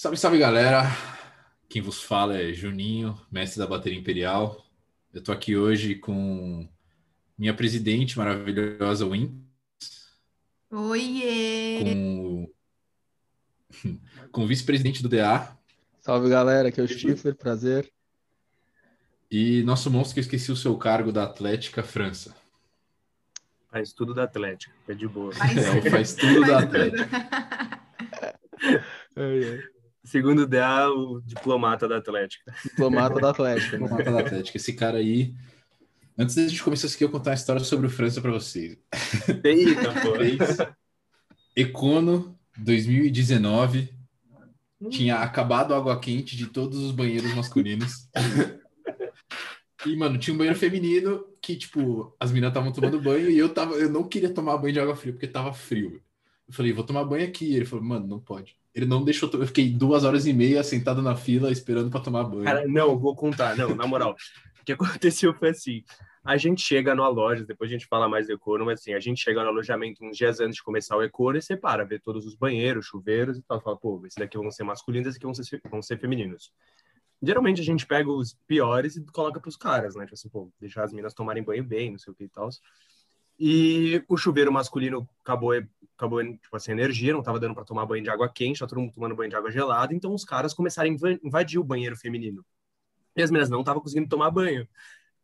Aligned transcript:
Salve, 0.00 0.16
salve 0.16 0.38
galera! 0.38 0.84
Quem 1.68 1.82
vos 1.82 2.02
fala 2.02 2.38
é 2.38 2.54
Juninho, 2.54 3.20
mestre 3.30 3.58
da 3.58 3.66
bateria 3.66 3.98
imperial. 3.98 4.64
Eu 5.12 5.22
tô 5.22 5.30
aqui 5.30 5.58
hoje 5.58 5.94
com 5.94 6.66
minha 7.36 7.52
presidente 7.52 8.16
maravilhosa 8.16 9.06
Win, 9.06 9.44
Oiê! 10.70 11.80
com, 11.82 12.50
com 14.32 14.44
o 14.44 14.46
vice-presidente 14.46 15.02
do 15.02 15.08
DA 15.10 15.54
Salve 16.00 16.30
galera, 16.30 16.70
aqui 16.70 16.80
é 16.80 16.84
o 16.84 16.88
Stifler, 16.88 17.34
prazer. 17.34 17.92
e 19.30 19.62
nosso 19.64 19.90
monstro 19.90 20.14
que 20.14 20.20
esqueci 20.20 20.50
o 20.50 20.56
seu 20.56 20.78
cargo 20.78 21.12
da 21.12 21.24
Atlética 21.24 21.82
França. 21.82 22.34
Faz 23.70 23.92
tudo 23.92 24.14
da 24.14 24.24
Atlética, 24.24 24.72
é 24.88 24.94
de 24.94 25.06
boa. 25.06 25.30
Faz 25.34 25.58
É, 25.58 25.90
faz 25.90 26.14
tudo 26.14 26.40
da 26.40 26.54
Faz 26.56 26.64
Atlética. 26.64 27.10
Segundo 30.04 30.46
DA, 30.46 30.88
o 30.88 31.20
diplomata 31.20 31.86
da 31.86 31.98
Atlética. 31.98 32.54
Diplomata 32.64 33.20
da 33.20 33.30
Atlética. 33.30 33.78
né? 33.78 33.84
Diplomata 33.84 34.10
da 34.10 34.20
Atlética. 34.20 34.56
Esse 34.56 34.72
cara 34.72 34.98
aí. 34.98 35.34
Antes 36.18 36.34
da 36.34 36.46
gente 36.46 36.62
começar 36.62 36.86
isso 36.86 36.96
aqui, 36.96 37.04
eu 37.04 37.10
contar 37.10 37.30
uma 37.30 37.36
história 37.36 37.62
sobre 37.64 37.86
o 37.86 37.90
França 37.90 38.20
para 38.20 38.30
vocês. 38.30 38.76
Eita, 39.44 39.92
pô. 40.02 40.14
Econo 41.56 42.38
2019 42.58 43.94
tinha 44.90 45.16
acabado 45.16 45.74
a 45.74 45.76
água 45.76 45.98
quente 46.00 46.36
de 46.36 46.46
todos 46.46 46.78
os 46.78 46.92
banheiros 46.92 47.34
masculinos. 47.34 48.08
E, 49.86 49.96
mano, 49.96 50.18
tinha 50.18 50.34
um 50.34 50.38
banheiro 50.38 50.58
feminino 50.58 51.24
que, 51.40 51.56
tipo, 51.56 52.14
as 52.20 52.30
meninas 52.30 52.50
estavam 52.50 52.72
tomando 52.72 53.00
banho 53.00 53.30
e 53.30 53.38
eu 53.38 53.48
tava, 53.52 53.74
eu 53.74 53.90
não 53.90 54.06
queria 54.06 54.32
tomar 54.32 54.58
banho 54.58 54.74
de 54.74 54.80
água 54.80 54.94
fria 54.96 55.12
porque 55.12 55.26
tava 55.26 55.52
frio. 55.52 56.02
Eu 56.46 56.54
falei, 56.54 56.72
vou 56.72 56.84
tomar 56.84 57.04
banho 57.04 57.26
aqui. 57.26 57.54
Ele 57.54 57.64
falou, 57.64 57.84
mano, 57.84 58.06
não 58.06 58.20
pode. 58.20 58.59
Ele 58.74 58.86
não 58.86 59.04
deixou. 59.04 59.28
Eu 59.32 59.46
fiquei 59.46 59.68
duas 59.70 60.04
horas 60.04 60.26
e 60.26 60.32
meia 60.32 60.62
sentado 60.62 61.02
na 61.02 61.16
fila 61.16 61.50
esperando 61.50 61.90
pra 61.90 62.00
tomar 62.00 62.24
banho. 62.24 62.44
Cara, 62.44 62.66
não, 62.68 62.98
vou 62.98 63.14
contar. 63.14 63.56
Não, 63.56 63.74
na 63.74 63.86
moral. 63.86 64.14
O 64.60 64.64
que 64.64 64.72
aconteceu 64.72 65.34
foi 65.34 65.50
assim. 65.50 65.82
A 66.22 66.36
gente 66.36 66.60
chega 66.60 66.94
numa 66.94 67.08
loja, 67.08 67.44
depois 67.44 67.70
a 67.70 67.72
gente 67.72 67.86
fala 67.86 68.08
mais 68.08 68.26
do 68.26 68.34
Econo, 68.34 68.66
mas 68.66 68.80
assim, 68.80 68.92
a 68.92 69.00
gente 69.00 69.22
chega 69.22 69.42
no 69.42 69.48
alojamento 69.48 70.04
uns 70.04 70.16
dias 70.16 70.38
antes 70.38 70.56
de 70.56 70.62
começar 70.62 70.96
o 70.96 71.02
Econo 71.02 71.38
e 71.38 71.42
separa, 71.42 71.82
vê 71.82 71.98
todos 71.98 72.26
os 72.26 72.34
banheiros, 72.34 72.86
chuveiros 72.86 73.38
e 73.38 73.42
tal. 73.42 73.60
Fala, 73.60 73.76
pô, 73.76 74.02
esse 74.06 74.18
daqui 74.18 74.36
vão 74.36 74.50
ser 74.50 74.62
masculinos, 74.64 75.08
esse 75.08 75.16
aqui 75.16 75.24
vão 75.24 75.34
ser, 75.34 75.62
vão 75.70 75.82
ser 75.82 75.98
femininos. 75.98 76.52
Geralmente 77.22 77.60
a 77.60 77.64
gente 77.64 77.86
pega 77.86 78.10
os 78.10 78.34
piores 78.46 78.96
e 78.96 79.04
coloca 79.06 79.40
pros 79.40 79.56
caras, 79.56 79.94
né? 79.94 80.04
Tipo 80.04 80.14
assim, 80.14 80.28
pô, 80.28 80.50
deixar 80.60 80.84
as 80.84 80.92
meninas 80.92 81.14
tomarem 81.14 81.42
banho 81.42 81.64
bem, 81.64 81.90
não 81.90 81.98
sei 81.98 82.12
o 82.12 82.16
que 82.16 82.24
e 82.24 82.28
tal. 82.28 82.50
E 83.40 84.04
o 84.08 84.18
chuveiro 84.18 84.52
masculino 84.52 85.08
acabou, 85.22 85.52
acabou 85.96 86.22
tipo 86.22 86.56
assim, 86.56 86.72
energia, 86.72 87.14
não 87.14 87.22
tava 87.22 87.40
dando 87.40 87.54
para 87.54 87.64
tomar 87.64 87.86
banho 87.86 88.04
de 88.04 88.10
água 88.10 88.28
quente, 88.30 88.60
tá 88.60 88.66
todo 88.66 88.80
mundo 88.80 88.92
tomando 88.92 89.16
banho 89.16 89.30
de 89.30 89.36
água 89.36 89.50
gelada, 89.50 89.94
então 89.94 90.14
os 90.14 90.24
caras 90.26 90.54
começaram 90.54 90.90
a 90.90 90.92
inva- 90.92 91.18
invadir 91.24 91.58
o 91.58 91.64
banheiro 91.64 91.96
feminino. 91.96 92.44
E 93.16 93.22
as 93.22 93.30
meninas 93.30 93.50
não 93.50 93.60
estavam 93.60 93.82
conseguindo 93.82 94.08
tomar 94.08 94.30
banho. 94.30 94.68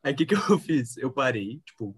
Aí 0.02 0.12
o 0.14 0.16
que, 0.16 0.26
que 0.26 0.34
eu 0.52 0.58
fiz? 0.58 0.96
Eu 0.98 1.12
parei, 1.12 1.60
tipo, 1.66 1.96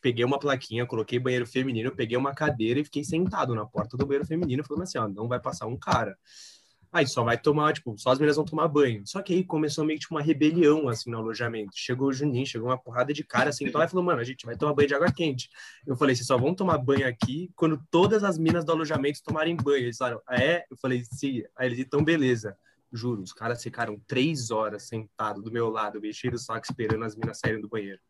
peguei 0.00 0.24
uma 0.24 0.38
plaquinha, 0.38 0.86
coloquei 0.86 1.18
banheiro 1.18 1.46
feminino, 1.46 1.94
peguei 1.94 2.16
uma 2.16 2.34
cadeira 2.34 2.80
e 2.80 2.84
fiquei 2.84 3.04
sentado 3.04 3.54
na 3.54 3.66
porta 3.66 3.96
do 3.96 4.06
banheiro 4.06 4.26
feminino, 4.26 4.64
falando 4.64 4.84
assim, 4.84 4.98
ó, 4.98 5.08
não 5.08 5.28
vai 5.28 5.40
passar 5.40 5.66
um 5.66 5.76
cara. 5.78 6.18
Aí 6.90 7.06
só 7.06 7.22
vai 7.22 7.36
tomar, 7.36 7.74
tipo, 7.74 7.96
só 7.98 8.10
as 8.10 8.18
meninas 8.18 8.36
vão 8.36 8.44
tomar 8.44 8.66
banho. 8.66 9.06
Só 9.06 9.20
que 9.20 9.34
aí 9.34 9.44
começou 9.44 9.84
meio 9.84 9.98
que 9.98 10.02
tipo, 10.02 10.14
uma 10.14 10.22
rebelião, 10.22 10.88
assim, 10.88 11.10
no 11.10 11.18
alojamento. 11.18 11.72
Chegou 11.74 12.08
o 12.08 12.12
Juninho, 12.12 12.46
chegou 12.46 12.68
uma 12.68 12.78
porrada 12.78 13.12
de 13.12 13.22
cara, 13.22 13.52
sentou 13.52 13.78
lá 13.78 13.84
e 13.84 13.88
falou, 13.88 14.04
mano, 14.04 14.20
a 14.20 14.24
gente 14.24 14.46
vai 14.46 14.56
tomar 14.56 14.72
banho 14.72 14.88
de 14.88 14.94
água 14.94 15.12
quente. 15.12 15.50
Eu 15.86 15.96
falei, 15.96 16.14
vocês 16.14 16.26
só 16.26 16.38
vão 16.38 16.54
tomar 16.54 16.78
banho 16.78 17.06
aqui 17.06 17.50
quando 17.54 17.82
todas 17.90 18.24
as 18.24 18.38
minas 18.38 18.64
do 18.64 18.72
alojamento 18.72 19.22
tomarem 19.22 19.54
banho. 19.54 19.84
Eles 19.84 19.98
falaram, 19.98 20.22
ah, 20.26 20.42
é? 20.42 20.64
Eu 20.70 20.76
falei, 20.78 21.04
sim. 21.04 21.42
Aí 21.56 21.68
eles, 21.68 21.78
então 21.78 22.02
beleza. 22.02 22.56
Juro, 22.90 23.22
os 23.22 23.34
caras 23.34 23.62
ficaram 23.62 24.00
três 24.06 24.50
horas 24.50 24.84
sentados 24.84 25.44
do 25.44 25.52
meu 25.52 25.68
lado, 25.68 26.00
mexendo 26.00 26.34
o 26.34 26.38
saco, 26.38 26.66
esperando 26.68 27.04
as 27.04 27.14
minas 27.14 27.38
saírem 27.38 27.60
do 27.60 27.68
banheiro. 27.68 28.00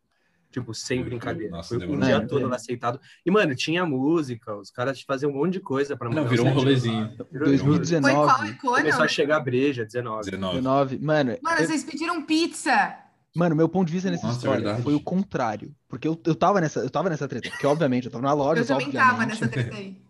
Tipo, 0.50 0.72
sem 0.72 1.02
brincadeira. 1.04 1.50
Nossa, 1.52 1.68
Foi 1.68 1.77
o 1.77 1.80
demorou. 1.80 2.04
dia 2.04 2.14
É, 2.16 2.20
todo 2.20 2.44
é. 2.47 2.48
lá 2.48 2.59
sentado. 2.59 2.98
E, 3.25 3.31
mano, 3.31 3.54
tinha 3.54 3.84
música, 3.84 4.56
os 4.56 4.70
caras 4.70 5.03
faziam 5.03 5.31
um 5.31 5.34
monte 5.34 5.53
de 5.54 5.60
coisa 5.60 5.94
pra 5.94 6.09
Não, 6.09 6.16
mandar 6.16 6.31
virou 6.31 6.47
um 6.47 6.53
rolezinho. 6.54 7.10
Virou- 7.31 7.48
2019. 7.48 8.14
Foi 8.16 8.54
qual? 8.54 8.76
Começou 8.78 9.04
a 9.04 9.08
chegar 9.08 9.41
breja, 9.41 9.84
19. 9.84 10.25
19. 10.25 10.56
19. 10.56 10.98
Mano, 11.04 11.37
Mano, 11.42 11.60
eu- 11.60 11.66
vocês 11.66 11.84
pediram 11.84 12.22
pizza. 12.22 12.97
mano, 13.37 13.54
meu 13.54 13.69
ponto 13.69 13.88
de 13.88 13.92
vista 13.92 14.10
nessa 14.10 14.26
Nossa, 14.26 14.37
é 14.37 14.38
história 14.38 14.60
verdade. 14.64 14.82
foi 14.82 14.94
o 14.94 15.00
contrário. 15.00 15.70
Porque 15.87 16.08
eu, 16.08 16.19
eu, 16.25 16.34
tava 16.34 16.60
nessa, 16.62 16.81
eu 16.81 16.88
tava 16.91 17.10
nessa 17.10 17.28
treta. 17.28 17.50
Porque, 17.50 17.66
obviamente, 17.66 18.06
eu 18.06 18.10
tava 18.10 18.25
na 18.25 18.32
loja, 18.32 18.62
Eu 18.62 18.66
também 18.66 18.87
obviamente. 18.87 19.10
tava 19.10 19.26
nessa 19.26 19.48
treta 19.48 19.76
aí. 19.76 20.00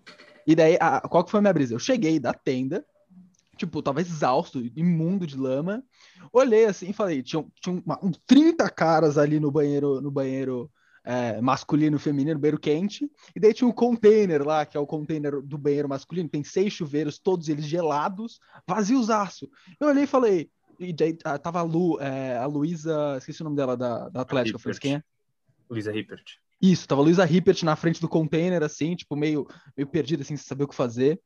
E 0.47 0.55
daí, 0.55 0.79
a- 0.81 1.01
qual 1.01 1.25
que 1.25 1.33
foi 1.33 1.39
a 1.39 1.41
minha 1.41 1.53
brisa? 1.53 1.75
Eu 1.75 1.79
cheguei 1.81 2.21
da 2.21 2.33
tenda, 2.33 2.85
tipo, 3.59 3.83
tava 3.83 4.01
exausto, 4.01 4.61
imundo 4.75 5.27
de 5.27 5.37
lama. 5.37 5.83
Olhei 6.33 6.65
assim 6.65 6.91
e 6.91 6.93
falei, 6.93 7.23
tinha, 7.23 7.45
tinha 7.61 7.83
uma, 7.85 7.99
uns 8.03 8.19
30 8.27 8.69
caras 8.71 9.19
ali 9.19 9.39
no 9.39 9.51
banheiro, 9.51 10.01
no 10.01 10.11
banheiro 10.11 10.71
é, 11.05 11.41
masculino 11.41 11.97
e 11.97 12.01
feminino, 12.01 12.39
banheiro 12.39 12.59
quente. 12.59 13.11
E 13.35 13.41
daí 13.41 13.53
tinha 13.53 13.69
um 13.69 13.73
container 13.73 14.47
lá, 14.47 14.65
que 14.65 14.77
é 14.77 14.81
o 14.81 14.87
container 14.87 15.41
do 15.43 15.59
banheiro 15.59 15.89
masculino, 15.89 16.29
tem 16.29 16.45
seis 16.45 16.73
chuveiros, 16.73 17.19
todos 17.19 17.49
eles 17.49 17.65
gelados, 17.65 18.39
vaziozaço. 18.67 19.49
Eu 19.81 19.89
olhei 19.89 20.05
e 20.05 20.09
falei, 20.09 20.51
e 20.79 20.93
daí 20.93 21.17
ah, 21.25 21.39
tava 21.39 21.61
a 21.61 21.63
Lu, 21.63 22.01
é, 22.01 22.37
a 22.37 22.47
Luísa, 22.47 23.17
esqueci 23.19 23.41
o 23.41 23.45
nome 23.45 23.57
dela, 23.57 23.77
da, 23.77 24.09
da 24.11 24.21
Atlética, 24.21 24.59
Hippert. 24.59 24.79
quem 24.79 24.95
é? 24.97 25.03
Luísa 25.69 25.93
Rippert. 25.93 26.25
Isso, 26.61 26.87
tava 26.87 27.01
a 27.01 27.05
Luísa 27.05 27.25
Rippert 27.25 27.63
na 27.63 27.77
frente 27.77 28.01
do 28.01 28.09
container, 28.09 28.63
assim, 28.63 28.95
tipo, 28.97 29.17
meio, 29.17 29.47
meio 29.77 29.87
perdida, 29.87 30.23
assim, 30.23 30.37
sem 30.37 30.47
saber 30.47 30.65
o 30.65 30.69
que 30.69 30.75
fazer. 30.75 31.21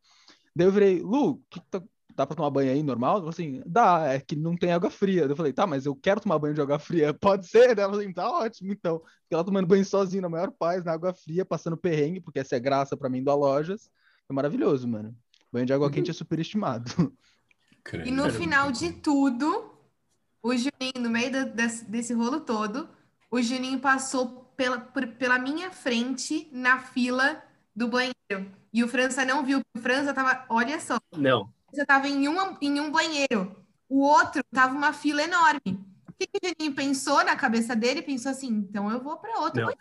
Daí 0.54 0.66
eu 0.66 0.72
virei, 0.72 1.00
Lu, 1.00 1.42
que 1.50 1.60
tá- 1.70 1.82
dá 2.14 2.26
pra 2.26 2.36
tomar 2.36 2.50
banho 2.50 2.70
aí 2.72 2.82
normal? 2.82 3.12
Ela 3.12 3.18
falou 3.20 3.30
assim, 3.30 3.62
dá, 3.66 4.12
é 4.12 4.20
que 4.20 4.36
não 4.36 4.56
tem 4.56 4.72
água 4.72 4.90
fria. 4.90 5.22
Eu 5.22 5.36
falei, 5.36 5.52
tá, 5.52 5.66
mas 5.66 5.86
eu 5.86 5.94
quero 5.94 6.20
tomar 6.20 6.38
banho 6.38 6.54
de 6.54 6.60
água 6.60 6.78
fria, 6.78 7.12
pode 7.20 7.46
ser? 7.46 7.74
Daí 7.74 7.84
Ela 7.84 7.92
falou 7.92 8.00
assim, 8.00 8.12
tá 8.12 8.30
ótimo, 8.30 8.72
então. 8.72 9.02
Fiquei 9.22 9.36
lá 9.38 9.44
tomando 9.44 9.66
banho 9.66 9.84
sozinho, 9.84 10.22
na 10.22 10.28
maior 10.28 10.50
paz, 10.50 10.84
na 10.84 10.92
água 10.92 11.12
fria, 11.14 11.44
passando 11.44 11.76
perrengue, 11.76 12.20
porque 12.20 12.38
essa 12.38 12.56
é 12.56 12.60
graça 12.60 12.96
pra 12.96 13.08
mim 13.08 13.22
do 13.22 13.34
Lojas. 13.34 13.90
Foi 14.26 14.34
maravilhoso, 14.34 14.86
mano. 14.88 15.16
Banho 15.52 15.66
de 15.66 15.72
água 15.72 15.90
quente 15.90 16.10
é 16.10 16.14
superestimado. 16.14 16.90
E 18.04 18.10
no 18.10 18.30
final 18.30 18.70
de 18.72 18.92
tudo, 18.92 19.72
o 20.42 20.52
Juninho, 20.56 21.00
no 21.00 21.10
meio 21.10 21.30
da- 21.30 21.44
desse, 21.44 21.84
desse 21.84 22.14
rolo 22.14 22.40
todo, 22.40 22.88
o 23.30 23.40
Juninho 23.42 23.78
passou 23.80 24.50
pela, 24.56 24.78
por- 24.80 25.06
pela 25.08 25.38
minha 25.38 25.70
frente 25.70 26.48
na 26.52 26.78
fila 26.78 27.42
do 27.74 27.88
banheiro. 27.88 28.14
E 28.72 28.82
o 28.82 28.88
França 28.88 29.24
não 29.24 29.44
viu, 29.44 29.60
o 29.76 29.80
França 29.80 30.14
tava, 30.14 30.44
olha 30.48 30.80
só, 30.80 30.98
Não, 31.16 31.52
você 31.72 31.86
tava 31.86 32.08
em, 32.08 32.28
uma, 32.28 32.56
em 32.60 32.80
um 32.80 32.90
banheiro, 32.90 33.56
o 33.88 34.00
outro 34.00 34.42
tava 34.52 34.74
uma 34.74 34.92
fila 34.92 35.22
enorme. 35.22 35.80
O 36.08 36.12
que, 36.18 36.26
que 36.26 36.46
o 36.46 36.48
Juninho 36.48 36.74
pensou 36.76 37.24
na 37.24 37.34
cabeça 37.36 37.74
dele? 37.74 38.02
Pensou 38.02 38.30
assim, 38.30 38.48
então 38.48 38.90
eu 38.90 39.02
vou 39.02 39.16
para 39.16 39.40
outro 39.40 39.60
Não. 39.60 39.66
banheiro. 39.66 39.80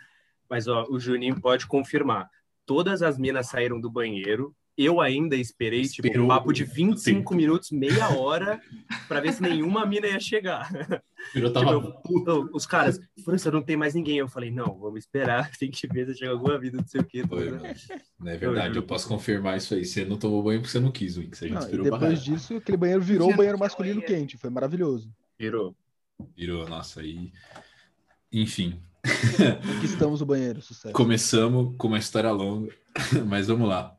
mas 0.49 0.67
ó, 0.67 0.85
o 0.89 0.99
Juninho 0.99 1.39
pode 1.39 1.67
confirmar. 1.67 2.29
Todas 2.65 3.01
as 3.01 3.17
minas 3.17 3.47
saíram 3.47 3.79
do 3.79 3.91
banheiro. 3.91 4.55
Eu 4.83 4.99
ainda 5.01 5.35
esperei, 5.35 5.83
tipo, 5.83 6.07
Esperou 6.07 6.25
um 6.25 6.29
papo 6.29 6.51
de 6.51 6.63
o 6.63 6.67
25 6.67 7.19
tempo. 7.19 7.35
minutos, 7.35 7.71
meia 7.71 8.09
hora, 8.17 8.59
pra 9.07 9.19
ver 9.19 9.33
se 9.33 9.41
nenhuma 9.41 9.85
mina 9.85 10.07
ia 10.07 10.19
chegar. 10.19 10.69
Eu 11.35 11.51
tava 11.53 11.79
Tipo, 11.81 12.19
Então, 12.19 12.49
os 12.53 12.65
caras, 12.65 12.99
França, 13.23 13.51
não 13.51 13.61
tem 13.61 13.77
mais 13.77 13.93
ninguém. 13.93 14.17
Eu 14.17 14.27
falei, 14.27 14.49
não, 14.51 14.77
vamos 14.79 14.99
esperar, 14.99 15.51
tem 15.57 15.69
que 15.69 15.85
ver 15.87 16.07
se 16.07 16.17
chega 16.17 16.31
alguma 16.31 16.57
vida, 16.59 16.77
não 16.77 16.87
sei 16.87 17.01
o 17.01 17.03
quê. 17.05 17.23
Foi. 17.27 17.51
Não 18.19 18.31
é 18.31 18.37
verdade, 18.37 18.69
eu 18.69 18.73
juro. 18.75 18.87
posso 18.87 19.07
confirmar 19.07 19.57
isso 19.57 19.73
aí. 19.73 19.85
Você 19.85 20.03
não 20.05 20.17
tomou 20.17 20.41
banho 20.43 20.59
porque 20.59 20.71
você 20.71 20.79
não 20.79 20.91
quis. 20.91 21.17
A 21.17 21.21
gente 21.21 21.49
Não, 21.51 21.59
esperou 21.61 21.83
depois 21.83 22.23
disso, 22.23 22.55
aquele 22.57 22.77
banheiro 22.77 23.01
virou 23.01 23.31
um 23.31 23.35
banheiro 23.35 23.59
masculino 23.59 24.01
banheiro. 24.01 24.19
quente. 24.21 24.37
Foi 24.37 24.49
maravilhoso. 24.49 25.13
Virou. 25.39 25.75
Virou, 26.35 26.67
nossa, 26.67 27.01
aí. 27.01 27.31
Enfim, 28.31 28.79
Aqui 29.03 29.85
estamos 29.85 30.19
no 30.21 30.25
banheiro, 30.25 30.61
sucesso. 30.61 30.93
começamos 30.93 31.75
com 31.77 31.87
uma 31.87 31.97
história 31.97 32.31
longa, 32.31 32.71
mas 33.27 33.47
vamos 33.47 33.67
lá. 33.67 33.97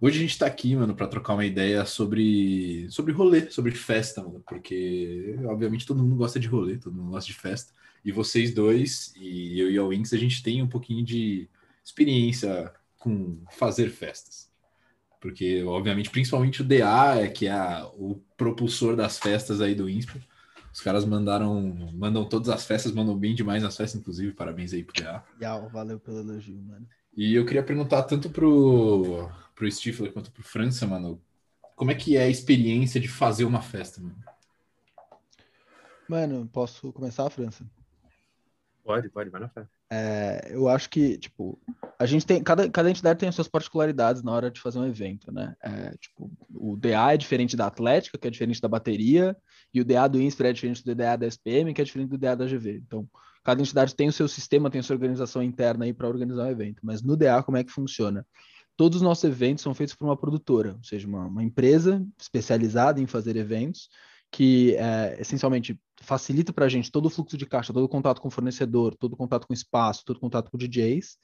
Hoje 0.00 0.18
a 0.18 0.22
gente 0.22 0.38
tá 0.38 0.46
aqui, 0.46 0.76
mano, 0.76 0.94
pra 0.94 1.08
trocar 1.08 1.34
uma 1.34 1.44
ideia 1.44 1.84
sobre, 1.84 2.88
sobre 2.90 3.12
rolê, 3.12 3.50
sobre 3.50 3.72
festa, 3.72 4.22
mano, 4.22 4.42
porque 4.48 5.36
obviamente 5.46 5.84
todo 5.86 6.02
mundo 6.02 6.14
gosta 6.16 6.38
de 6.38 6.46
rolê, 6.46 6.76
todo 6.78 6.94
mundo 6.94 7.10
gosta 7.10 7.26
de 7.26 7.34
festa. 7.36 7.72
E 8.04 8.12
vocês 8.12 8.54
dois, 8.54 9.12
e 9.16 9.58
eu 9.58 9.70
e 9.70 9.78
a 9.78 9.84
Winx, 9.84 10.12
a 10.12 10.16
gente 10.16 10.42
tem 10.42 10.62
um 10.62 10.68
pouquinho 10.68 11.04
de 11.04 11.48
experiência 11.84 12.72
com 12.96 13.38
fazer 13.50 13.90
festas. 13.90 14.48
Porque, 15.20 15.62
obviamente, 15.64 16.10
principalmente 16.10 16.62
o 16.62 16.64
DA, 16.64 17.16
é 17.16 17.28
que 17.28 17.46
é 17.46 17.52
a- 17.52 17.86
o 17.94 18.22
propulsor 18.36 18.96
das 18.96 19.18
festas 19.18 19.60
aí 19.60 19.74
do 19.74 19.88
INSPA. 19.88 20.20
Os 20.72 20.80
caras 20.80 21.04
mandaram, 21.04 21.90
mandam 21.94 22.24
todas 22.28 22.48
as 22.50 22.64
festas, 22.64 22.92
mandam 22.92 23.18
bem 23.18 23.34
demais 23.34 23.62
nas 23.62 23.76
festas, 23.76 24.00
inclusive. 24.00 24.32
Parabéns 24.32 24.72
aí 24.72 24.84
pro 24.84 24.94
DA. 24.94 25.24
Yau, 25.42 25.68
valeu 25.70 25.98
pelo 25.98 26.20
elogio, 26.20 26.60
mano. 26.62 26.86
E 27.18 27.34
eu 27.34 27.44
queria 27.44 27.64
perguntar 27.64 28.04
tanto 28.04 28.30
pro, 28.30 29.28
pro 29.52 29.68
Stifler 29.68 30.12
quanto 30.12 30.30
pro 30.30 30.44
França, 30.44 30.86
mano, 30.86 31.20
como 31.74 31.90
é 31.90 31.94
que 31.96 32.16
é 32.16 32.22
a 32.22 32.28
experiência 32.28 33.00
de 33.00 33.08
fazer 33.08 33.44
uma 33.44 33.60
festa, 33.60 34.00
mano? 34.00 34.14
Mano, 36.08 36.48
posso 36.52 36.92
começar, 36.92 37.28
França? 37.28 37.68
Pode, 38.84 39.08
pode, 39.08 39.30
vai 39.30 39.40
na 39.40 39.48
fé. 39.48 39.66
É, 39.90 40.46
eu 40.52 40.68
acho 40.68 40.88
que, 40.88 41.18
tipo, 41.18 41.58
a 41.98 42.06
gente 42.06 42.24
tem. 42.24 42.40
Cada, 42.40 42.70
cada 42.70 42.88
entidade 42.88 43.18
tem 43.18 43.28
as 43.28 43.34
suas 43.34 43.48
particularidades 43.48 44.22
na 44.22 44.30
hora 44.30 44.48
de 44.48 44.60
fazer 44.60 44.78
um 44.78 44.86
evento, 44.86 45.32
né? 45.32 45.56
É, 45.60 45.96
tipo, 45.96 46.30
o 46.54 46.76
DA 46.76 47.14
é 47.14 47.16
diferente 47.16 47.56
da 47.56 47.66
Atlética, 47.66 48.16
que 48.16 48.28
é 48.28 48.30
diferente 48.30 48.60
da 48.60 48.68
bateria, 48.68 49.36
e 49.74 49.80
o 49.80 49.84
DA 49.84 50.06
do 50.06 50.20
INSPER 50.20 50.46
é 50.46 50.52
diferente 50.52 50.84
do 50.84 50.94
DA 50.94 51.16
da 51.16 51.26
SPM, 51.26 51.74
que 51.74 51.80
é 51.80 51.84
diferente 51.84 52.10
do 52.10 52.18
DA 52.18 52.36
da 52.36 52.46
GV. 52.46 52.76
Então, 52.86 53.10
cada 53.44 53.60
entidade 53.60 53.94
tem 53.94 54.08
o 54.08 54.12
seu 54.12 54.28
sistema, 54.28 54.70
tem 54.70 54.80
a 54.80 54.82
sua 54.82 54.94
organização 54.94 55.42
interna 55.42 55.84
aí 55.84 55.92
para 55.92 56.08
organizar 56.08 56.44
o 56.44 56.50
evento. 56.50 56.80
Mas 56.82 57.02
no 57.02 57.16
DA, 57.16 57.42
como 57.42 57.56
é 57.56 57.64
que 57.64 57.72
funciona? 57.72 58.26
Todos 58.76 58.96
os 58.96 59.02
nossos 59.02 59.24
eventos 59.24 59.62
são 59.62 59.74
feitos 59.74 59.94
por 59.94 60.04
uma 60.04 60.16
produtora, 60.16 60.74
ou 60.76 60.84
seja, 60.84 61.06
uma, 61.06 61.26
uma 61.26 61.42
empresa 61.42 62.04
especializada 62.18 63.00
em 63.00 63.06
fazer 63.06 63.36
eventos, 63.36 63.88
que 64.30 64.76
é, 64.76 65.16
essencialmente 65.20 65.78
facilita 66.00 66.52
para 66.52 66.66
a 66.66 66.68
gente 66.68 66.90
todo 66.90 67.06
o 67.06 67.10
fluxo 67.10 67.36
de 67.36 67.46
caixa, 67.46 67.72
todo 67.72 67.84
o 67.84 67.88
contato 67.88 68.20
com 68.20 68.28
o 68.28 68.30
fornecedor, 68.30 68.94
todo 68.94 69.14
o 69.14 69.16
contato 69.16 69.46
com 69.46 69.52
o 69.52 69.56
espaço, 69.56 70.04
todo 70.04 70.18
o 70.18 70.20
contato 70.20 70.50
com 70.50 70.58
DJs. 70.58 71.16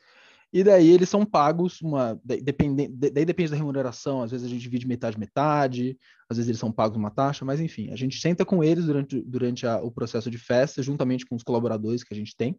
E 0.52 0.62
daí 0.62 0.90
eles 0.90 1.08
são 1.08 1.24
pagos, 1.24 1.80
uma, 1.82 2.20
depende, 2.24 2.88
daí 2.88 3.24
depende 3.24 3.50
da 3.50 3.56
remuneração, 3.56 4.22
às 4.22 4.30
vezes 4.30 4.46
a 4.46 4.48
gente 4.48 4.62
divide 4.62 4.86
metade, 4.86 5.18
metade, 5.18 5.98
às 6.28 6.36
vezes 6.36 6.48
eles 6.48 6.60
são 6.60 6.70
pagos 6.70 6.96
uma 6.96 7.10
taxa, 7.10 7.44
mas 7.44 7.60
enfim, 7.60 7.90
a 7.90 7.96
gente 7.96 8.20
senta 8.20 8.44
com 8.44 8.62
eles 8.62 8.84
durante, 8.84 9.20
durante 9.22 9.66
a, 9.66 9.82
o 9.82 9.90
processo 9.90 10.30
de 10.30 10.38
festa, 10.38 10.82
juntamente 10.82 11.26
com 11.26 11.34
os 11.34 11.42
colaboradores 11.42 12.04
que 12.04 12.14
a 12.14 12.16
gente 12.16 12.36
tem, 12.36 12.56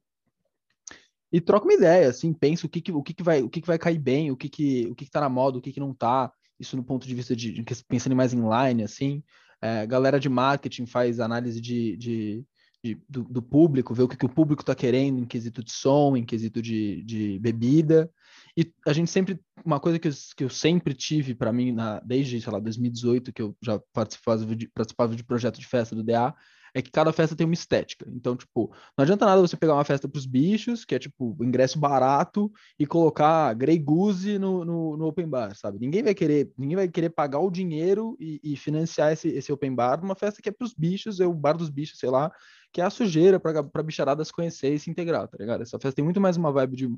e 1.32 1.42
troca 1.42 1.66
uma 1.66 1.74
ideia, 1.74 2.10
assim, 2.10 2.34
pensa 2.34 2.66
o 2.66 2.70
que, 2.70 2.82
que, 2.82 2.92
o 2.92 3.02
que, 3.02 3.14
que, 3.14 3.24
vai, 3.24 3.42
o 3.42 3.50
que, 3.50 3.62
que 3.62 3.68
vai 3.68 3.78
cair 3.78 4.00
bem, 4.00 4.32
o 4.32 4.38
que, 4.38 4.50
que, 4.50 4.88
o 4.88 4.96
que, 4.96 5.06
que 5.06 5.12
tá 5.12 5.22
na 5.22 5.30
moda, 5.30 5.58
o 5.58 5.62
que, 5.62 5.72
que 5.72 5.80
não 5.80 5.94
tá, 5.94 6.32
isso 6.60 6.78
no 6.78 6.84
ponto 6.84 7.08
de 7.08 7.16
vista 7.16 7.36
de, 7.36 7.64
pensando 7.88 8.16
mais 8.16 8.34
em 8.34 8.42
line, 8.42 8.84
assim, 8.84 9.24
é, 9.62 9.86
galera 9.86 10.20
de 10.20 10.30
marketing 10.30 10.86
faz 10.86 11.20
análise 11.20 11.60
de, 11.60 11.98
de, 11.98 12.46
de 12.86 13.02
do, 13.10 13.24
do, 13.24 13.42
público, 13.42 13.94
vê 13.96 14.04
o 14.04 14.08
que, 14.08 14.16
que 14.16 14.26
o 14.26 14.30
público 14.30 14.62
está 14.62 14.76
querendo 14.76 15.20
em 15.20 15.26
quesito 15.26 15.64
de 15.64 15.72
som, 15.72 16.16
em 16.16 16.24
quesito 16.24 16.62
de, 16.62 17.04
de 17.04 17.40
bebida. 17.40 18.12
E 18.56 18.72
a 18.86 18.94
gente 18.94 19.10
sempre, 19.10 19.40
uma 19.66 19.80
coisa 19.80 19.98
que 19.98 20.08
eu, 20.08 20.12
que 20.38 20.44
eu 20.44 20.50
sempre 20.50 20.94
tive 20.94 21.34
para 21.34 21.52
mim, 21.52 21.72
na, 21.72 22.00
desde, 22.02 22.40
sei 22.40 22.54
lá, 22.54 22.60
2018, 22.60 23.34
que 23.34 23.42
eu 23.42 23.58
já 23.62 23.80
participava 23.92 24.46
de, 24.56 24.68
participava 24.68 25.16
de 25.16 25.24
projeto 25.24 25.60
de 25.60 25.66
festa 25.66 25.96
do 25.96 26.04
DA, 26.04 26.34
é 26.76 26.82
que 26.82 26.92
cada 26.92 27.14
festa 27.14 27.38
tem 27.38 27.46
uma 27.46 27.54
estética. 27.54 28.06
Então, 28.14 28.36
tipo, 28.36 28.70
não 28.98 29.04
adianta 29.04 29.26
nada 29.26 29.40
você 29.40 29.56
pegar 29.56 29.76
uma 29.76 29.86
festa 29.86 30.10
para 30.10 30.20
os 30.20 30.26
bichos, 30.26 30.84
que 30.84 30.94
é 30.94 31.00
tipo 31.00 31.34
ingresso 31.40 31.80
barato, 31.80 32.52
e 32.78 32.86
colocar 32.86 33.54
Grey 33.54 33.80
Goose 33.80 34.38
no, 34.38 34.66
no, 34.66 34.98
no, 34.98 35.06
open 35.06 35.30
bar, 35.30 35.56
sabe? 35.56 35.80
Ninguém 35.80 36.04
vai 36.04 36.14
querer, 36.14 36.52
ninguém 36.58 36.76
vai 36.76 36.90
querer 36.90 37.12
pagar 37.12 37.40
o 37.40 37.50
dinheiro 37.50 38.18
e, 38.20 38.42
e 38.44 38.58
financiar 38.58 39.14
esse, 39.14 39.30
esse 39.30 39.54
open 39.54 39.74
bar 39.74 40.02
numa 40.02 40.16
festa 40.16 40.42
que 40.42 40.50
é 40.50 40.52
para 40.52 40.66
os 40.66 40.74
bichos, 40.74 41.22
é 41.22 41.26
o 41.26 41.34
bar 41.34 41.54
dos 41.56 41.70
bichos, 41.70 41.98
sei 41.98 42.10
lá, 42.10 42.30
que 42.74 42.82
é 42.82 42.84
a 42.84 42.90
sujeira 42.90 43.40
para 43.40 43.62
a 43.62 43.84
bicharada 43.84 44.26
se 44.26 44.34
conhecer 44.34 44.74
e 44.74 44.80
se 44.80 44.92
integrar, 44.92 45.30
tá 45.30 45.38
ligado? 45.40 45.62
Essa 45.64 45.80
festa 45.80 45.96
tem 45.96 46.04
muito 46.04 46.20
mais 46.20 46.36
uma 46.36 46.52
vibe 46.52 46.76
de 46.76 46.90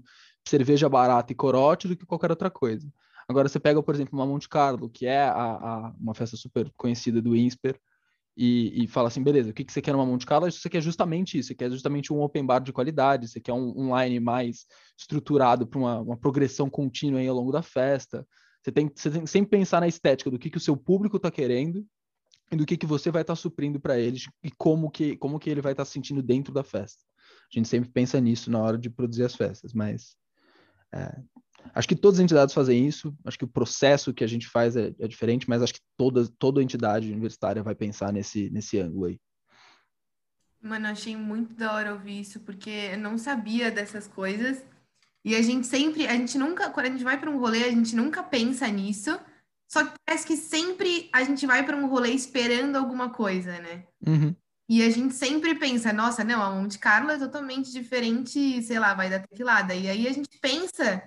cerveja 0.43 0.89
barata 0.89 1.31
e 1.31 1.35
corote 1.35 1.87
do 1.87 1.95
que 1.95 2.03
qualquer 2.03 2.31
outra 2.31 2.49
coisa. 2.49 2.91
Agora 3.29 3.47
você 3.47 3.59
pega, 3.59 3.83
por 3.83 3.93
exemplo, 3.93 4.17
uma 4.17 4.25
Monte 4.25 4.49
Carlo, 4.49 4.89
que 4.89 5.05
é 5.05 5.21
a, 5.21 5.33
a, 5.33 5.93
uma 5.99 6.15
festa 6.15 6.35
super 6.35 6.71
conhecida 6.75 7.21
do 7.21 7.35
INSPER, 7.35 7.79
e, 8.37 8.83
e 8.83 8.87
fala 8.87 9.07
assim, 9.07 9.23
beleza, 9.23 9.49
o 9.49 9.53
que, 9.53 9.65
que 9.65 9.73
você 9.73 9.81
quer 9.81 9.93
numa 9.93 10.05
Monte 10.05 10.25
Carlo? 10.25 10.49
Você 10.49 10.69
quer 10.69 10.79
justamente 10.79 11.39
isso, 11.39 11.47
você 11.47 11.55
quer 11.55 11.71
justamente 11.71 12.13
um 12.13 12.21
open 12.21 12.45
bar 12.45 12.59
de 12.59 12.71
qualidade, 12.71 13.27
você 13.27 13.41
quer 13.41 13.53
um, 13.53 13.73
um 13.75 13.99
line 13.99 14.19
mais 14.19 14.67
estruturado 14.95 15.65
para 15.65 15.79
uma, 15.79 15.99
uma, 16.01 16.17
progressão 16.17 16.69
contínua 16.69 17.19
aí 17.19 17.27
ao 17.27 17.35
longo 17.35 17.51
da 17.51 17.63
festa. 17.63 18.27
Você 18.61 18.71
tem, 18.71 18.91
você 18.93 19.09
tem 19.09 19.23
que 19.23 19.29
sempre 19.29 19.57
pensar 19.57 19.79
na 19.79 19.87
estética 19.87 20.29
do 20.29 20.37
que, 20.37 20.51
que 20.51 20.57
o 20.57 20.61
seu 20.61 20.77
público 20.77 21.17
está 21.17 21.31
querendo 21.31 21.83
e 22.51 22.55
do 22.55 22.63
que, 22.63 22.77
que 22.77 22.85
você 22.85 23.09
vai 23.09 23.23
estar 23.23 23.33
tá 23.33 23.41
suprindo 23.41 23.79
para 23.79 23.97
eles 23.97 24.29
e 24.43 24.51
como 24.51 24.91
que, 24.91 25.17
como 25.17 25.39
que 25.39 25.49
ele 25.49 25.61
vai 25.61 25.71
estar 25.71 25.81
tá 25.81 25.85
se 25.85 25.93
sentindo 25.93 26.21
dentro 26.21 26.53
da 26.53 26.63
festa. 26.63 27.01
A 27.51 27.57
gente 27.57 27.67
sempre 27.67 27.89
pensa 27.89 28.21
nisso 28.21 28.51
na 28.51 28.59
hora 28.61 28.77
de 28.77 28.87
produzir 28.87 29.23
as 29.23 29.35
festas, 29.35 29.73
mas 29.73 30.15
é, 30.93 31.21
Acho 31.73 31.87
que 31.87 31.95
todas 31.95 32.19
as 32.19 32.23
entidades 32.23 32.53
fazem 32.53 32.87
isso, 32.87 33.15
acho 33.25 33.37
que 33.37 33.45
o 33.45 33.49
processo 33.49 34.13
que 34.13 34.23
a 34.23 34.27
gente 34.27 34.47
faz 34.47 34.75
é, 34.75 34.93
é 34.99 35.07
diferente, 35.07 35.49
mas 35.49 35.61
acho 35.61 35.73
que 35.73 35.81
toda, 35.97 36.27
toda 36.39 36.63
entidade 36.63 37.11
universitária 37.11 37.61
vai 37.61 37.75
pensar 37.75 38.11
nesse, 38.11 38.49
nesse 38.49 38.79
ângulo 38.79 39.05
aí. 39.05 39.19
Mano, 40.61 40.87
achei 40.87 41.15
muito 41.15 41.53
da 41.53 41.73
hora 41.73 41.93
ouvir 41.93 42.21
isso, 42.21 42.39
porque 42.39 42.69
eu 42.69 42.97
não 42.97 43.17
sabia 43.17 43.69
dessas 43.69 44.07
coisas. 44.07 44.65
E 45.23 45.35
a 45.35 45.41
gente 45.41 45.67
sempre, 45.67 46.07
a 46.07 46.13
gente 46.13 46.37
nunca, 46.37 46.69
quando 46.69 46.87
a 46.87 46.89
gente 46.89 47.03
vai 47.03 47.19
para 47.19 47.29
um 47.29 47.37
rolê, 47.37 47.63
a 47.63 47.69
gente 47.69 47.95
nunca 47.95 48.23
pensa 48.23 48.67
nisso. 48.67 49.19
Só 49.69 49.85
que 49.85 49.93
parece 50.05 50.25
que 50.25 50.37
sempre 50.37 51.09
a 51.13 51.23
gente 51.23 51.45
vai 51.45 51.63
para 51.65 51.75
um 51.75 51.87
rolê 51.87 52.11
esperando 52.11 52.75
alguma 52.75 53.09
coisa, 53.09 53.59
né? 53.59 53.83
Uhum. 54.05 54.35
E 54.69 54.81
a 54.81 54.89
gente 54.89 55.13
sempre 55.13 55.55
pensa, 55.55 55.93
nossa, 55.93 56.23
não, 56.23 56.41
a 56.41 56.49
Monte 56.49 56.77
Carlo 56.79 57.11
é 57.11 57.17
totalmente 57.17 57.71
diferente, 57.71 58.61
sei 58.63 58.79
lá, 58.79 58.93
vai 58.93 59.09
dar 59.09 59.19
tequilada. 59.19 59.73
E 59.73 59.89
aí 59.89 60.07
a 60.07 60.13
gente 60.13 60.37
pensa 60.41 61.03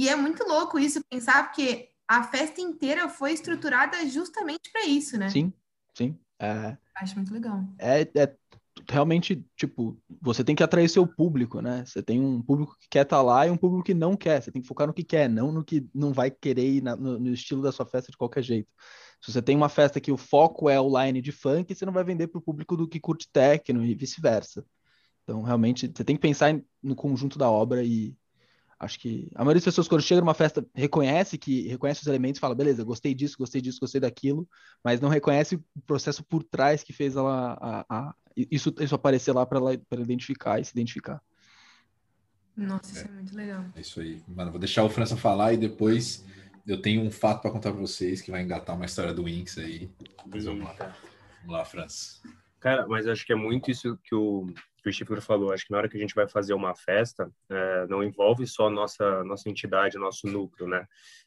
e 0.00 0.08
é 0.08 0.16
muito 0.16 0.42
louco 0.48 0.78
isso, 0.78 1.04
pensar, 1.10 1.44
porque 1.44 1.90
a 2.08 2.22
festa 2.22 2.58
inteira 2.58 3.06
foi 3.06 3.32
estruturada 3.32 4.08
justamente 4.08 4.72
para 4.72 4.86
isso, 4.86 5.18
né? 5.18 5.28
Sim, 5.28 5.52
sim. 5.94 6.18
É... 6.38 6.74
Acho 6.96 7.16
muito 7.16 7.34
legal. 7.34 7.62
É, 7.78 8.00
é 8.00 8.34
realmente, 8.88 9.44
tipo, 9.54 10.00
você 10.18 10.42
tem 10.42 10.56
que 10.56 10.62
atrair 10.62 10.88
seu 10.88 11.06
público, 11.06 11.60
né? 11.60 11.84
Você 11.84 12.02
tem 12.02 12.18
um 12.18 12.40
público 12.40 12.74
que 12.80 12.88
quer 12.88 13.02
estar 13.02 13.18
tá 13.18 13.22
lá 13.22 13.46
e 13.46 13.50
um 13.50 13.58
público 13.58 13.84
que 13.84 13.92
não 13.92 14.16
quer. 14.16 14.40
Você 14.40 14.50
tem 14.50 14.62
que 14.62 14.68
focar 14.68 14.86
no 14.86 14.94
que 14.94 15.04
quer, 15.04 15.28
não 15.28 15.52
no 15.52 15.62
que 15.62 15.86
não 15.94 16.14
vai 16.14 16.30
querer 16.30 16.66
ir 16.66 16.82
na, 16.82 16.96
no, 16.96 17.18
no, 17.18 17.34
estilo 17.34 17.60
da 17.60 17.70
sua 17.70 17.84
festa 17.84 18.10
de 18.10 18.16
qualquer 18.16 18.42
jeito. 18.42 18.70
Se 19.20 19.30
você 19.30 19.42
tem 19.42 19.54
uma 19.54 19.68
festa 19.68 20.00
que 20.00 20.10
o 20.10 20.16
foco 20.16 20.70
é 20.70 20.80
o 20.80 20.98
line 20.98 21.20
de 21.20 21.30
funk, 21.30 21.74
você 21.74 21.84
não 21.84 21.92
vai 21.92 22.04
vender 22.04 22.28
para 22.28 22.38
o 22.38 22.42
público 22.42 22.74
do 22.74 22.88
que 22.88 22.98
curte 22.98 23.28
techno 23.30 23.84
e 23.84 23.94
vice-versa. 23.94 24.64
Então, 25.24 25.42
realmente, 25.42 25.92
você 25.94 26.02
tem 26.02 26.16
que 26.16 26.22
pensar 26.22 26.58
no 26.82 26.96
conjunto 26.96 27.38
da 27.38 27.50
obra 27.50 27.84
e, 27.84 28.16
Acho 28.80 28.98
que 28.98 29.30
a 29.34 29.44
maioria 29.44 29.58
das 29.58 29.64
pessoas, 29.66 29.86
quando 29.86 30.00
chega 30.00 30.22
numa 30.22 30.32
festa, 30.32 30.66
reconhece 30.74 31.36
que 31.36 31.68
reconhece 31.68 32.00
os 32.00 32.06
elementos 32.06 32.38
e 32.38 32.40
fala, 32.40 32.54
beleza, 32.54 32.82
gostei 32.82 33.14
disso, 33.14 33.36
gostei 33.38 33.60
disso, 33.60 33.78
gostei 33.78 34.00
daquilo, 34.00 34.48
mas 34.82 35.02
não 35.02 35.10
reconhece 35.10 35.56
o 35.56 35.80
processo 35.86 36.24
por 36.24 36.42
trás 36.42 36.82
que 36.82 36.90
fez 36.90 37.14
ela 37.14 37.58
a, 37.60 37.84
a, 37.90 38.14
isso, 38.34 38.74
isso 38.80 38.94
aparecer 38.94 39.32
lá 39.32 39.44
para 39.44 39.60
identificar 40.00 40.58
e 40.58 40.64
se 40.64 40.72
identificar. 40.72 41.20
Nossa, 42.56 42.90
isso 42.90 43.06
é, 43.06 43.10
é 43.10 43.12
muito 43.12 43.36
legal. 43.36 43.66
É 43.76 43.80
isso 43.82 44.00
aí. 44.00 44.22
Mano, 44.26 44.50
vou 44.50 44.58
deixar 44.58 44.82
o 44.82 44.88
França 44.88 45.14
falar 45.14 45.52
e 45.52 45.58
depois 45.58 46.24
eu 46.66 46.80
tenho 46.80 47.02
um 47.02 47.10
fato 47.10 47.42
para 47.42 47.50
contar 47.50 47.72
para 47.72 47.80
vocês 47.80 48.22
que 48.22 48.30
vai 48.30 48.42
engatar 48.42 48.74
uma 48.74 48.86
história 48.86 49.12
do 49.12 49.24
Winx 49.24 49.58
aí. 49.58 49.90
Mas 50.26 50.46
vamos 50.46 50.64
lá. 50.64 50.74
Vamos 51.40 51.52
lá, 51.52 51.64
França. 51.66 52.22
Cara, 52.58 52.86
mas 52.86 53.06
acho 53.06 53.26
que 53.26 53.32
é 53.32 53.36
muito 53.36 53.70
isso 53.70 53.98
que 54.02 54.14
o, 54.14 54.46
que 54.80 54.88
o 54.88 54.92
Chifre 54.92 55.20
falou. 55.20 55.52
Acho 55.52 55.66
que 55.66 55.72
na 55.72 55.78
hora 55.78 55.88
que 55.88 55.96
a 55.96 56.00
gente 56.00 56.14
vai 56.14 56.28
fazer 56.28 56.54
uma 56.54 56.74
festa, 56.74 57.30
é, 57.48 57.86
não 57.86 58.02
envolve 58.02 58.46
só 58.46 58.70
nossa 58.70 59.22
nossa 59.24 59.48
entidade, 59.48 59.98
nosso 59.98 60.26
núcleo, 60.26 60.68
né? 60.68 60.86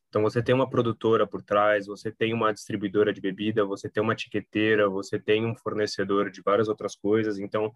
Então 0.09 0.21
você 0.21 0.43
tem 0.43 0.53
uma 0.53 0.69
produtora 0.69 1.25
por 1.25 1.41
trás, 1.41 1.87
você 1.87 2.11
tem 2.11 2.33
uma 2.33 2.53
distribuidora 2.53 3.11
de 3.11 3.19
bebida, 3.19 3.65
você 3.65 3.89
tem 3.89 4.03
uma 4.03 4.13
etiqueteira, 4.13 4.87
você 4.87 5.19
tem 5.19 5.45
um 5.45 5.55
fornecedor 5.55 6.29
de 6.29 6.41
várias 6.41 6.67
outras 6.67 6.95
coisas. 6.95 7.39
Então 7.39 7.73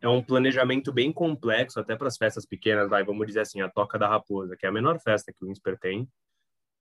é 0.00 0.08
um 0.08 0.22
planejamento 0.22 0.92
bem 0.92 1.12
complexo 1.12 1.78
até 1.78 1.94
para 1.94 2.08
as 2.08 2.16
festas 2.16 2.46
pequenas, 2.46 2.88
vai, 2.88 3.04
vamos 3.04 3.26
dizer 3.26 3.40
assim, 3.40 3.60
a 3.60 3.68
Toca 3.68 3.98
da 3.98 4.08
Raposa, 4.08 4.56
que 4.56 4.66
é 4.66 4.68
a 4.68 4.72
menor 4.72 4.98
festa 5.00 5.32
que 5.32 5.44
o 5.44 5.50
INSPER 5.50 5.78
tem. 5.78 6.08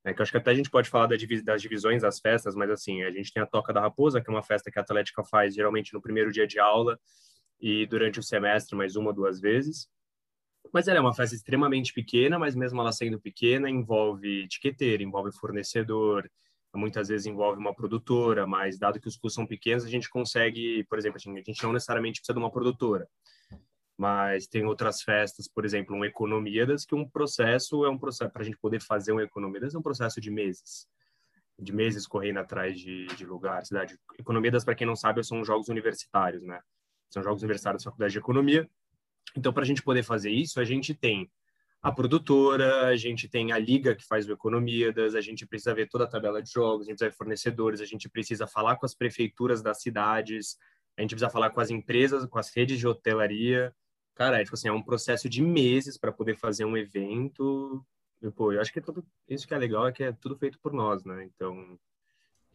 É, 0.06 0.14
que 0.14 0.22
acho 0.22 0.32
que 0.32 0.38
até 0.38 0.52
a 0.52 0.56
gente 0.56 0.70
pode 0.70 0.90
falar 0.90 1.08
das 1.08 1.62
divisões 1.62 2.02
das 2.02 2.20
festas, 2.20 2.56
mas 2.56 2.70
assim, 2.70 3.04
a 3.04 3.12
gente 3.12 3.34
tem 3.34 3.44
a 3.44 3.46
Toca 3.46 3.74
da 3.74 3.82
Raposa, 3.82 4.22
que 4.22 4.30
é 4.30 4.34
uma 4.34 4.42
festa 4.42 4.72
que 4.72 4.80
a 4.80 4.82
Atlética 4.82 5.24
faz 5.24 5.54
geralmente 5.54 5.94
no 5.94 6.02
primeiro 6.02 6.32
dia 6.32 6.48
de 6.48 6.58
aula, 6.58 6.98
e 7.60 7.86
durante 7.86 8.20
o 8.20 8.24
semestre 8.24 8.76
mais 8.76 8.96
uma 8.96 9.14
duas 9.14 9.40
vezes. 9.40 9.88
Mas 10.74 10.88
ela 10.88 11.00
é 11.00 11.02
uma 11.02 11.14
festa 11.14 11.36
extremamente 11.36 11.94
pequena, 11.94 12.38
mas 12.38 12.56
mesmo 12.56 12.80
ela 12.80 12.92
sendo 12.92 13.20
pequena, 13.20 13.70
envolve 13.70 14.44
etiqueteira, 14.44 15.02
envolve 15.02 15.32
fornecedor, 15.32 16.30
muitas 16.78 17.08
vezes 17.08 17.26
envolve 17.26 17.60
uma 17.60 17.74
produtora, 17.74 18.46
mas 18.46 18.78
dado 18.78 19.00
que 19.00 19.08
os 19.08 19.16
custos 19.16 19.34
são 19.34 19.48
pequenos, 19.48 19.84
a 19.84 19.90
gente 19.90 20.10
consegue, 20.10 20.84
por 20.86 21.00
exemplo, 21.00 21.18
a 21.18 21.42
gente 21.42 21.64
não 21.64 21.74
necessariamente 21.74 22.20
precisa 22.20 22.34
de 22.34 22.40
uma 22.40 22.52
produtora. 22.52 23.08
Mas 23.98 24.48
tem 24.48 24.66
outras 24.66 25.02
festas, 25.02 25.48
por 25.48 25.66
exemplo, 25.66 25.96
um 25.96 26.06
Economidas, 26.06 26.86
que 26.86 26.96
um 26.96 27.08
processo 27.10 27.84
é 27.84 27.90
um 27.90 27.98
processo, 27.98 28.32
para 28.32 28.44
a 28.44 28.46
gente 28.46 28.58
poder 28.58 28.82
fazer 28.82 29.12
um 29.12 29.20
Economidas, 29.20 29.74
é 29.74 29.78
um 29.78 29.82
processo 29.82 30.22
de 30.22 30.30
meses. 30.30 30.88
De 31.58 31.74
meses 31.74 32.08
correndo 32.08 32.38
atrás 32.38 32.80
de, 32.80 33.08
de 33.08 33.26
lugares. 33.26 33.72
Né? 33.72 33.86
Economidas, 34.18 34.64
para 34.64 34.76
quem 34.76 34.88
não 34.88 34.96
sabe, 34.96 35.22
são 35.24 35.44
jogos 35.44 35.68
universitários, 35.68 36.44
né? 36.44 36.62
São 37.10 37.24
Jogos 37.24 37.42
Universitários 37.42 37.84
da 37.84 37.90
Faculdade 37.90 38.14
de 38.14 38.20
Economia. 38.20 38.70
Então, 39.36 39.52
para 39.52 39.64
a 39.64 39.66
gente 39.66 39.82
poder 39.82 40.04
fazer 40.04 40.32
isso, 40.32 40.60
a 40.60 40.64
gente 40.64 40.94
tem 40.94 41.30
a 41.82 41.92
produtora, 41.92 42.88
a 42.88 42.96
gente 42.96 43.28
tem 43.30 43.52
a 43.52 43.58
liga 43.58 43.96
que 43.96 44.06
faz 44.06 44.28
o 44.28 44.34
Economidas, 44.34 45.16
a 45.16 45.22
gente 45.22 45.46
precisa 45.46 45.74
ver 45.74 45.88
toda 45.88 46.04
a 46.04 46.08
tabela 46.08 46.42
de 46.42 46.52
jogos, 46.52 46.88
a 46.88 46.90
gente 46.90 46.98
precisa 46.98 47.10
ver 47.10 47.16
fornecedores, 47.16 47.82
a 47.82 47.86
gente 47.86 48.10
precisa 48.10 48.48
falar 48.48 48.76
com 48.76 48.86
as 48.86 48.94
prefeituras 48.94 49.62
das 49.62 49.82
cidades, 49.82 50.58
a 50.98 51.02
gente 51.02 51.12
precisa 51.12 51.30
falar 51.30 51.52
com 51.52 51.62
as 51.62 51.70
empresas, 51.70 52.26
com 52.26 52.38
as 52.38 52.54
redes 52.54 52.78
de 52.80 52.88
hotelaria. 52.88 53.74
Cara, 54.14 54.42
é, 54.42 54.44
tipo 54.44 54.56
assim, 54.56 54.68
é 54.68 54.72
um 54.74 54.84
processo 54.84 55.30
de 55.30 55.42
meses 55.42 55.98
para 55.98 56.12
poder 56.12 56.36
fazer 56.36 56.66
um 56.66 56.76
evento. 56.76 57.86
E, 58.22 58.30
pô, 58.30 58.52
eu 58.52 58.60
acho 58.60 58.74
que 58.74 58.80
é 58.80 58.82
tudo, 58.82 59.06
isso 59.28 59.48
que 59.48 59.54
é 59.54 59.58
legal 59.58 59.88
é 59.88 59.94
que 59.94 60.04
é 60.04 60.12
tudo 60.12 60.36
feito 60.36 60.60
por 60.60 60.74
nós, 60.74 61.06
né? 61.06 61.24
Então, 61.24 61.80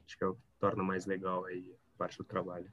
acho 0.07 0.19
que 0.19 0.25
é 0.25 0.27
o 0.27 0.35
que 0.35 0.43
torna 0.59 0.83
mais 0.83 1.07
legal 1.07 1.47
aí 1.47 1.75
parte 1.97 2.19
do 2.19 2.25
trabalho 2.25 2.71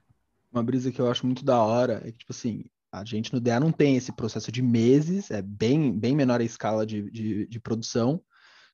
uma 0.52 0.64
brisa 0.64 0.92
que 0.92 1.00
eu 1.00 1.10
acho 1.10 1.26
muito 1.26 1.44
da 1.46 1.62
hora 1.64 2.02
é 2.06 2.12
que, 2.12 2.20
tipo 2.20 2.32
assim, 2.32 2.64
A 2.94 3.06
gente 3.06 3.34
no 3.34 3.40
DA 3.40 3.60
não 3.60 3.72
tem 3.72 3.96
esse 3.96 4.12
processo 4.12 4.52
de 4.52 4.62
meses, 4.62 5.32
é 5.32 5.42
bem, 5.42 5.98
bem 5.98 6.16
menor 6.16 6.42
a 6.42 6.44
escala 6.44 6.86
de, 6.86 7.10
de, 7.12 7.48
de 7.48 7.60
produção. 7.60 8.22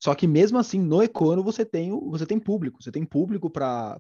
Só 0.02 0.14
que 0.16 0.28
mesmo 0.28 0.58
assim, 0.58 0.80
no 0.80 1.02
Econo 1.04 1.44
você 1.44 1.66
tem, 1.66 1.92
você 2.10 2.26
tem 2.26 2.40
público, 2.40 2.82
você 2.82 2.92
tem 2.92 3.06
público 3.06 3.50
para 3.50 4.00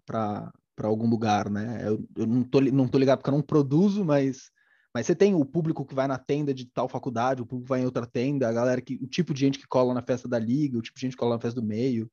algum 0.83 1.07
lugar, 1.09 1.49
né? 1.49 1.87
Eu, 1.87 2.07
eu, 2.15 2.27
não, 2.27 2.43
tô, 2.43 2.61
não 2.61 2.87
tô 2.87 2.97
ligado 2.97 3.19
porque 3.19 3.29
eu 3.29 3.35
não 3.35 3.41
produzo, 3.43 4.03
mas, 4.05 4.51
mas 4.93 5.05
você 5.05 5.15
tem 5.15 5.35
o 5.35 5.45
público 5.45 5.85
que 5.85 5.95
vai 5.95 6.07
na 6.07 6.17
tenda 6.17 6.53
de 6.53 6.65
tal 6.65 6.87
faculdade, 6.89 7.41
o 7.41 7.45
público 7.45 7.69
vai 7.69 7.81
em 7.81 7.85
outra 7.85 8.05
tenda, 8.07 8.47
a 8.47 8.53
galera 8.53 8.81
que. 8.81 8.95
O 9.01 9.07
tipo 9.07 9.33
de 9.33 9.39
gente 9.41 9.59
que 9.59 9.67
cola 9.67 9.93
na 9.93 10.01
festa 10.01 10.27
da 10.27 10.39
liga, 10.39 10.77
o 10.77 10.81
tipo 10.81 10.97
de 10.97 11.01
gente 11.01 11.11
que 11.13 11.17
cola 11.17 11.35
na 11.35 11.41
festa 11.41 11.59
do 11.61 11.67
meio. 11.67 12.09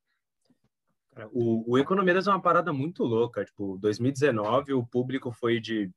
O, 1.32 1.72
o 1.72 1.78
Economidas 1.78 2.26
é 2.26 2.30
uma 2.30 2.42
parada 2.42 2.72
muito 2.72 3.04
louca. 3.04 3.44
Tipo, 3.44 3.78
2019 3.78 4.72
o 4.72 4.84
público 4.84 5.30
foi 5.30 5.60
de 5.60 5.90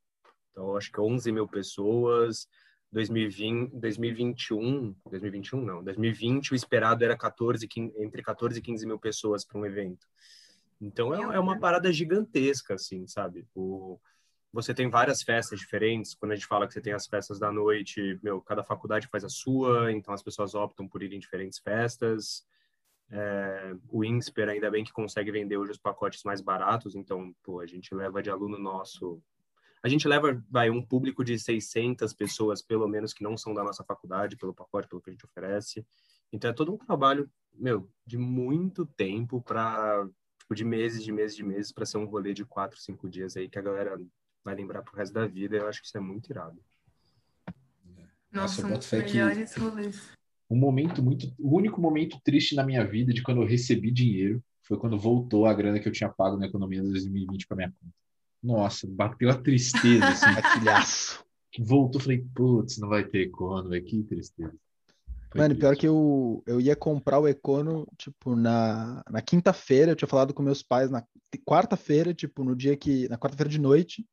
então, 0.51 0.75
acho 0.75 0.91
que 0.91 0.99
11 0.99 1.31
mil 1.31 1.47
pessoas. 1.47 2.47
2020, 2.91 3.73
2021, 3.73 4.95
2021 5.05 5.61
não, 5.61 5.83
2020 5.83 6.53
o 6.53 6.55
esperado 6.55 7.03
era 7.03 7.17
14, 7.17 7.67
15, 7.67 7.93
entre 8.01 8.23
14 8.23 8.57
e 8.57 8.61
15 8.61 8.85
mil 8.87 8.97
pessoas 8.97 9.45
para 9.45 9.59
um 9.59 9.65
evento. 9.65 10.07
Então 10.79 11.13
é, 11.13 11.35
é, 11.35 11.39
uma 11.39 11.59
parada 11.59 11.91
gigantesca, 11.91 12.75
assim, 12.75 13.05
sabe? 13.05 13.45
O, 13.53 13.99
você 14.53 14.73
tem 14.73 14.89
várias 14.89 15.21
festas 15.21 15.59
diferentes. 15.59 16.15
Quando 16.15 16.31
a 16.31 16.35
gente 16.35 16.47
fala 16.47 16.65
que 16.65 16.73
você 16.73 16.81
tem 16.81 16.93
as 16.93 17.07
festas 17.07 17.37
da 17.37 17.51
noite, 17.51 18.17
meu, 18.23 18.41
cada 18.41 18.63
faculdade 18.63 19.07
faz 19.07 19.23
a 19.23 19.29
sua, 19.29 19.91
então 19.91 20.13
as 20.13 20.23
pessoas 20.23 20.55
optam 20.55 20.87
por 20.87 21.03
ir 21.03 21.13
em 21.13 21.19
diferentes 21.19 21.59
festas. 21.59 22.45
É, 23.09 23.75
o 23.89 24.03
INSPER 24.03 24.49
ainda 24.49 24.69
bem 24.69 24.83
que 24.83 24.91
consegue 24.91 25.31
vender 25.31 25.57
hoje 25.57 25.71
os 25.71 25.77
pacotes 25.77 26.23
mais 26.23 26.41
baratos, 26.41 26.95
então 26.95 27.33
pô, 27.41 27.61
a 27.61 27.65
gente 27.65 27.95
leva 27.95 28.21
de 28.21 28.29
aluno 28.29 28.57
nosso 28.57 29.21
a 29.83 29.87
gente 29.87 30.07
leva, 30.07 30.43
vai, 30.49 30.69
um 30.69 30.81
público 30.81 31.23
de 31.23 31.37
600 31.37 32.13
pessoas, 32.13 32.61
pelo 32.61 32.87
menos, 32.87 33.13
que 33.13 33.23
não 33.23 33.37
são 33.37 33.53
da 33.53 33.63
nossa 33.63 33.83
faculdade, 33.83 34.35
pelo 34.35 34.53
pacote, 34.53 34.87
pelo 34.87 35.01
que 35.01 35.09
a 35.09 35.13
gente 35.13 35.25
oferece. 35.25 35.85
Então, 36.31 36.49
é 36.49 36.53
todo 36.53 36.73
um 36.73 36.77
trabalho, 36.77 37.29
meu, 37.53 37.89
de 38.05 38.17
muito 38.17 38.85
tempo 38.85 39.41
para, 39.41 40.05
tipo, 40.39 40.55
de 40.55 40.65
meses, 40.65 41.03
de 41.03 41.11
meses, 41.11 41.37
de 41.37 41.43
meses, 41.43 41.71
para 41.71 41.85
ser 41.85 41.97
um 41.97 42.05
rolê 42.05 42.33
de 42.33 42.43
quatro, 42.43 42.79
cinco 42.79 43.09
dias 43.09 43.37
aí 43.37 43.47
que 43.47 43.59
a 43.59 43.61
galera 43.61 43.97
vai 44.43 44.55
lembrar 44.55 44.81
pro 44.81 44.95
resto 44.95 45.13
da 45.13 45.27
vida. 45.27 45.55
Eu 45.55 45.67
acho 45.67 45.79
que 45.79 45.87
isso 45.87 45.97
é 45.97 46.01
muito 46.01 46.29
irado. 46.29 46.59
Nossa, 48.31 48.67
Nossa 48.67 48.81
são 48.81 48.99
os 48.99 49.13
melhores 49.13 49.53
que... 49.53 49.59
rolês. 49.59 50.16
Um 50.49 50.57
momento 50.57 51.03
muito, 51.03 51.33
o 51.37 51.55
único 51.55 51.81
momento 51.81 52.19
triste 52.23 52.55
na 52.55 52.63
minha 52.63 52.85
vida 52.85 53.13
de 53.13 53.21
quando 53.21 53.41
eu 53.41 53.47
recebi 53.47 53.91
dinheiro 53.91 54.41
foi 54.63 54.77
quando 54.77 54.97
voltou 54.97 55.45
a 55.45 55.53
grana 55.53 55.79
que 55.79 55.87
eu 55.87 55.91
tinha 55.91 56.09
pago 56.09 56.37
na 56.37 56.45
economia 56.45 56.81
de 56.81 56.89
2020 56.89 57.47
para 57.47 57.57
minha 57.57 57.69
conta. 57.69 57.93
Nossa, 58.43 58.87
bateu 58.87 59.29
a 59.29 59.35
tristeza, 59.35 60.07
assim, 60.07 60.25
aquilhaço. 60.37 61.25
Voltou, 61.59 61.99
falei, 61.99 62.23
putz, 62.35 62.77
não 62.77 62.87
vai 62.87 63.03
ter 63.03 63.27
Econo, 63.27 63.73
é 63.73 63.81
que 63.81 64.03
tristeza. 64.03 64.53
Foi 65.29 65.41
Mano, 65.41 65.55
triste. 65.55 65.59
pior 65.59 65.75
que 65.75 65.87
eu, 65.87 66.43
eu 66.45 66.61
ia 66.61 66.75
comprar 66.75 67.19
o 67.19 67.27
Econo, 67.27 67.87
tipo, 67.97 68.35
na, 68.35 69.03
na 69.09 69.21
quinta-feira, 69.21 69.91
eu 69.91 69.95
tinha 69.95 70.07
falado 70.07 70.33
com 70.33 70.43
meus 70.43 70.61
pais 70.61 70.91
na 70.91 71.03
quarta-feira, 71.45 72.13
tipo, 72.13 72.43
no 72.43 72.55
dia 72.55 72.77
que, 72.77 73.09
na 73.09 73.17
quarta-feira 73.17 73.49
de 73.49 73.59
noite, 73.59 74.05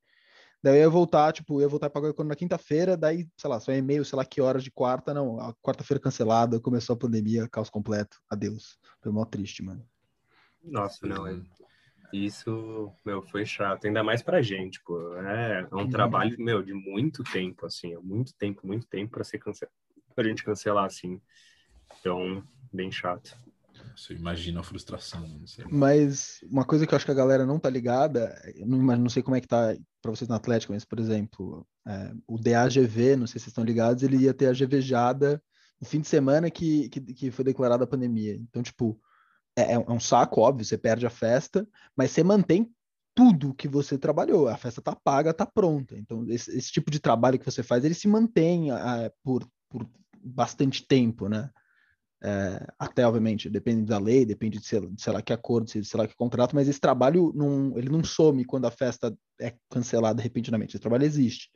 daí 0.64 0.78
eu 0.78 0.80
ia 0.84 0.88
voltar, 0.88 1.30
tipo, 1.30 1.58
eu 1.58 1.64
ia 1.64 1.68
voltar 1.68 1.88
a 1.88 1.90
pagar 1.90 2.06
o 2.06 2.10
Econo 2.10 2.30
na 2.30 2.34
quinta-feira, 2.34 2.96
daí, 2.96 3.28
sei 3.36 3.50
lá, 3.50 3.60
só 3.60 3.70
e-mail, 3.70 4.02
sei 4.02 4.16
lá 4.16 4.24
que 4.24 4.40
horas 4.40 4.64
de 4.64 4.70
quarta, 4.70 5.12
não, 5.12 5.38
a 5.38 5.52
quarta-feira 5.56 6.00
cancelada, 6.00 6.58
começou 6.58 6.94
a 6.94 6.98
pandemia, 6.98 7.46
caos 7.50 7.68
completo, 7.68 8.18
adeus. 8.30 8.78
Foi 9.02 9.12
mó 9.12 9.26
triste, 9.26 9.62
mano. 9.62 9.86
Nossa, 10.62 11.06
não, 11.06 11.26
é, 11.26 11.38
isso, 12.10 12.90
meu, 13.04 13.20
foi 13.20 13.44
chato, 13.44 13.86
ainda 13.86 14.02
mais 14.02 14.22
pra 14.22 14.40
gente, 14.40 14.82
pô. 14.82 15.14
É, 15.18 15.68
é 15.70 15.74
um 15.74 15.80
uhum. 15.80 15.90
trabalho, 15.90 16.34
meu, 16.38 16.62
de 16.62 16.72
muito 16.72 17.22
tempo, 17.22 17.66
assim, 17.66 17.92
é 17.92 17.98
muito 17.98 18.34
tempo, 18.34 18.66
muito 18.66 18.86
tempo 18.86 19.10
para 19.12 19.24
ser 19.24 19.38
cancelado, 19.38 19.76
pra 20.14 20.24
gente 20.24 20.42
cancelar, 20.42 20.86
assim. 20.86 21.20
Então, 22.00 22.42
bem 22.72 22.90
chato. 22.90 23.36
Você 23.94 24.14
imagina 24.14 24.60
a 24.60 24.62
frustração. 24.62 25.28
Mas 25.70 26.40
uma 26.50 26.64
coisa 26.64 26.86
que 26.86 26.94
eu 26.94 26.96
acho 26.96 27.04
que 27.04 27.12
a 27.12 27.14
galera 27.14 27.44
não 27.44 27.58
tá 27.58 27.68
ligada, 27.68 28.34
não, 28.64 28.78
não 28.78 29.10
sei 29.10 29.22
como 29.22 29.36
é 29.36 29.42
que 29.42 29.46
tá 29.46 29.76
para 30.04 30.14
vocês 30.14 30.28
no 30.28 30.34
Atlético, 30.34 30.74
mas, 30.74 30.84
por 30.84 31.00
exemplo, 31.00 31.66
é, 31.88 32.12
o 32.26 32.38
DAGV, 32.38 33.16
não 33.16 33.26
sei 33.26 33.38
se 33.38 33.44
vocês 33.44 33.46
estão 33.48 33.64
ligados, 33.64 34.02
ele 34.02 34.18
ia 34.18 34.34
ter 34.34 34.48
a 34.48 34.52
GVjada 34.52 35.42
no 35.80 35.86
fim 35.86 36.00
de 36.00 36.08
semana 36.08 36.50
que, 36.50 36.90
que, 36.90 37.00
que 37.00 37.30
foi 37.30 37.42
declarada 37.42 37.84
a 37.84 37.86
pandemia. 37.86 38.34
Então, 38.34 38.62
tipo, 38.62 39.00
é, 39.56 39.72
é, 39.72 39.78
um 39.78 39.98
saco, 39.98 40.42
óbvio, 40.42 40.64
você 40.64 40.76
perde 40.76 41.06
a 41.06 41.10
festa, 41.10 41.66
mas 41.96 42.10
você 42.10 42.22
mantém 42.22 42.70
tudo 43.14 43.54
que 43.54 43.66
você 43.66 43.96
trabalhou. 43.96 44.46
A 44.46 44.58
festa 44.58 44.82
tá 44.82 44.94
paga, 44.94 45.32
tá 45.32 45.46
pronta. 45.46 45.96
Então, 45.96 46.26
esse, 46.28 46.54
esse 46.54 46.70
tipo 46.70 46.90
de 46.90 47.00
trabalho 47.00 47.38
que 47.38 47.44
você 47.44 47.62
faz, 47.62 47.82
ele 47.82 47.94
se 47.94 48.06
mantém 48.06 48.72
é, 48.72 49.10
por, 49.22 49.48
por 49.70 49.88
bastante 50.22 50.86
tempo, 50.86 51.30
né? 51.30 51.50
É, 52.26 52.66
até, 52.78 53.06
obviamente, 53.06 53.50
depende 53.50 53.82
da 53.82 53.98
lei, 53.98 54.24
depende 54.24 54.58
de, 54.58 54.64
sei, 54.64 54.80
sei 54.96 55.12
lá 55.12 55.20
que 55.20 55.30
acordo, 55.30 55.68
sei, 55.68 55.84
sei 55.84 56.00
lá 56.00 56.08
que 56.08 56.16
contrato, 56.16 56.54
mas 56.54 56.66
esse 56.66 56.80
trabalho, 56.80 57.30
não, 57.34 57.76
ele 57.76 57.90
não 57.90 58.02
some 58.02 58.46
quando 58.46 58.64
a 58.64 58.70
festa 58.70 59.14
é 59.38 59.54
cancelada 59.68 60.22
repentinamente. 60.22 60.74
Esse 60.74 60.80
trabalho 60.80 61.04
existe. 61.04 61.50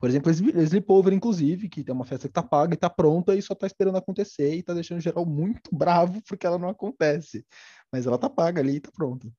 Por 0.00 0.08
exemplo, 0.08 0.32
Sleepover, 0.32 1.12
inclusive, 1.12 1.68
que 1.68 1.84
tem 1.84 1.94
uma 1.94 2.04
festa 2.04 2.26
que 2.26 2.34
tá 2.34 2.42
paga 2.42 2.74
e 2.74 2.76
tá 2.76 2.90
pronta 2.90 3.36
e 3.36 3.42
só 3.42 3.54
tá 3.54 3.68
esperando 3.68 3.98
acontecer 3.98 4.52
e 4.56 4.64
tá 4.64 4.74
deixando 4.74 4.98
o 4.98 5.02
geral 5.02 5.24
muito 5.24 5.70
bravo 5.72 6.20
porque 6.26 6.44
ela 6.44 6.58
não 6.58 6.70
acontece. 6.70 7.46
Mas 7.92 8.04
ela 8.04 8.18
tá 8.18 8.28
paga 8.28 8.60
ali 8.60 8.76
e 8.76 8.80
tá 8.80 8.90
pronta. 8.90 9.30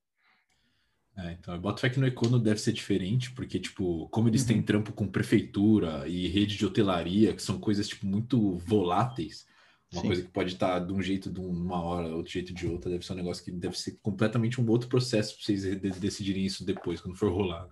É, 1.18 1.34
então, 1.34 1.54
eu 1.54 1.60
boto 1.60 1.82
fé 1.82 1.90
que 1.90 2.00
no 2.00 2.08
Econo 2.08 2.40
deve 2.40 2.62
ser 2.62 2.72
diferente, 2.72 3.30
porque, 3.34 3.60
tipo, 3.60 4.08
como 4.08 4.30
eles 4.30 4.44
uhum. 4.44 4.48
têm 4.48 4.62
trampo 4.62 4.94
com 4.94 5.06
prefeitura 5.06 6.08
e 6.08 6.30
rede 6.30 6.56
de 6.56 6.66
hotelaria, 6.66 7.34
que 7.34 7.42
são 7.42 7.60
coisas, 7.60 7.90
tipo, 7.90 8.06
muito 8.06 8.58
voláteis, 8.60 9.46
uma 9.92 10.02
Sim. 10.02 10.08
coisa 10.08 10.22
que 10.24 10.30
pode 10.30 10.54
estar 10.54 10.80
tá 10.80 10.86
de 10.86 10.94
um 10.94 11.02
jeito 11.02 11.30
de 11.30 11.40
uma 11.40 11.82
hora, 11.84 12.16
outro 12.16 12.32
jeito 12.32 12.54
de 12.54 12.66
outra, 12.66 12.90
deve 12.90 13.06
ser 13.06 13.14
um 13.14 13.18
negócio 13.18 13.44
que 13.44 13.52
deve 13.52 13.78
ser 13.78 14.00
completamente 14.02 14.62
um 14.62 14.70
outro 14.70 14.88
processo 14.88 15.36
para 15.36 15.44
vocês 15.44 16.00
decidirem 16.00 16.46
isso 16.46 16.66
depois, 16.66 17.02
quando 17.02 17.18
for 17.18 17.32
rolar. 17.32 17.68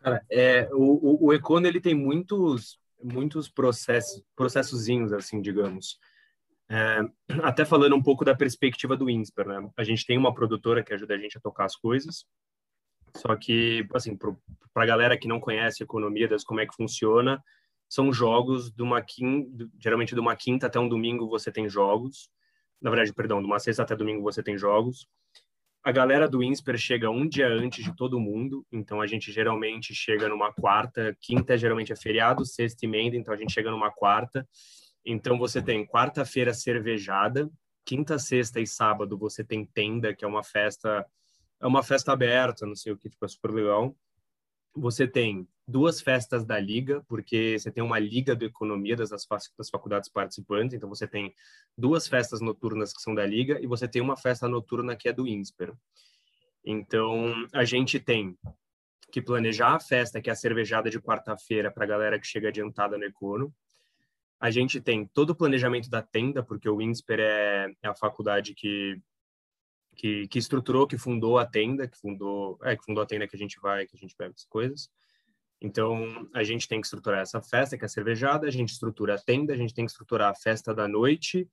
Cara, 0.00 0.24
é, 0.30 0.68
o, 0.72 1.26
o, 1.26 1.26
o 1.26 1.32
Econo, 1.34 1.66
ele 1.66 1.80
tem 1.80 1.94
muitos, 1.94 2.80
muitos 3.02 3.48
processos, 3.48 4.22
processozinhos, 4.34 5.12
assim, 5.12 5.42
digamos. 5.42 5.98
É, 6.70 7.00
até 7.42 7.64
falando 7.64 7.94
um 7.94 8.02
pouco 8.02 8.24
da 8.24 8.34
perspectiva 8.34 8.96
do 8.96 9.10
INSPER, 9.10 9.48
né? 9.48 9.70
A 9.76 9.84
gente 9.84 10.06
tem 10.06 10.16
uma 10.16 10.34
produtora 10.34 10.82
que 10.82 10.94
ajuda 10.94 11.14
a 11.14 11.18
gente 11.18 11.36
a 11.36 11.40
tocar 11.40 11.66
as 11.66 11.76
coisas, 11.76 12.24
só 13.16 13.34
que, 13.36 13.86
assim, 13.92 14.16
para 14.16 14.34
a 14.76 14.86
galera 14.86 15.18
que 15.18 15.28
não 15.28 15.40
conhece 15.40 15.82
a 15.82 15.84
economia, 15.84 16.28
das 16.28 16.44
como 16.44 16.60
é 16.60 16.66
que 16.66 16.74
funciona, 16.74 17.42
são 17.88 18.12
jogos 18.12 18.70
de 18.70 18.82
uma 18.82 19.00
quinta, 19.00 19.68
geralmente 19.78 20.14
de 20.14 20.20
uma 20.20 20.36
quinta 20.36 20.66
até 20.66 20.78
um 20.78 20.88
domingo 20.88 21.28
você 21.28 21.50
tem 21.50 21.68
jogos. 21.68 22.30
Na 22.80 22.90
verdade, 22.90 23.12
perdão, 23.12 23.40
de 23.40 23.46
uma 23.46 23.58
sexta 23.58 23.82
até 23.82 23.96
domingo 23.96 24.22
você 24.22 24.42
tem 24.42 24.58
jogos. 24.58 25.08
A 25.82 25.90
galera 25.90 26.28
do 26.28 26.42
INSPER 26.42 26.76
chega 26.76 27.08
um 27.08 27.26
dia 27.26 27.48
antes 27.48 27.82
de 27.82 27.96
todo 27.96 28.20
mundo, 28.20 28.66
então 28.70 29.00
a 29.00 29.06
gente 29.06 29.32
geralmente 29.32 29.94
chega 29.94 30.28
numa 30.28 30.52
quarta, 30.52 31.16
quinta 31.20 31.56
geralmente 31.56 31.92
é 31.92 31.96
feriado, 31.96 32.44
sexta 32.44 32.84
emenda, 32.84 33.16
então 33.16 33.32
a 33.32 33.36
gente 33.36 33.52
chega 33.52 33.70
numa 33.70 33.90
quarta. 33.90 34.46
Então 35.04 35.38
você 35.38 35.62
tem 35.62 35.86
quarta-feira 35.86 36.52
cervejada, 36.52 37.50
quinta, 37.86 38.18
sexta 38.18 38.60
e 38.60 38.66
sábado 38.66 39.16
você 39.16 39.42
tem 39.42 39.64
tenda, 39.64 40.14
que 40.14 40.24
é 40.24 40.28
uma 40.28 40.42
festa, 40.42 41.06
é 41.58 41.66
uma 41.66 41.82
festa 41.82 42.12
aberta, 42.12 42.66
não 42.66 42.74
sei 42.74 42.92
o 42.92 42.98
que, 42.98 43.08
tipo, 43.08 43.24
é 43.24 43.28
super 43.28 43.50
legal. 43.50 43.96
Você 44.74 45.08
tem 45.08 45.48
duas 45.68 46.00
festas 46.00 46.46
da 46.46 46.58
liga, 46.58 47.04
porque 47.06 47.58
você 47.58 47.70
tem 47.70 47.84
uma 47.84 47.98
liga 47.98 48.34
de 48.34 48.46
economia 48.46 48.96
das, 48.96 49.10
das 49.10 49.68
faculdades 49.70 50.08
participantes, 50.08 50.74
então 50.74 50.88
você 50.88 51.06
tem 51.06 51.34
duas 51.76 52.08
festas 52.08 52.40
noturnas 52.40 52.90
que 52.94 53.02
são 53.02 53.14
da 53.14 53.26
liga 53.26 53.60
e 53.60 53.66
você 53.66 53.86
tem 53.86 54.00
uma 54.00 54.16
festa 54.16 54.48
noturna 54.48 54.96
que 54.96 55.10
é 55.10 55.12
do 55.12 55.26
INSPER. 55.28 55.74
Então, 56.64 57.34
a 57.52 57.64
gente 57.64 58.00
tem 58.00 58.36
que 59.12 59.20
planejar 59.20 59.74
a 59.74 59.80
festa, 59.80 60.22
que 60.22 60.30
é 60.30 60.32
a 60.32 60.36
cervejada 60.36 60.88
de 60.88 61.00
quarta-feira 61.00 61.70
para 61.70 61.84
a 61.84 61.88
galera 61.88 62.18
que 62.18 62.26
chega 62.26 62.48
adiantada 62.48 62.96
no 62.96 63.04
Econo. 63.04 63.54
A 64.40 64.50
gente 64.50 64.80
tem 64.80 65.06
todo 65.06 65.30
o 65.30 65.36
planejamento 65.36 65.90
da 65.90 66.00
tenda, 66.00 66.42
porque 66.42 66.68
o 66.68 66.80
INSPER 66.80 67.20
é, 67.20 67.74
é 67.82 67.88
a 67.88 67.94
faculdade 67.94 68.54
que, 68.54 68.98
que, 69.96 70.28
que, 70.28 70.38
estruturou, 70.38 70.86
que 70.86 70.96
fundou 70.96 71.38
a 71.38 71.44
tenda, 71.44 71.86
que 71.86 71.98
fundou, 71.98 72.58
é, 72.62 72.76
que 72.76 72.84
fundou 72.84 73.02
a 73.02 73.06
tenda 73.06 73.26
que 73.26 73.36
a 73.36 73.38
gente 73.38 73.58
vai, 73.60 73.86
que 73.86 73.96
a 73.96 73.98
gente 73.98 74.14
bebe 74.16 74.34
as 74.34 74.44
coisas. 74.44 74.90
Então, 75.60 76.28
a 76.32 76.44
gente 76.44 76.68
tem 76.68 76.80
que 76.80 76.86
estruturar 76.86 77.20
essa 77.20 77.42
festa, 77.42 77.76
que 77.76 77.84
é 77.84 77.86
a 77.86 77.88
cervejada, 77.88 78.46
a 78.46 78.50
gente 78.50 78.70
estrutura 78.70 79.14
a 79.14 79.18
tenda, 79.18 79.52
a 79.52 79.56
gente 79.56 79.74
tem 79.74 79.84
que 79.84 79.90
estruturar 79.90 80.30
a 80.30 80.34
festa 80.34 80.72
da 80.72 80.86
noite, 80.86 81.48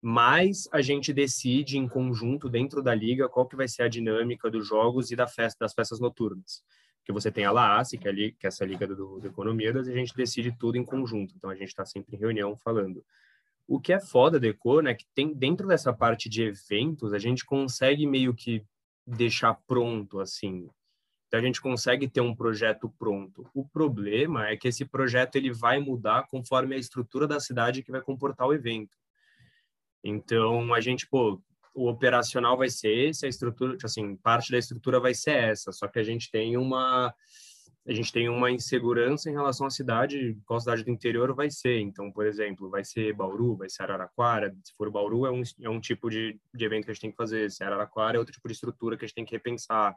mas 0.00 0.68
a 0.72 0.80
gente 0.80 1.12
decide 1.12 1.76
em 1.76 1.88
conjunto 1.88 2.48
dentro 2.48 2.80
da 2.82 2.94
liga 2.94 3.28
qual 3.28 3.48
que 3.48 3.56
vai 3.56 3.66
ser 3.66 3.82
a 3.82 3.88
dinâmica 3.88 4.48
dos 4.48 4.66
jogos 4.66 5.10
e 5.10 5.16
da 5.16 5.26
festa 5.26 5.64
das 5.64 5.74
festas 5.74 5.98
noturnas. 5.98 6.62
Que 7.04 7.12
você 7.12 7.32
tem 7.32 7.44
a 7.44 7.50
LAASE, 7.50 7.98
que 7.98 8.08
é, 8.08 8.12
que 8.12 8.46
é 8.46 8.48
essa 8.48 8.64
liga 8.64 8.86
do, 8.86 9.18
do 9.18 9.26
Economias, 9.26 9.88
e 9.88 9.92
a 9.92 9.96
gente 9.96 10.14
decide 10.14 10.56
tudo 10.56 10.76
em 10.76 10.84
conjunto. 10.84 11.34
Então 11.36 11.50
a 11.50 11.54
gente 11.56 11.68
está 11.68 11.84
sempre 11.84 12.14
em 12.14 12.18
reunião 12.18 12.56
falando. 12.56 13.04
O 13.66 13.80
que 13.80 13.92
é 13.92 14.00
foda 14.00 14.38
da 14.38 14.46
Eco, 14.46 14.80
né, 14.80 14.94
que 14.94 15.04
tem 15.14 15.34
dentro 15.34 15.66
dessa 15.66 15.92
parte 15.92 16.28
de 16.28 16.42
eventos, 16.44 17.12
a 17.12 17.18
gente 17.18 17.44
consegue 17.44 18.06
meio 18.06 18.32
que 18.32 18.64
deixar 19.04 19.54
pronto 19.66 20.20
assim 20.20 20.70
Então 21.28 21.38
a 21.38 21.42
gente 21.42 21.60
consegue 21.60 22.08
ter 22.08 22.22
um 22.22 22.34
projeto 22.34 22.88
pronto. 22.98 23.48
O 23.54 23.64
problema 23.64 24.48
é 24.48 24.56
que 24.56 24.66
esse 24.66 24.84
projeto 24.84 25.36
ele 25.36 25.52
vai 25.52 25.78
mudar 25.78 26.26
conforme 26.26 26.74
a 26.74 26.78
estrutura 26.78 27.26
da 27.26 27.38
cidade 27.38 27.82
que 27.82 27.92
vai 27.92 28.00
comportar 28.00 28.48
o 28.48 28.54
evento. 28.54 28.96
Então 30.02 30.72
a 30.72 30.80
gente, 30.80 31.06
pô, 31.06 31.40
o 31.74 31.88
operacional 31.88 32.56
vai 32.56 32.70
ser 32.70 33.10
esse, 33.10 33.26
a 33.26 33.28
estrutura, 33.28 33.76
assim, 33.84 34.16
parte 34.16 34.50
da 34.50 34.58
estrutura 34.58 34.98
vai 34.98 35.14
ser 35.14 35.36
essa, 35.36 35.70
só 35.70 35.86
que 35.86 35.98
a 35.98 36.02
gente 36.02 36.30
tem 36.30 36.56
uma 36.56 37.14
a 37.86 37.94
gente 37.94 38.12
tem 38.12 38.28
uma 38.28 38.50
insegurança 38.50 39.30
em 39.30 39.32
relação 39.32 39.66
à 39.66 39.70
cidade, 39.70 40.36
qual 40.44 40.60
cidade 40.60 40.84
do 40.84 40.90
interior 40.90 41.34
vai 41.34 41.50
ser. 41.50 41.80
Então, 41.80 42.12
por 42.12 42.26
exemplo, 42.26 42.68
vai 42.68 42.84
ser 42.84 43.14
Bauru, 43.14 43.56
vai 43.56 43.70
ser 43.70 43.84
Araraquara. 43.84 44.54
Se 44.62 44.74
for 44.76 44.90
Bauru, 44.90 45.24
é 45.24 45.30
um, 45.30 45.42
é 45.62 45.70
um 45.70 45.80
tipo 45.80 46.10
de, 46.10 46.38
de 46.52 46.64
evento 46.66 46.84
que 46.84 46.90
a 46.90 46.94
gente 46.94 47.00
tem 47.00 47.10
que 47.10 47.16
fazer. 47.16 47.50
Se 47.50 47.64
é 47.64 47.66
Araraquara, 47.66 48.16
é 48.16 48.18
outro 48.18 48.34
tipo 48.34 48.46
de 48.46 48.52
estrutura 48.52 48.94
que 48.94 49.06
a 49.06 49.08
gente 49.08 49.14
tem 49.14 49.24
que 49.24 49.32
repensar. 49.32 49.96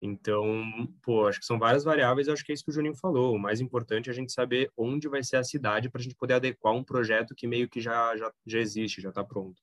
Então, 0.00 0.46
pô, 1.02 1.26
acho 1.26 1.40
que 1.40 1.46
são 1.46 1.58
várias 1.58 1.82
variáveis, 1.82 2.28
acho 2.28 2.44
que 2.44 2.52
é 2.52 2.54
isso 2.54 2.64
que 2.64 2.70
o 2.70 2.74
Juninho 2.74 2.94
falou. 2.94 3.34
O 3.34 3.38
mais 3.38 3.60
importante 3.60 4.10
é 4.10 4.12
a 4.12 4.14
gente 4.14 4.32
saber 4.32 4.70
onde 4.76 5.08
vai 5.08 5.22
ser 5.22 5.36
a 5.36 5.44
cidade 5.44 5.88
para 5.88 6.00
a 6.00 6.04
gente 6.04 6.14
poder 6.14 6.34
adequar 6.34 6.74
um 6.74 6.84
projeto 6.84 7.34
que 7.34 7.46
meio 7.46 7.68
que 7.68 7.80
já, 7.80 8.16
já, 8.16 8.30
já 8.46 8.58
existe, 8.58 9.00
já 9.00 9.08
está 9.08 9.24
pronto. 9.24 9.62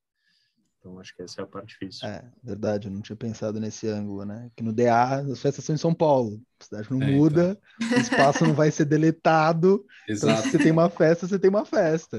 Então, 0.79 0.99
acho 0.99 1.15
que 1.15 1.21
essa 1.21 1.41
é 1.41 1.43
a 1.43 1.47
parte 1.47 1.69
difícil. 1.69 2.07
É, 2.07 2.23
verdade, 2.43 2.87
eu 2.87 2.91
não 2.91 3.01
tinha 3.01 3.15
pensado 3.15 3.59
nesse 3.59 3.87
ângulo, 3.87 4.25
né? 4.25 4.49
Que 4.55 4.63
no 4.63 4.73
DA, 4.73 5.17
as 5.17 5.39
festas 5.39 5.63
são 5.63 5.75
em 5.75 5.77
São 5.77 5.93
Paulo, 5.93 6.41
a 6.59 6.63
cidade 6.63 6.91
não 6.91 7.03
É, 7.03 7.11
muda, 7.11 7.59
o 7.79 7.99
espaço 7.99 8.43
não 8.43 8.55
vai 8.55 8.71
ser 8.71 8.85
deletado. 8.85 9.85
Então, 10.09 10.29
Exato. 10.29 10.41
se 10.41 10.51
você 10.51 10.57
tem 10.57 10.71
uma 10.71 10.89
festa, 10.89 11.27
você 11.27 11.37
tem 11.37 11.49
uma 11.49 11.63
festa. 11.63 12.17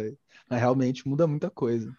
Mas 0.48 0.60
realmente 0.60 1.06
muda 1.06 1.26
muita 1.26 1.50
coisa. 1.50 1.92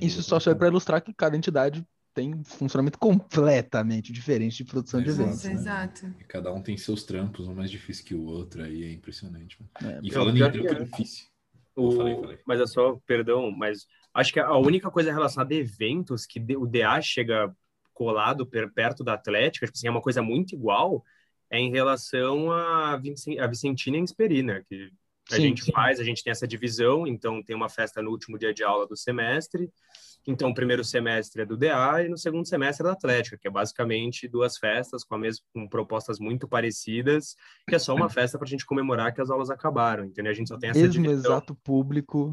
Isso 0.00 0.22
só 0.22 0.40
serve 0.40 0.58
para 0.58 0.68
ilustrar 0.68 1.00
que 1.00 1.14
cada 1.14 1.36
entidade 1.36 1.86
tem 2.16 2.34
um 2.34 2.42
funcionamento 2.42 2.98
completamente 2.98 4.10
diferente 4.10 4.56
de 4.56 4.64
produção 4.64 5.02
de 5.02 5.10
Exato. 5.10 5.22
eventos. 5.28 5.44
Nossa, 5.44 5.48
né? 5.54 5.60
exato. 5.60 6.14
E 6.18 6.24
Cada 6.24 6.50
um 6.52 6.62
tem 6.62 6.74
seus 6.78 7.04
trampos, 7.04 7.46
um 7.46 7.54
mais 7.54 7.70
difícil 7.70 8.06
que 8.06 8.14
o 8.14 8.24
outro, 8.24 8.62
aí 8.62 8.84
é 8.84 8.90
impressionante. 8.92 9.58
Mano. 9.60 9.94
É, 9.96 10.00
E 10.02 10.10
falando 10.10 10.34
em 10.36 10.50
trampo 10.50 10.72
é. 10.72 10.84
difícil. 10.84 11.26
O... 11.76 11.90
Falei, 11.92 12.14
falei. 12.16 12.38
Mas 12.46 12.58
é 12.60 12.66
só, 12.66 12.98
perdão, 13.06 13.50
mas 13.50 13.86
acho 14.14 14.32
que 14.32 14.40
a 14.40 14.56
única 14.56 14.90
coisa 14.90 15.12
relacionada 15.12 15.52
a 15.54 15.58
eventos 15.58 16.24
que 16.24 16.40
de- 16.40 16.56
o 16.56 16.66
DA 16.66 17.02
chega 17.02 17.54
colado 17.92 18.46
per- 18.46 18.72
perto 18.72 19.04
da 19.04 19.12
Atlética, 19.12 19.66
tipo 19.66 19.76
assim, 19.76 19.86
é 19.86 19.90
uma 19.90 20.00
coisa 20.00 20.22
muito 20.22 20.54
igual, 20.54 21.04
é 21.50 21.58
em 21.58 21.70
relação 21.70 22.50
a, 22.50 22.96
Vicen- 22.96 23.38
a 23.38 23.46
Vicentina 23.46 23.98
e 23.98 24.00
a 24.00 24.04
Esperina, 24.04 24.64
que 24.66 24.90
a 25.32 25.36
Sim, 25.36 25.42
gente 25.42 25.64
sim. 25.64 25.72
faz, 25.72 25.98
a 26.00 26.04
gente 26.04 26.22
tem 26.22 26.30
essa 26.30 26.46
divisão, 26.46 27.06
então 27.06 27.42
tem 27.42 27.54
uma 27.56 27.68
festa 27.68 28.00
no 28.02 28.10
último 28.10 28.38
dia 28.38 28.54
de 28.54 28.62
aula 28.62 28.86
do 28.86 28.96
semestre, 28.96 29.70
então 30.28 30.50
o 30.50 30.54
primeiro 30.54 30.82
semestre 30.84 31.42
é 31.42 31.46
do 31.46 31.56
DA 31.56 32.02
e 32.04 32.08
no 32.08 32.18
segundo 32.18 32.46
semestre 32.48 32.84
é 32.84 32.88
da 32.88 32.92
Atlética, 32.92 33.38
que 33.38 33.46
é 33.46 33.50
basicamente 33.50 34.26
duas 34.28 34.56
festas 34.58 35.04
com, 35.04 35.14
a 35.14 35.20
com 35.52 35.68
propostas 35.68 36.18
muito 36.18 36.48
parecidas, 36.48 37.36
que 37.68 37.74
é 37.74 37.78
só 37.78 37.94
uma 37.94 38.08
festa 38.08 38.36
para 38.38 38.46
a 38.46 38.50
gente 38.50 38.66
comemorar 38.66 39.14
que 39.14 39.20
as 39.20 39.30
aulas 39.30 39.50
acabaram, 39.50 40.04
entendeu? 40.04 40.30
A 40.32 40.34
gente 40.34 40.48
só 40.48 40.58
tem 40.58 40.70
essa 40.70 40.80
mesmo 40.80 41.02
divisão 41.02 41.32
exato 41.32 41.54
público. 41.54 42.32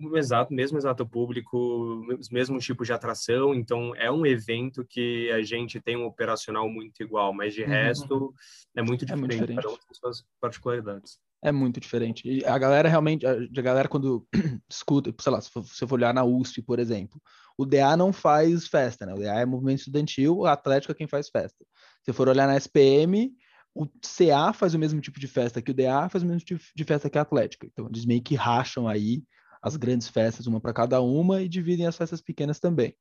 no 0.00 0.16
exato, 0.16 0.52
mesmo 0.54 0.78
exato 0.78 1.06
público, 1.06 2.02
os 2.18 2.30
mesmos 2.30 2.64
tipos 2.64 2.86
de 2.86 2.92
atração, 2.94 3.54
então 3.54 3.94
é 3.96 4.10
um 4.10 4.24
evento 4.26 4.84
que 4.84 5.30
a 5.30 5.42
gente 5.42 5.80
tem 5.80 5.96
um 5.96 6.04
operacional 6.06 6.68
muito 6.68 7.02
igual, 7.02 7.32
mas 7.34 7.52
de 7.54 7.62
Uhum. 7.62 7.68
resto 7.68 8.34
é 8.74 8.82
muito 8.82 9.04
É 9.06 9.14
muito 9.16 9.30
diferente, 9.32 9.40
diferente. 9.40 9.56
cada 9.62 9.68
um 9.74 9.76
tem 9.76 9.94
suas 9.94 10.24
particularidades. 10.40 11.18
É 11.44 11.52
muito 11.52 11.78
diferente. 11.78 12.26
E 12.26 12.42
a 12.46 12.56
galera 12.56 12.88
realmente, 12.88 13.26
a, 13.26 13.36
galera 13.60 13.86
quando 13.86 14.26
escuta, 14.68 15.14
sei 15.20 15.30
lá, 15.30 15.42
se 15.42 15.50
você 15.52 15.86
for 15.86 15.96
olhar 15.96 16.14
na 16.14 16.24
USP, 16.24 16.62
por 16.62 16.78
exemplo, 16.78 17.20
o 17.58 17.66
DA 17.66 17.94
não 17.98 18.14
faz 18.14 18.66
festa, 18.66 19.04
né? 19.04 19.12
O 19.12 19.18
DA 19.18 19.40
é 19.40 19.44
movimento 19.44 19.80
estudantil, 19.80 20.46
a 20.46 20.52
Atlética 20.52 20.92
é 20.92 20.96
quem 20.96 21.06
faz 21.06 21.28
festa. 21.28 21.62
Se 22.02 22.14
for 22.14 22.30
olhar 22.30 22.46
na 22.46 22.56
SPM, 22.56 23.30
o 23.74 23.86
CA 23.86 24.54
faz 24.54 24.72
o 24.72 24.78
mesmo 24.78 25.02
tipo 25.02 25.20
de 25.20 25.28
festa 25.28 25.60
que 25.60 25.70
o 25.70 25.74
DA, 25.74 26.08
faz 26.08 26.24
o 26.24 26.26
mesmo 26.26 26.40
tipo 26.40 26.62
de 26.74 26.84
festa 26.84 27.10
que 27.10 27.18
a 27.18 27.20
Atlética. 27.20 27.66
Então 27.70 27.88
eles 27.90 28.06
meio 28.06 28.22
que 28.22 28.34
racham 28.34 28.88
aí 28.88 29.22
as 29.62 29.76
grandes 29.76 30.08
festas, 30.08 30.46
uma 30.46 30.62
para 30.62 30.72
cada 30.72 31.02
uma, 31.02 31.42
e 31.42 31.48
dividem 31.48 31.86
as 31.86 31.96
festas 31.96 32.22
pequenas 32.22 32.58
também. 32.58 32.96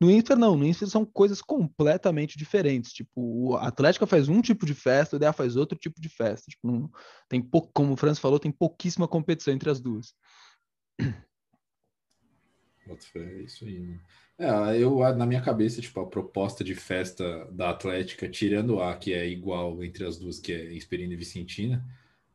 No 0.00 0.10
Inter, 0.10 0.36
não. 0.36 0.56
No 0.56 0.66
Inter 0.66 0.88
são 0.88 1.04
coisas 1.04 1.40
completamente 1.40 2.36
diferentes. 2.36 2.92
Tipo, 2.92 3.56
a 3.56 3.68
Atlética 3.68 4.06
faz 4.06 4.28
um 4.28 4.42
tipo 4.42 4.66
de 4.66 4.74
festa, 4.74 5.16
o 5.16 5.18
DA 5.18 5.32
faz 5.32 5.56
outro 5.56 5.78
tipo 5.78 6.00
de 6.00 6.08
festa. 6.08 6.50
Tipo, 6.50 6.66
não, 6.66 6.90
tem 7.28 7.40
pouco, 7.40 7.70
como 7.72 7.92
o 7.92 7.96
Franz 7.96 8.18
falou, 8.18 8.38
tem 8.38 8.52
pouquíssima 8.52 9.08
competição 9.08 9.54
entre 9.54 9.70
as 9.70 9.80
duas. 9.80 10.14
É 12.88 13.42
isso 13.42 13.64
aí, 13.64 13.80
mano. 13.80 14.00
É, 14.38 14.78
eu, 14.78 14.98
na 15.14 15.24
minha 15.24 15.40
cabeça, 15.40 15.80
tipo, 15.80 15.98
a 15.98 16.06
proposta 16.06 16.62
de 16.62 16.74
festa 16.74 17.46
da 17.50 17.70
Atlética, 17.70 18.28
tirando 18.28 18.80
a 18.82 18.94
que 18.94 19.14
é 19.14 19.26
igual 19.26 19.82
entre 19.82 20.04
as 20.04 20.18
duas, 20.18 20.38
que 20.38 20.52
é 20.52 20.74
Esperina 20.74 21.14
e 21.14 21.16
Vicentina, 21.16 21.82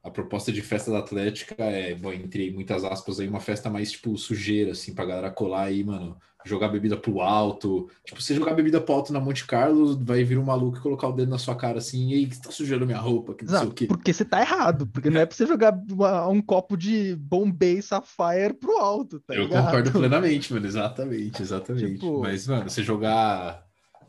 a 0.04 0.10
proposta 0.10 0.52
de 0.52 0.62
festa 0.62 0.90
da 0.92 1.00
Atlética 1.00 1.56
é, 1.64 1.94
bom, 1.94 2.12
entre 2.12 2.50
muitas 2.52 2.84
aspas, 2.84 3.20
aí, 3.20 3.28
uma 3.28 3.40
festa 3.40 3.70
mais, 3.70 3.92
tipo, 3.92 4.18
sujeira, 4.18 4.72
assim, 4.72 4.94
pra 4.96 5.06
galera 5.06 5.30
colar 5.30 5.66
aí, 5.66 5.84
mano, 5.84 6.18
jogar 6.44 6.70
bebida 6.70 6.98
pro 6.98 7.22
alto. 7.22 7.88
Tipo, 8.04 8.20
você 8.20 8.34
jogar 8.34 8.56
bebida 8.56 8.82
pro 8.82 8.96
alto 8.96 9.14
na 9.14 9.20
Monte 9.20 9.46
Carlo, 9.46 9.96
vai 10.04 10.24
vir 10.24 10.40
um 10.40 10.44
maluco 10.44 10.78
e 10.78 10.82
colocar 10.82 11.08
o 11.08 11.12
dedo 11.12 11.30
na 11.30 11.38
sua 11.38 11.56
cara, 11.56 11.78
assim, 11.78 12.14
ei, 12.14 12.26
você 12.26 12.42
tá 12.42 12.50
sujando 12.50 12.84
minha 12.84 12.98
roupa, 12.98 13.36
que 13.36 13.46
não 13.46 13.60
sei 13.60 13.68
o 13.68 13.72
quê. 13.72 13.86
porque 13.86 14.12
você 14.12 14.26
tá 14.26 14.42
errado, 14.42 14.88
porque 14.88 15.12
não 15.12 15.22
é 15.22 15.26
pra 15.28 15.36
você 15.36 15.46
jogar 15.46 15.80
uma- 15.92 16.28
um 16.28 16.42
copo 16.42 16.76
de 16.76 17.16
Bombay 17.18 17.80
Sapphire 17.84 18.56
pro 18.60 18.80
alto, 18.80 19.20
tá 19.20 19.36
Eu 19.36 19.44
ligado? 19.44 19.66
concordo 19.66 19.92
plenamente, 20.10 20.52
mano. 20.52 20.66
Exatamente, 20.66 21.42
exatamente. 21.44 21.94
Tipo- 21.94 22.22
Mas, 22.22 22.48
mano, 22.48 22.68
você 22.68 22.82
jogar, 22.82 23.64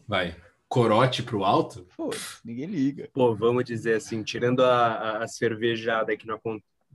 vai, 0.08 0.34
corote 0.72 1.22
pro 1.22 1.44
alto, 1.44 1.86
Pô, 1.94 2.08
ninguém 2.42 2.64
liga. 2.64 3.06
Pô, 3.12 3.34
vamos 3.34 3.62
dizer 3.62 3.96
assim, 3.96 4.22
tirando 4.22 4.64
a, 4.64 4.86
a, 4.86 5.24
a 5.24 5.28
cervejada 5.28 6.16
que 6.16 6.26
não 6.26 6.40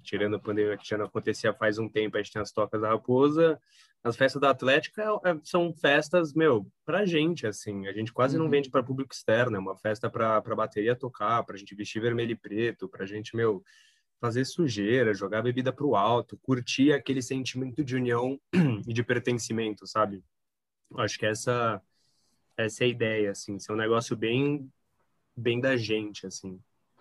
tirando 0.01 0.35
a 0.35 0.39
pandemia 0.39 0.75
que 0.75 0.87
já 0.89 0.97
não 0.97 1.05
acontecia 1.05 1.53
faz 1.53 1.77
um 1.77 1.87
tempo, 1.87 2.17
a 2.17 2.19
gente 2.19 2.33
tem 2.33 2.41
as 2.41 2.51
tocas 2.51 2.81
da 2.81 2.89
Raposa, 2.89 3.61
as 4.03 4.17
festas 4.17 4.41
da 4.41 4.49
Atlética 4.49 5.03
é- 5.23 5.37
são 5.43 5.71
festas, 5.75 6.33
meu, 6.33 6.65
pra 6.83 7.05
gente, 7.05 7.45
assim, 7.45 7.85
a 7.85 7.93
gente 7.93 8.11
quase 8.11 8.35
não 8.35 8.45
Uhum. 8.45 8.51
vende 8.51 8.67
para 8.71 8.81
público 8.81 9.13
externo, 9.13 9.55
é 9.57 9.59
uma 9.59 9.77
festa 9.77 10.09
pra, 10.09 10.41
pra 10.41 10.55
bateria 10.55 10.95
tocar, 10.95 11.43
pra 11.43 11.55
gente 11.55 11.75
vestir 11.75 12.01
vermelho 12.01 12.31
e 12.31 12.35
preto, 12.35 12.89
pra 12.89 13.05
gente, 13.05 13.35
meu, 13.35 13.63
fazer 14.19 14.43
sujeira, 14.45 15.13
jogar 15.13 15.43
bebida 15.43 15.71
pro 15.71 15.95
alto, 15.95 16.35
curtir 16.41 16.93
aquele 16.93 17.21
sentimento 17.21 17.83
de 17.83 17.95
união 17.95 18.39
e 18.87 18.91
de 18.91 19.03
pertencimento, 19.03 19.85
sabe? 19.85 20.23
Acho 20.95 21.19
que 21.19 21.27
essa 21.27 21.79
essa 22.57 22.83
é 22.83 22.87
a 22.87 22.89
ideia, 22.89 23.31
assim, 23.31 23.59
ser 23.59 23.71
um 23.73 23.75
negócio 23.77 24.15
bem 24.15 24.69
bem 25.35 25.59
da 25.61 25.77
gente, 25.77 26.25
assim. 26.25 26.59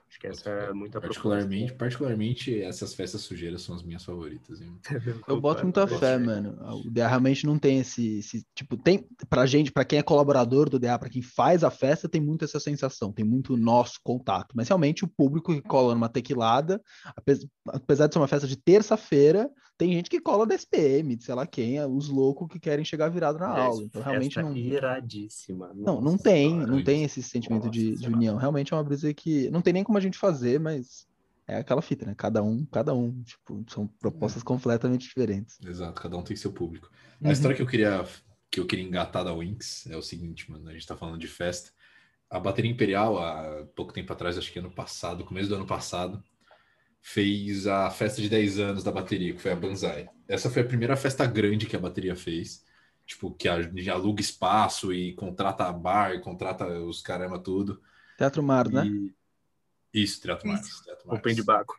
Acho 0.09 0.21
que 0.21 0.27
essa 0.29 0.49
é 0.51 0.73
muita 0.73 1.01
particularmente, 1.01 1.75
particularmente 1.75 2.63
essas 2.63 2.95
festas 2.95 3.23
sujeiras 3.23 3.63
são 3.63 3.75
as 3.75 3.83
minhas 3.83 4.05
favoritas. 4.05 4.61
hein? 4.61 4.79
Eu 5.27 5.41
boto 5.41 5.65
muita 5.65 5.87
fé, 5.89 6.17
mano. 6.17 6.57
O 6.87 6.91
DA 6.91 7.09
realmente 7.09 7.45
não 7.45 7.59
tem 7.59 7.81
esse, 7.81 8.19
esse- 8.19 8.47
tipo, 8.55 8.77
tem 8.77 9.05
pra 9.29 9.47
gente, 9.47 9.73
pra 9.73 9.85
quem 9.85 9.99
é 9.99 10.03
colaborador 10.03 10.71
do 10.71 10.79
DA, 10.79 10.97
pra 10.99 11.09
quem 11.11 11.23
faz 11.23 11.65
a 11.65 11.71
festa, 11.71 12.09
tem 12.09 12.21
muito 12.21 12.45
essa 12.45 12.61
sensação, 12.61 13.13
tem 13.13 13.25
muito 13.25 13.57
nosso 13.57 13.99
contato. 14.05 14.53
Mas 14.55 14.69
realmente 14.69 15.05
o 15.05 15.09
público 15.09 15.53
que 15.53 15.61
cola 15.63 15.93
numa 15.95 16.09
tequilada, 16.09 16.81
apes- 17.17 17.45
apesar 17.67 18.07
de 18.07 18.15
ser 18.15 18.21
uma 18.21 18.29
festa 18.29 18.47
de 18.47 18.57
terça-feira, 18.57 19.51
tem 19.79 19.93
gente 19.93 20.09
que 20.09 20.21
cola 20.21 20.47
da 20.47 20.55
SPM, 20.55 21.17
de 21.17 21.25
sei 21.25 21.35
lá 21.35 21.47
quem, 21.47 21.79
é 21.79 21.87
os 21.87 22.09
loucos 22.09 22.49
que 22.49 22.59
querem 22.59 22.85
chegar 22.85 23.09
virado 23.09 23.39
na 23.39 23.49
aula. 23.49 23.83
Então 23.83 24.03
realmente 24.03 24.41
não 24.41 24.57
iradíssima. 24.57 25.73
Não, 25.75 26.01
não 26.01 26.13
Nossa 26.13 26.25
tem, 26.25 26.51
senhora. 26.51 26.67
não 26.67 26.83
tem 26.83 27.05
esse 27.05 27.23
sentimento 27.23 27.69
de, 27.69 27.85
Nossa 27.85 27.93
de 27.95 27.99
Senhora. 27.99 28.17
união. 28.17 28.37
Realmente 28.37 28.73
é 28.73 28.77
uma 28.77 28.85
brisa 28.85 29.13
que 29.13 29.51
não 29.51 29.61
tem 29.61 29.73
nem 29.73 29.85
como 29.85 29.99
a 29.99 30.01
gente 30.01 30.19
fazer, 30.19 30.59
mas 30.59 31.07
é 31.47 31.59
aquela 31.59 31.83
fita, 31.83 32.07
né? 32.07 32.15
Cada 32.17 32.43
um, 32.43 32.65
cada 32.67 32.95
um. 32.95 33.23
Tipo, 33.23 33.65
são 33.69 33.87
propostas 33.87 34.43
completamente 34.43 35.07
diferentes. 35.07 35.59
Exato, 35.65 36.01
cada 36.01 36.17
um 36.17 36.23
tem 36.23 36.37
seu 36.37 36.53
público. 36.53 36.91
Uhum. 37.21 37.29
A 37.29 37.33
história 37.33 37.57
que 37.57 37.63
eu 37.63 37.67
queria 37.67 38.05
que 38.51 38.61
eu 38.61 38.67
queria 38.67 38.85
engatar 38.85 39.25
da 39.25 39.35
Wings 39.35 39.87
é 39.91 39.97
o 39.97 40.03
seguinte, 40.03 40.51
mano, 40.51 40.69
a 40.69 40.73
gente 40.73 40.87
tá 40.87 40.97
falando 40.97 41.19
de 41.19 41.27
festa. 41.27 41.71
A 42.31 42.41
Bateria 42.41 42.71
Imperial, 42.71 43.19
há 43.19 43.67
pouco 43.75 43.93
tempo 43.93 44.13
atrás, 44.13 44.39
acho 44.39 44.53
que 44.53 44.59
ano 44.59 44.71
passado, 44.71 45.25
começo 45.25 45.49
do 45.49 45.57
ano 45.57 45.67
passado, 45.67 46.23
fez 47.09 47.69
a 47.69 47.89
festa 47.89 48.21
de 48.21 48.29
10 48.29 48.59
anos 48.59 48.83
da 48.83 48.91
bateria, 48.91 49.33
que 49.33 49.41
foi 49.41 49.53
a 49.53 49.57
Banzai. 49.57 50.09
Essa 50.27 50.51
foi 50.51 50.63
a 50.63 50.67
primeira 50.67 50.97
festa 50.97 51.25
grande 51.25 51.65
que 51.65 51.77
a 51.77 51.79
bateria 51.79 52.17
fez. 52.17 52.65
Tipo, 53.07 53.31
que 53.31 53.47
a- 53.49 53.61
aluga 53.95 54.21
espaço 54.21 54.93
e 54.93 55.13
contrata 55.15 55.73
bar, 55.73 56.13
e 56.15 56.21
contrata 56.21 56.67
os 56.67 57.01
caramba 57.01 57.39
tudo. 57.39 57.81
Teatro 58.19 58.43
Mar, 58.43 58.69
né? 58.69 58.85
E- 58.85 59.15
Isso, 59.95 60.21
Teatro 60.21 60.53
Isso. 60.53 60.83
Teatro 60.83 61.05
Open 61.07 61.15
Marcos. 61.15 61.37
de 61.37 61.43
Baco. 61.45 61.79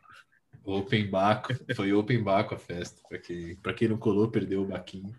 Open 0.64 1.10
Baco, 1.10 1.54
foi 1.76 1.92
Open 1.92 2.22
Baco 2.22 2.54
a 2.54 2.58
festa. 2.58 3.02
Para 3.06 3.18
quem, 3.18 3.54
pra 3.56 3.74
quem 3.74 3.86
não 3.88 3.98
colou, 3.98 4.30
perdeu 4.30 4.62
o 4.62 4.66
Baquinho. 4.66 5.14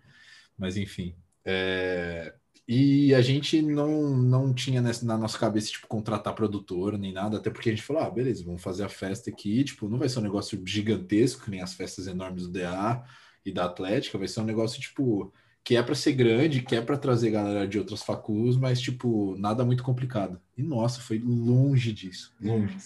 Mas 0.58 0.76
enfim. 0.76 1.14
É, 1.44 2.34
E 2.72 3.12
a 3.16 3.20
gente 3.20 3.60
não, 3.60 4.16
não 4.16 4.54
tinha 4.54 4.80
nessa, 4.80 5.04
na 5.04 5.18
nossa 5.18 5.36
cabeça, 5.36 5.72
tipo, 5.72 5.88
contratar 5.88 6.36
produtor 6.36 6.96
nem 6.96 7.12
nada, 7.12 7.36
até 7.36 7.50
porque 7.50 7.68
a 7.68 7.72
gente 7.72 7.82
falou, 7.82 8.00
ah, 8.00 8.08
beleza, 8.08 8.44
vamos 8.44 8.62
fazer 8.62 8.84
a 8.84 8.88
festa 8.88 9.28
aqui, 9.28 9.64
tipo, 9.64 9.88
não 9.88 9.98
vai 9.98 10.08
ser 10.08 10.20
um 10.20 10.22
negócio 10.22 10.62
gigantesco, 10.64 11.50
nem 11.50 11.60
as 11.60 11.74
festas 11.74 12.06
enormes 12.06 12.44
do 12.44 12.52
DA 12.52 13.02
e 13.44 13.50
da 13.52 13.64
Atlética, 13.64 14.16
vai 14.16 14.28
ser 14.28 14.38
um 14.38 14.44
negócio, 14.44 14.80
tipo, 14.80 15.32
que 15.64 15.74
é 15.74 15.82
para 15.82 15.96
ser 15.96 16.12
grande, 16.12 16.62
que 16.62 16.76
é 16.76 16.80
para 16.80 16.96
trazer 16.96 17.32
galera 17.32 17.66
de 17.66 17.76
outras 17.76 18.04
facus, 18.04 18.56
mas, 18.56 18.80
tipo, 18.80 19.34
nada 19.36 19.64
muito 19.64 19.82
complicado. 19.82 20.40
E, 20.56 20.62
nossa, 20.62 21.00
foi 21.00 21.18
longe 21.18 21.92
disso, 21.92 22.32
longe. 22.40 22.76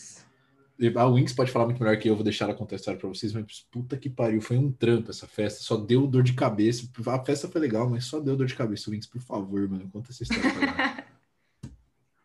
A 0.97 1.07
Wings 1.07 1.33
pode 1.33 1.53
falar 1.53 1.67
muito 1.67 1.83
melhor 1.83 1.97
que 1.99 2.09
eu, 2.09 2.15
vou 2.15 2.25
deixar 2.25 2.47
ela 2.47 2.55
contar 2.55 2.75
a 2.75 2.79
história 2.79 2.99
pra 2.99 3.09
vocês, 3.09 3.33
mas 3.33 3.65
puta 3.71 3.97
que 3.97 4.11
pariu, 4.11 4.41
foi 4.41 4.59
um 4.59 4.73
trampo 4.73 5.11
essa 5.11 5.27
festa, 5.27 5.63
só 5.63 5.77
deu 5.77 6.07
dor 6.07 6.23
de 6.23 6.33
cabeça. 6.33 6.89
A 7.07 7.25
festa 7.25 7.49
foi 7.49 7.61
legal, 7.61 7.89
mas 7.89 8.05
só 8.07 8.19
deu 8.19 8.37
dor 8.37 8.47
de 8.47 8.57
cabeça. 8.57 8.91
Wings, 8.91 9.07
por 9.07 9.21
favor, 9.21 9.69
mano, 9.69 9.89
conta 9.93 10.11
essa 10.11 10.25
história 10.25 10.51
pra 10.51 11.05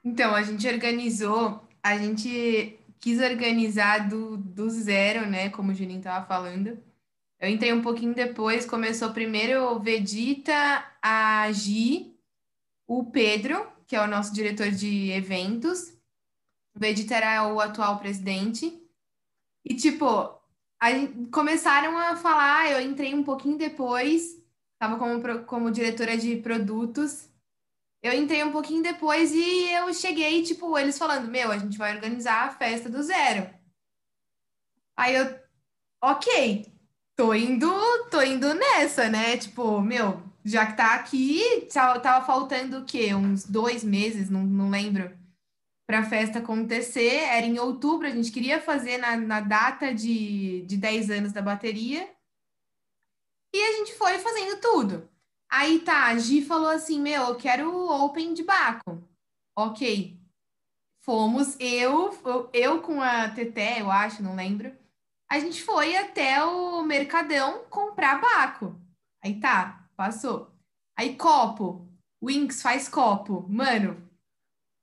Então, 0.04 0.34
a 0.34 0.42
gente 0.42 0.68
organizou, 0.68 1.62
a 1.84 1.98
gente 1.98 2.80
quis 3.00 3.22
organizar 3.22 4.10
do, 4.10 4.38
do 4.38 4.70
zero, 4.70 5.30
né? 5.30 5.50
Como 5.50 5.72
o 5.72 5.76
Juninho 5.76 6.02
tava 6.02 6.26
falando. 6.26 6.78
Eu 7.40 7.50
entrei 7.50 7.72
um 7.72 7.82
pouquinho 7.82 8.14
depois, 8.14 8.66
começou 8.66 9.12
primeiro 9.12 9.76
o 9.76 9.80
Vegeta, 9.80 10.84
a 11.02 11.50
Gi, 11.52 12.14
o 12.86 13.06
Pedro, 13.06 13.66
que 13.88 13.96
é 13.96 14.02
o 14.02 14.08
nosso 14.08 14.34
diretor 14.34 14.70
de 14.72 15.12
eventos. 15.12 15.94
Vegeta 16.76 17.16
era 17.16 17.48
o 17.48 17.60
atual 17.60 18.00
presidente. 18.00 18.82
E, 19.66 19.76
tipo, 19.76 20.06
começaram 21.32 21.98
a 21.98 22.16
falar, 22.16 22.72
eu 22.72 22.82
entrei 22.82 23.14
um 23.14 23.24
pouquinho 23.24 23.58
depois, 23.58 24.42
estava 24.74 24.98
como, 24.98 25.44
como 25.46 25.72
diretora 25.72 26.18
de 26.18 26.38
produtos. 26.38 27.30
Eu 28.02 28.14
entrei 28.14 28.44
um 28.44 28.52
pouquinho 28.52 28.82
depois 28.82 29.34
e 29.34 29.70
eu 29.72 29.94
cheguei, 29.94 30.42
tipo, 30.44 30.78
eles 30.78 30.98
falando, 30.98 31.30
meu, 31.30 31.52
a 31.52 31.58
gente 31.58 31.78
vai 31.78 31.94
organizar 31.96 32.48
a 32.48 32.52
festa 32.52 32.90
do 32.90 33.04
zero. 33.04 33.50
Aí 34.96 35.16
eu, 35.16 35.40
ok, 36.02 36.66
tô 37.16 37.34
indo, 37.34 37.70
tô 38.10 38.22
indo 38.22 38.54
nessa, 38.54 39.10
né? 39.10 39.38
Tipo, 39.38 39.82
meu, 39.82 40.22
já 40.46 40.66
que 40.66 40.78
tá 40.78 40.96
aqui, 40.96 41.68
tava 41.74 42.26
faltando 42.26 42.80
o 42.80 42.86
quê? 42.86 43.14
Uns 43.14 43.44
dois 43.44 43.84
meses, 43.84 44.30
não, 44.30 44.44
não 44.46 44.70
lembro, 44.70 45.12
pra 45.90 46.04
festa 46.04 46.38
acontecer. 46.38 47.16
Era 47.24 47.48
em 47.48 47.58
outubro, 47.58 48.06
a 48.06 48.12
gente 48.12 48.32
queria 48.32 48.62
fazer 48.62 49.00
na, 49.00 49.18
na 49.18 49.40
data 49.40 49.92
de, 49.92 50.62
de 50.62 50.78
10 50.78 51.10
anos 51.10 51.34
da 51.34 51.42
bateria. 51.42 52.08
E 53.52 53.58
a 53.60 53.72
gente 53.78 53.96
foi 53.96 54.20
fazendo 54.20 54.62
tudo. 54.62 55.10
Aí 55.50 55.80
tá, 55.80 56.06
a 56.06 56.18
Gi 56.20 56.46
falou 56.46 56.70
assim: 56.70 57.02
Meu, 57.02 57.24
eu 57.24 57.36
quero 57.36 57.74
Open 58.04 58.36
de 58.36 58.44
Baco. 58.44 59.04
Ok. 59.58 60.16
Fomos, 61.04 61.58
eu, 61.60 62.16
eu, 62.24 62.50
eu 62.54 62.82
com 62.84 63.02
a 63.02 63.28
Teté, 63.30 63.82
eu 63.82 63.90
acho, 63.90 64.22
não 64.22 64.36
lembro. 64.36 64.72
A 65.28 65.40
gente 65.40 65.64
foi 65.64 65.98
até 65.98 66.44
o 66.44 66.84
Mercadão 66.84 67.64
comprar 67.68 68.22
Baco. 68.22 68.80
Aí 69.24 69.40
tá, 69.40 69.90
passou. 69.98 70.54
Aí 70.96 71.16
copo. 71.16 71.90
Winx 72.24 72.62
faz 72.62 72.88
copo. 72.88 73.44
Mano, 73.50 74.08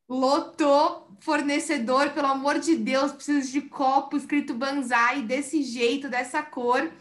lotou 0.09 1.16
fornecedor, 1.21 2.11
pelo 2.12 2.29
amor 2.29 2.59
de 2.59 2.77
Deus, 2.77 3.12
preciso 3.12 3.51
de 3.51 3.62
copo 3.62 4.16
escrito 4.16 4.55
Banzai 4.55 5.23
desse 5.23 5.62
jeito, 5.62 6.09
dessa 6.09 6.42
cor. 6.42 6.92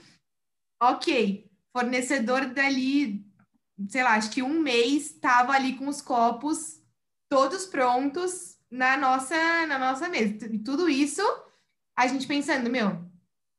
Ok. 0.81 1.49
Fornecedor 1.75 2.45
dali 2.47 3.25
sei 3.89 4.03
lá, 4.03 4.15
acho 4.15 4.31
que 4.31 4.41
um 4.41 4.61
mês 4.61 5.11
estava 5.11 5.53
ali 5.53 5.75
com 5.77 5.87
os 5.87 6.01
copos 6.01 6.81
todos 7.29 7.65
prontos 7.65 8.57
na 8.71 8.97
nossa, 8.97 9.35
na 9.67 9.77
nossa 9.77 10.07
mesa. 10.07 10.45
E 10.47 10.59
tudo 10.59 10.87
isso, 10.87 11.21
a 11.97 12.07
gente 12.07 12.27
pensando, 12.27 12.69
meu, 12.69 13.03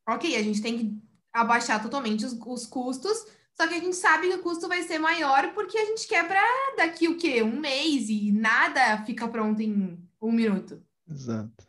ok, 0.09 0.37
a 0.37 0.43
gente 0.43 0.63
tem 0.63 0.79
que 0.79 1.03
abaixar 1.33 1.83
totalmente 1.83 2.25
os, 2.25 2.33
os 2.33 2.67
custos, 2.67 3.27
só 3.57 3.67
que 3.67 3.75
a 3.75 3.81
gente 3.81 3.97
sabe 3.97 4.29
que 4.29 4.35
o 4.35 4.43
custo 4.43 4.69
vai 4.69 4.83
ser 4.83 4.99
maior 4.99 5.55
porque 5.55 5.79
a 5.79 5.85
gente 5.87 6.07
quer 6.07 6.29
para 6.29 6.43
daqui 6.77 7.09
o 7.09 7.17
quê? 7.17 7.43
Um 7.43 7.59
mês 7.59 8.11
e 8.11 8.31
nada 8.31 9.03
fica 9.05 9.27
pronto 9.27 9.63
em 9.63 9.99
um 10.21 10.31
minuto. 10.31 10.83
Exato. 11.09 11.67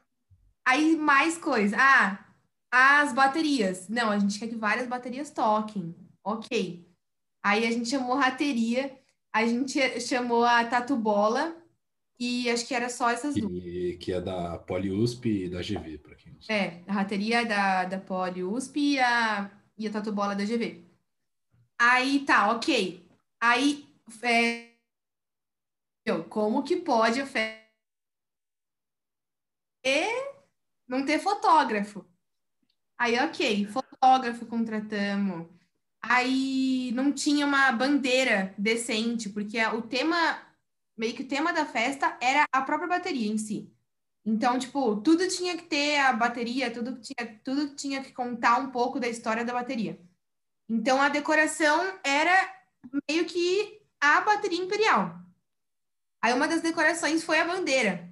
Aí 0.68 0.98
mais 0.98 1.38
coisa. 1.38 1.78
Ah, 1.80 2.26
as 2.70 3.14
baterias. 3.14 3.88
Não, 3.88 4.10
a 4.10 4.20
gente 4.20 4.38
quer 4.38 4.48
que 4.48 4.56
várias 4.56 4.86
baterias 4.86 5.30
toquem. 5.30 5.96
Ok. 6.22 6.86
Aí 7.42 7.66
a 7.66 7.72
gente 7.72 7.88
chamou 7.88 8.18
rateria, 8.18 9.00
a 9.32 9.46
gente 9.46 10.02
chamou 10.02 10.44
a 10.44 10.66
Tatu 10.66 10.98
Bola 10.98 11.56
e 12.20 12.50
acho 12.50 12.68
que 12.68 12.74
era 12.74 12.90
só 12.90 13.10
essas 13.10 13.34
duas. 13.36 13.64
Que, 13.64 13.98
que 14.02 14.12
é 14.12 14.20
da 14.20 14.58
PoliUSP 14.58 15.46
e 15.46 15.50
da 15.50 15.62
GV, 15.62 16.00
para 16.00 16.16
quem 16.16 16.34
não 16.34 16.42
sabe. 16.42 16.60
É, 16.60 16.84
a 16.86 16.92
rateria 16.92 17.46
da, 17.46 17.86
da 17.86 17.98
Poli 17.98 18.44
USP 18.44 18.96
e 18.96 19.00
a, 19.00 19.50
e 19.78 19.88
a 19.88 19.92
Tatu 19.92 20.12
Bola 20.12 20.36
da 20.36 20.44
GV. 20.44 20.87
Aí 21.80 22.26
tá, 22.26 22.52
ok. 22.52 23.06
Aí, 23.40 23.88
é, 24.24 24.78
como 26.30 26.64
que 26.64 26.78
pode 26.78 27.24
festa 27.26 27.68
não 30.88 31.06
ter 31.06 31.20
fotógrafo? 31.20 32.06
Aí, 32.98 33.20
ok, 33.20 33.66
fotógrafo 33.68 34.46
contratamos. 34.46 35.48
Aí 36.02 36.92
não 36.94 37.12
tinha 37.14 37.46
uma 37.46 37.72
bandeira 37.72 38.56
decente, 38.58 39.30
porque 39.30 39.64
o 39.68 39.82
tema, 39.84 40.16
meio 40.98 41.16
que 41.16 41.24
o 41.24 41.28
tema 41.28 41.54
da 41.54 41.66
festa 41.66 42.18
era 42.22 42.46
a 42.52 42.62
própria 42.62 42.88
bateria 42.88 43.28
em 43.32 43.38
si. 43.38 43.72
Então, 44.26 44.60
tipo, 44.60 44.98
tudo 45.02 45.28
tinha 45.30 45.58
que 45.58 45.64
ter 45.66 46.00
a 46.00 46.14
bateria, 46.14 46.72
tudo 46.72 47.00
tinha, 47.02 47.40
tudo 47.44 47.76
tinha 47.76 48.04
que 48.04 48.14
contar 48.14 48.60
um 48.60 48.72
pouco 48.72 49.00
da 49.00 49.08
história 49.08 49.46
da 49.46 49.54
bateria. 49.54 50.00
Então, 50.70 51.02
a 51.02 51.10
decoração 51.10 52.00
era 52.04 52.54
meio 53.10 53.26
que 53.26 53.82
a 54.00 54.22
bateria 54.22 54.60
imperial. 54.62 55.16
Aí, 56.22 56.34
uma 56.34 56.48
das 56.48 56.62
decorações 56.62 57.24
foi 57.24 57.40
a 57.40 57.46
bandeira. 57.46 58.10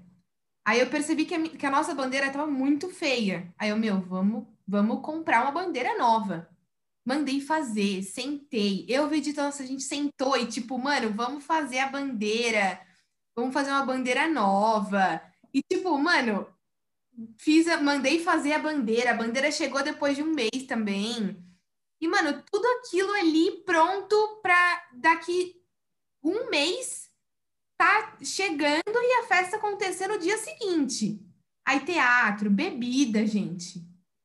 Aí, 0.66 0.80
eu 0.80 0.90
percebi 0.90 1.26
que 1.26 1.36
a, 1.36 1.50
que 1.50 1.66
a 1.66 1.72
nossa 1.72 1.96
bandeira 1.96 2.28
estava 2.28 2.48
muito 2.48 2.90
feia. 2.90 3.54
Aí, 3.58 3.70
eu, 3.70 3.78
meu, 3.78 4.02
vamos, 4.02 4.48
vamos 4.68 5.02
comprar 5.02 5.44
uma 5.44 5.52
bandeira 5.52 5.98
nova. 5.98 6.50
Mandei 7.06 7.42
fazer, 7.42 8.04
sentei. 8.04 8.86
Eu, 8.90 9.10
Vegeta, 9.10 9.44
nossa, 9.44 9.64
a 9.64 9.66
gente 9.66 9.84
sentou 9.84 10.38
e, 10.38 10.48
tipo, 10.48 10.78
mano, 10.80 11.14
vamos 11.14 11.44
fazer 11.46 11.80
a 11.80 11.90
bandeira. 11.90 12.82
Vamos 13.36 13.54
fazer 13.54 13.72
uma 13.72 13.86
bandeira 13.86 14.28
nova. 14.28 15.22
E, 15.54 15.62
tipo, 15.64 15.98
mano, 16.00 16.48
fiz 17.40 17.68
a- 17.68 17.82
mandei 17.82 18.20
fazer 18.24 18.54
a 18.54 18.60
bandeira. 18.60 19.12
A 19.12 19.16
bandeira 19.16 19.52
chegou 19.52 19.84
depois 19.84 20.16
de 20.16 20.24
um 20.24 20.34
mês 20.34 20.66
também. 20.68 21.38
E, 22.02 22.08
mano, 22.08 22.44
tudo 22.52 22.66
aquilo 22.80 23.12
ali 23.14 23.52
pronto 23.66 24.16
para 24.42 24.84
daqui 24.94 25.56
um 26.24 26.50
mês 26.50 27.10
tá 27.78 28.16
chegando 28.24 28.82
e 28.88 29.22
a 29.24 29.28
festa 29.28 29.58
acontecer 29.58 30.08
no 30.08 30.20
dia 30.20 30.38
seguinte. 30.38 31.20
Aí 31.66 31.80
teatro, 31.82 32.50
bebida, 32.50 33.26
gente. 33.26 33.84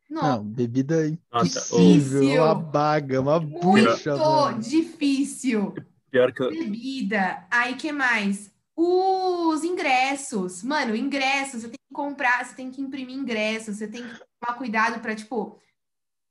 Nossa, 0.09 0.37
Não, 0.39 0.45
bebida 0.45 0.97
Nossa, 1.33 1.59
impossível, 1.59 2.21
Difícil. 2.21 2.43
uma 2.43 2.55
baga, 2.55 3.21
uma 3.21 3.41
muito 3.41 3.61
bucha, 3.61 4.17
mano. 4.17 4.59
difícil. 4.61 5.75
Pior 6.11 6.33
que 6.33 6.43
eu, 6.43 6.51
Bebida. 6.51 7.47
Aí, 7.51 7.77
que 7.77 7.93
mais? 7.93 8.51
Os 8.77 9.63
ingressos. 9.63 10.63
Mano, 10.65 10.97
ingressos, 10.97 11.63
você 11.63 11.69
tem 11.69 11.79
que 11.89 11.95
comprar, 11.95 12.45
você 12.45 12.55
tem 12.55 12.71
que 12.71 12.83
imprimir 12.83 13.17
ingressos, 13.17 13.77
você 13.77 13.87
tem 13.87 14.03
que 14.03 14.21
tomar 14.41 14.59
cuidado 14.59 15.01
para, 15.01 15.15
tipo, 15.15 15.57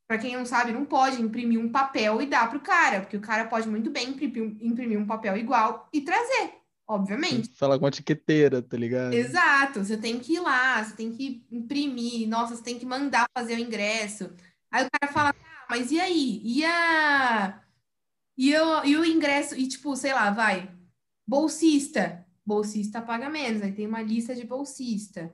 para 0.09 0.17
quem 0.17 0.35
não 0.35 0.43
sabe, 0.43 0.71
não 0.71 0.85
pode 0.85 1.21
imprimir 1.21 1.59
um 1.59 1.69
papel 1.69 2.19
e 2.19 2.25
dar 2.25 2.49
pro 2.49 2.59
cara, 2.59 3.01
porque 3.01 3.15
o 3.15 3.21
cara 3.21 3.45
pode 3.45 3.69
muito 3.69 3.91
bem 3.91 4.09
imprimir, 4.09 4.99
um 4.99 5.05
papel 5.05 5.37
igual 5.37 5.87
e 5.93 6.01
trazer, 6.01 6.55
obviamente. 6.87 7.55
Falar 7.55 7.77
com 7.77 7.85
a 7.85 7.89
etiqueteira, 7.89 8.59
tá 8.59 8.75
ligado? 8.75 9.13
Exato, 9.13 9.85
você 9.85 9.95
tem 9.95 10.17
que 10.17 10.33
ir 10.33 10.39
lá, 10.39 10.83
você 10.83 10.95
tem 10.95 11.11
que 11.11 11.45
imprimir, 11.51 12.27
nossa, 12.27 12.55
você 12.55 12.63
tem 12.63 12.79
que 12.79 12.87
mandar 12.87 13.27
fazer 13.37 13.53
o 13.53 13.59
ingresso. 13.59 14.31
Aí 14.71 14.83
o 14.83 14.89
cara 14.89 15.13
fala, 15.13 15.29
ah, 15.29 15.65
mas 15.69 15.91
e 15.91 15.99
aí? 15.99 16.41
E 16.43 16.65
a... 16.65 17.61
E, 18.35 18.57
o, 18.57 18.85
e 18.85 18.97
o 18.97 19.05
ingresso, 19.05 19.55
e 19.55 19.67
tipo, 19.67 19.95
sei 19.95 20.13
lá, 20.13 20.31
vai, 20.31 20.71
bolsista. 21.27 22.25
Bolsista 22.43 22.99
paga 22.99 23.29
menos, 23.29 23.61
aí 23.61 23.73
tem 23.73 23.85
uma 23.85 24.01
lista 24.01 24.33
de 24.33 24.43
bolsista. 24.43 25.31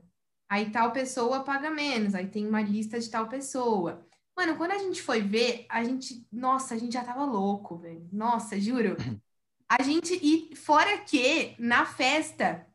Aí 0.50 0.70
tal 0.70 0.92
pessoa 0.92 1.46
paga 1.46 1.72
menos, 1.72 2.14
aí 2.14 2.28
tem 2.28 2.46
uma 2.46 2.62
lista 2.62 3.00
de 3.00 3.10
tal 3.10 3.30
pessoa. 3.30 4.06
Mano, 4.36 4.58
quando 4.58 4.72
a 4.72 4.78
gente 4.78 5.02
foi 5.02 5.22
ver, 5.22 5.66
a 5.70 5.84
gente, 5.84 6.28
nossa, 6.32 6.74
a 6.76 6.78
gente 6.78 6.94
já 6.94 7.04
tava 7.04 7.24
louco, 7.26 7.78
velho. 7.78 8.08
Nossa, 8.12 8.60
juro. 8.60 8.98
A 9.68 9.82
gente, 9.82 10.14
e 10.22 10.56
fora 10.56 11.00
que 11.00 11.56
na 11.58 11.88
festa 11.88 12.68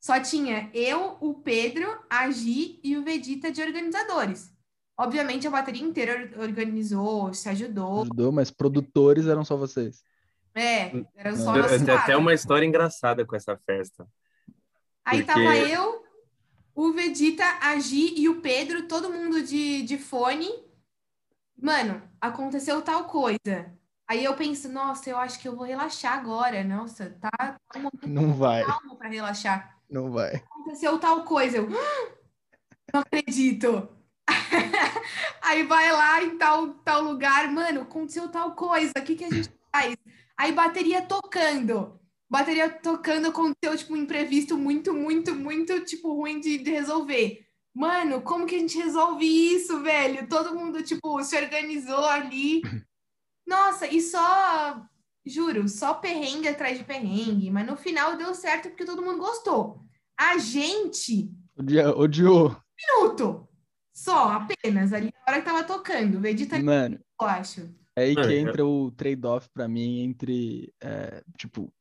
só 0.00 0.18
tinha 0.18 0.70
eu, 0.72 1.18
o 1.20 1.34
Pedro, 1.34 1.86
a 2.08 2.30
Gi 2.30 2.80
e 2.82 2.96
o 2.96 3.04
Vegeta 3.04 3.52
de 3.52 3.60
organizadores. 3.60 4.50
Obviamente 4.96 5.46
a 5.46 5.50
bateria 5.50 5.84
inteira 5.86 6.32
or- 6.38 6.44
organizou, 6.44 7.34
se 7.34 7.50
ajudou. 7.50 8.00
Ajudou, 8.00 8.32
mas 8.32 8.50
produtores 8.50 9.26
eram 9.26 9.44
só 9.44 9.58
vocês. 9.58 10.02
É, 10.54 11.04
era 11.14 11.36
só 11.36 11.54
nosso 11.54 11.84
tem 11.84 11.94
até 11.94 12.16
uma 12.16 12.32
história 12.32 12.64
engraçada 12.64 13.26
com 13.26 13.36
essa 13.36 13.54
festa. 13.58 14.08
Aí 15.04 15.22
porque- 15.22 15.44
tava 15.44 15.54
eu, 15.54 16.02
o 16.74 16.92
Vegeta, 16.94 17.44
a 17.60 17.78
Gi 17.78 18.14
e 18.16 18.26
o 18.26 18.40
Pedro, 18.40 18.88
todo 18.88 19.12
mundo 19.12 19.42
de, 19.42 19.82
de 19.82 19.98
fone. 19.98 20.48
Mano, 21.60 22.00
aconteceu 22.20 22.80
tal 22.82 23.04
coisa. 23.04 23.72
Aí 24.06 24.24
eu 24.24 24.34
penso, 24.36 24.68
nossa, 24.68 25.10
eu 25.10 25.18
acho 25.18 25.38
que 25.40 25.48
eu 25.48 25.56
vou 25.56 25.66
relaxar 25.66 26.14
agora. 26.16 26.62
Nossa, 26.64 27.10
tá, 27.20 27.30
tá 27.38 27.58
um 27.76 27.82
momento 27.82 28.08
Não 28.08 28.32
vai, 28.32 28.64
calmo 28.64 28.96
para 28.96 29.08
relaxar. 29.08 29.76
não 29.90 30.10
vai. 30.10 30.36
Aconteceu 30.36 30.98
tal 30.98 31.24
coisa, 31.24 31.58
eu 31.58 31.68
"Ah, 31.70 32.12
não 32.94 33.00
acredito. 33.00 33.88
Aí 35.42 35.62
vai 35.64 35.90
lá 35.92 36.22
em 36.22 36.36
tal, 36.38 36.74
tal 36.84 37.02
lugar, 37.02 37.50
mano, 37.50 37.82
aconteceu 37.82 38.28
tal 38.28 38.54
coisa, 38.54 38.92
o 38.96 39.02
que 39.02 39.14
que 39.16 39.24
a 39.24 39.30
gente 39.30 39.50
faz? 39.74 39.96
Aí 40.36 40.52
bateria 40.52 41.02
tocando. 41.02 41.98
Bateria 42.30 42.68
tocando 42.68 43.28
aconteceu, 43.28 43.76
tipo, 43.76 43.94
um 43.94 43.96
imprevisto 43.96 44.56
muito, 44.56 44.92
muito, 44.92 45.34
muito, 45.34 45.80
tipo, 45.84 46.12
ruim 46.14 46.40
de, 46.40 46.58
de 46.58 46.70
resolver. 46.70 47.47
Mano, 47.78 48.20
como 48.22 48.44
que 48.44 48.56
a 48.56 48.58
gente 48.58 48.76
resolve 48.76 49.24
isso, 49.24 49.80
velho? 49.80 50.28
Todo 50.28 50.52
mundo, 50.52 50.82
tipo, 50.82 51.22
se 51.22 51.36
organizou 51.36 52.04
ali. 52.06 52.60
Nossa, 53.46 53.86
e 53.86 54.00
só, 54.02 54.82
juro, 55.24 55.68
só 55.68 55.94
perrengue 55.94 56.48
atrás 56.48 56.76
de 56.76 56.82
perrengue, 56.82 57.52
mas 57.52 57.64
no 57.64 57.76
final 57.76 58.16
deu 58.16 58.34
certo 58.34 58.68
porque 58.68 58.84
todo 58.84 59.00
mundo 59.00 59.18
gostou. 59.18 59.80
A 60.18 60.38
gente, 60.38 61.30
Odia- 61.56 61.96
Odiou. 61.96 62.56
minuto, 62.76 63.48
só, 63.94 64.32
apenas, 64.32 64.92
ali 64.92 65.12
na 65.14 65.32
hora 65.32 65.40
que 65.40 65.46
tava 65.48 65.62
tocando. 65.62 66.18
O 66.18 66.20
Vegeta, 66.20 66.60
Mano, 66.60 66.98
eu 67.20 67.26
acho. 67.28 67.72
É 67.98 68.04
aí 68.04 68.14
que 68.14 68.20
É, 68.20 68.38
entra 68.38 68.64
o 68.64 68.90
trade-off 68.90 69.48
pra 69.52 69.68
mim 69.68 70.00
entre, 70.00 70.72
é, 70.80 71.22
tipo, 71.36 71.72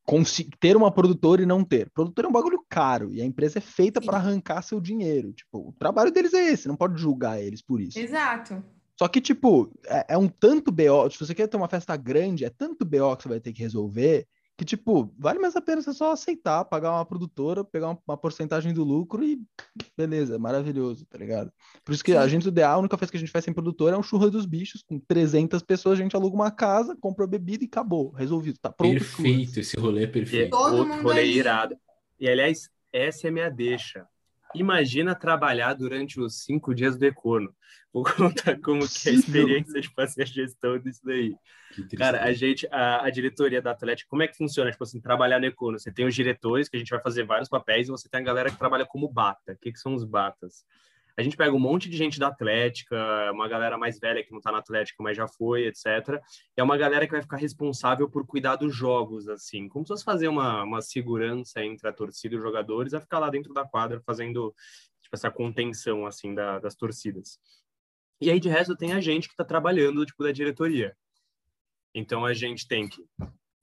ter 0.60 0.75
uma 0.75 0.91
produtora 0.91 1.41
e 1.41 1.45
não 1.45 1.63
ter. 1.63 1.89
Produtor 1.91 2.25
é 2.25 2.27
um 2.27 2.32
bagulho 2.32 2.63
caro 2.69 3.13
e 3.13 3.21
a 3.21 3.25
empresa 3.25 3.60
é 3.60 3.62
feita 3.62 4.01
pra 4.01 4.17
arrancar 4.17 4.62
seu 4.62 4.80
dinheiro. 4.80 5.34
Tipo, 5.34 5.69
o 5.69 5.73
trabalho 5.77 6.12
deles 6.12 6.34
é 6.34 6.51
esse, 6.51 6.67
não 6.67 6.75
pode 6.75 6.99
julgar 6.99 7.41
eles 7.41 7.62
por 7.62 7.80
isso. 7.80 7.99
Exato. 7.99 8.63
Só 8.97 9.08
que, 9.08 9.21
tipo, 9.21 9.71
é, 9.86 10.13
é 10.15 10.17
um 10.17 10.27
tanto 10.27 10.71
BO. 10.71 11.10
Se 11.12 11.19
você 11.19 11.36
quer 11.36 11.47
ter 11.47 11.58
uma 11.58 11.69
festa 11.69 11.95
grande, 11.95 12.45
é 12.45 12.49
tanto 12.49 12.84
BO 12.84 13.15
que 13.15 13.23
você 13.23 13.30
vai 13.30 13.39
ter 13.39 13.53
que 13.53 13.62
resolver 13.62 14.25
que, 14.57 14.65
tipo, 14.65 15.13
vale 15.19 15.37
mais 15.37 15.55
a 15.55 15.61
pena 15.61 15.81
você 15.81 15.93
só 15.93 16.11
aceitar, 16.11 16.65
pagar 16.65 16.91
uma 16.91 17.05
produtora, 17.05 17.63
pegar 17.63 17.89
uma, 17.89 17.99
uma 18.07 18.17
porcentagem 18.17 18.73
do 18.73 18.83
lucro 18.83 19.23
e 19.23 19.39
beleza, 19.95 20.39
maravilhoso, 20.39 21.05
tá 21.05 21.15
ligado? 21.15 21.51
Por 21.85 21.93
isso 21.93 22.03
que 22.03 22.13
a 22.13 22.23
Sim. 22.23 22.29
gente 22.29 22.43
do 22.45 22.51
DA, 22.51 22.69
a 22.69 22.77
única 22.77 22.97
festa 22.97 23.11
que 23.11 23.17
a 23.17 23.19
gente 23.19 23.31
faz 23.31 23.45
sem 23.45 23.53
produtora 23.53 23.95
é 23.95 23.99
um 23.99 24.03
churra 24.03 24.31
dos 24.31 24.47
bichos, 24.47 24.81
com 24.81 24.99
300 24.99 25.61
pessoas, 25.61 25.99
a 25.99 26.01
gente 26.01 26.15
aluga 26.15 26.35
uma 26.35 26.49
casa, 26.49 26.97
compra 26.99 27.25
a 27.25 27.27
bebida 27.27 27.63
e 27.63 27.67
acabou, 27.67 28.09
resolvido, 28.11 28.57
tá 28.59 28.71
pronto. 28.71 28.93
Perfeito, 28.93 29.59
esse 29.59 29.79
rolê 29.79 29.99
é 29.99 30.01
E 30.01 30.05
é 30.05 30.11
perfeito. 30.11 30.49
Todo 30.49 30.75
outro 30.75 30.93
mundo 30.95 31.03
rolê 31.03 31.21
ali. 31.21 31.37
irado. 31.37 31.77
E, 32.19 32.27
aliás, 32.27 32.67
essa 32.91 33.27
é 33.27 33.29
a 33.29 33.33
minha 33.33 33.49
deixa. 33.49 34.07
Imagina 34.55 35.13
trabalhar 35.15 35.73
durante 35.73 36.19
os 36.19 36.43
cinco 36.43 36.73
dias 36.73 36.97
do 36.97 37.05
Econo. 37.05 37.53
Vou 37.93 38.03
contar 38.03 38.60
como 38.60 38.88
que 38.88 39.10
é 39.10 39.12
a 39.12 39.15
experiência 39.15 39.81
de 39.81 39.89
fazer 39.89 40.23
a 40.23 40.25
gestão 40.25 40.77
disso 40.77 41.01
daí. 41.03 41.36
Cara, 41.97 42.23
a 42.23 42.31
gente, 42.33 42.67
a, 42.71 43.05
a 43.05 43.10
diretoria 43.10 43.62
da 43.62 43.71
Atlético, 43.71 44.10
como 44.10 44.23
é 44.23 44.27
que 44.27 44.38
funciona? 44.38 44.71
Tipo 44.71 44.83
assim, 44.83 45.01
trabalhar 45.01 45.39
no 45.39 45.45
Econo. 45.45 45.79
Você 45.79 45.91
tem 45.91 46.05
os 46.05 46.15
diretores, 46.15 46.69
que 46.69 46.75
a 46.75 46.79
gente 46.79 46.89
vai 46.89 47.01
fazer 47.01 47.23
vários 47.23 47.49
papéis, 47.49 47.88
e 47.88 47.91
você 47.91 48.07
tem 48.10 48.21
a 48.21 48.23
galera 48.23 48.49
que 48.49 48.57
trabalha 48.57 48.86
como 48.86 49.12
bata. 49.12 49.53
O 49.53 49.57
que, 49.57 49.71
que 49.71 49.79
são 49.79 49.93
os 49.93 50.03
batas? 50.03 50.65
A 51.17 51.23
gente 51.23 51.36
pega 51.36 51.51
um 51.56 51.60
monte 51.60 51.89
de 51.89 51.97
gente 51.97 52.19
da 52.19 52.27
Atlética, 52.27 52.95
uma 53.34 53.47
galera 53.47 53.75
mais 53.75 53.99
velha 53.99 54.23
que 54.23 54.32
não 54.32 54.39
tá 54.39 54.51
na 54.51 54.60
Atlética, 54.60 55.01
mas 55.01 55.17
já 55.17 55.27
foi, 55.27 55.65
etc. 55.65 56.21
É 56.56 56.62
uma 56.62 56.77
galera 56.77 57.08
que 57.08 57.12
vai 57.12 57.21
ficar 57.21 57.38
responsável 57.38 58.08
por 58.08 58.25
cuidar 58.25 58.56
dos 58.56 58.75
jogos, 58.75 59.27
assim. 59.27 59.67
Como 59.67 59.84
se 59.84 59.89
fosse 59.93 60.03
fazer 60.03 60.27
uma, 60.27 60.63
uma 60.63 60.80
segurança 60.80 61.63
entre 61.65 61.88
a 61.88 61.91
torcida 61.91 62.36
e 62.36 62.38
os 62.38 62.43
jogadores, 62.43 62.93
a 62.93 63.01
ficar 63.01 63.17
lá 63.17 63.32
dentro 63.32 63.51
da 63.51 63.65
quadra 63.65 63.99
fazendo 64.06 64.53
tipo, 65.01 65.15
essa 65.15 65.32
contenção, 65.32 66.06
assim, 66.06 66.36
da- 66.36 66.60
das 66.60 66.75
torcidas. 66.75 67.39
E 68.21 68.30
aí, 68.30 68.39
de 68.39 68.49
resto, 68.49 68.75
tem 68.75 68.93
a 68.93 69.01
gente 69.01 69.27
que 69.27 69.34
está 69.34 69.43
trabalhando, 69.43 70.06
tipo, 70.06 70.23
da 70.23 70.32
diretoria. 70.32 70.95
Então, 71.95 72.25
a 72.25 72.34
gente 72.34 72.67
tem 72.67 72.88
que 72.88 73.03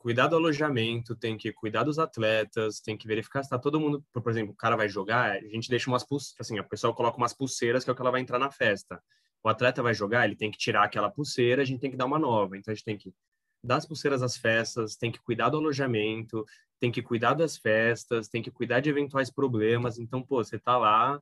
cuidar 0.05 0.27
do 0.27 0.37
alojamento, 0.37 1.17
tem 1.17 1.35
que 1.35 1.51
cuidar 1.51 1.83
dos 1.83 1.99
atletas, 1.99 2.79
tem 2.79 2.95
que 2.95 3.07
verificar 3.07 3.43
se 3.43 3.47
está 3.47 3.59
todo 3.59 3.81
mundo... 3.81 4.05
Por 4.13 4.31
exemplo, 4.31 4.53
o 4.53 4.55
cara 4.55 4.77
vai 4.77 4.87
jogar, 4.87 5.31
a 5.33 5.41
gente 5.49 5.71
deixa 5.71 5.89
umas 5.89 6.05
pulseiras, 6.05 6.47
assim, 6.47 6.59
a 6.59 6.63
pessoa 6.63 6.93
coloca 6.93 7.17
umas 7.17 7.33
pulseiras 7.33 7.83
que 7.83 7.89
é 7.89 7.93
o 7.95 7.97
que 7.97 8.03
ela 8.03 8.11
vai 8.11 8.21
entrar 8.21 8.39
na 8.39 8.51
festa. 8.51 9.03
O 9.43 9.49
atleta 9.49 9.83
vai 9.83 9.95
jogar, 9.95 10.27
ele 10.27 10.37
tem 10.37 10.51
que 10.51 10.59
tirar 10.59 10.85
aquela 10.85 11.11
pulseira, 11.11 11.63
a 11.63 11.65
gente 11.65 11.81
tem 11.81 11.91
que 11.91 11.97
dar 11.97 12.05
uma 12.05 12.19
nova. 12.19 12.55
Então, 12.55 12.71
a 12.71 12.75
gente 12.75 12.85
tem 12.85 12.99
que 12.99 13.15
dar 13.63 13.77
as 13.77 13.87
pulseiras 13.87 14.23
às 14.23 14.37
festas, 14.37 14.95
tem 14.95 15.11
que 15.11 15.23
cuidar 15.23 15.49
do 15.49 15.57
alojamento, 15.57 16.45
tem 16.79 16.93
que 16.93 17.01
cuidar 17.01 17.33
das 17.33 17.57
festas, 17.57 18.29
tem 18.29 18.43
que 18.43 18.51
cuidar 18.51 18.81
de 18.81 18.91
eventuais 18.91 19.31
problemas. 19.31 19.99
Então, 19.99 20.23
pô, 20.23 20.45
você 20.45 20.59
tá 20.59 20.77
lá, 20.77 21.19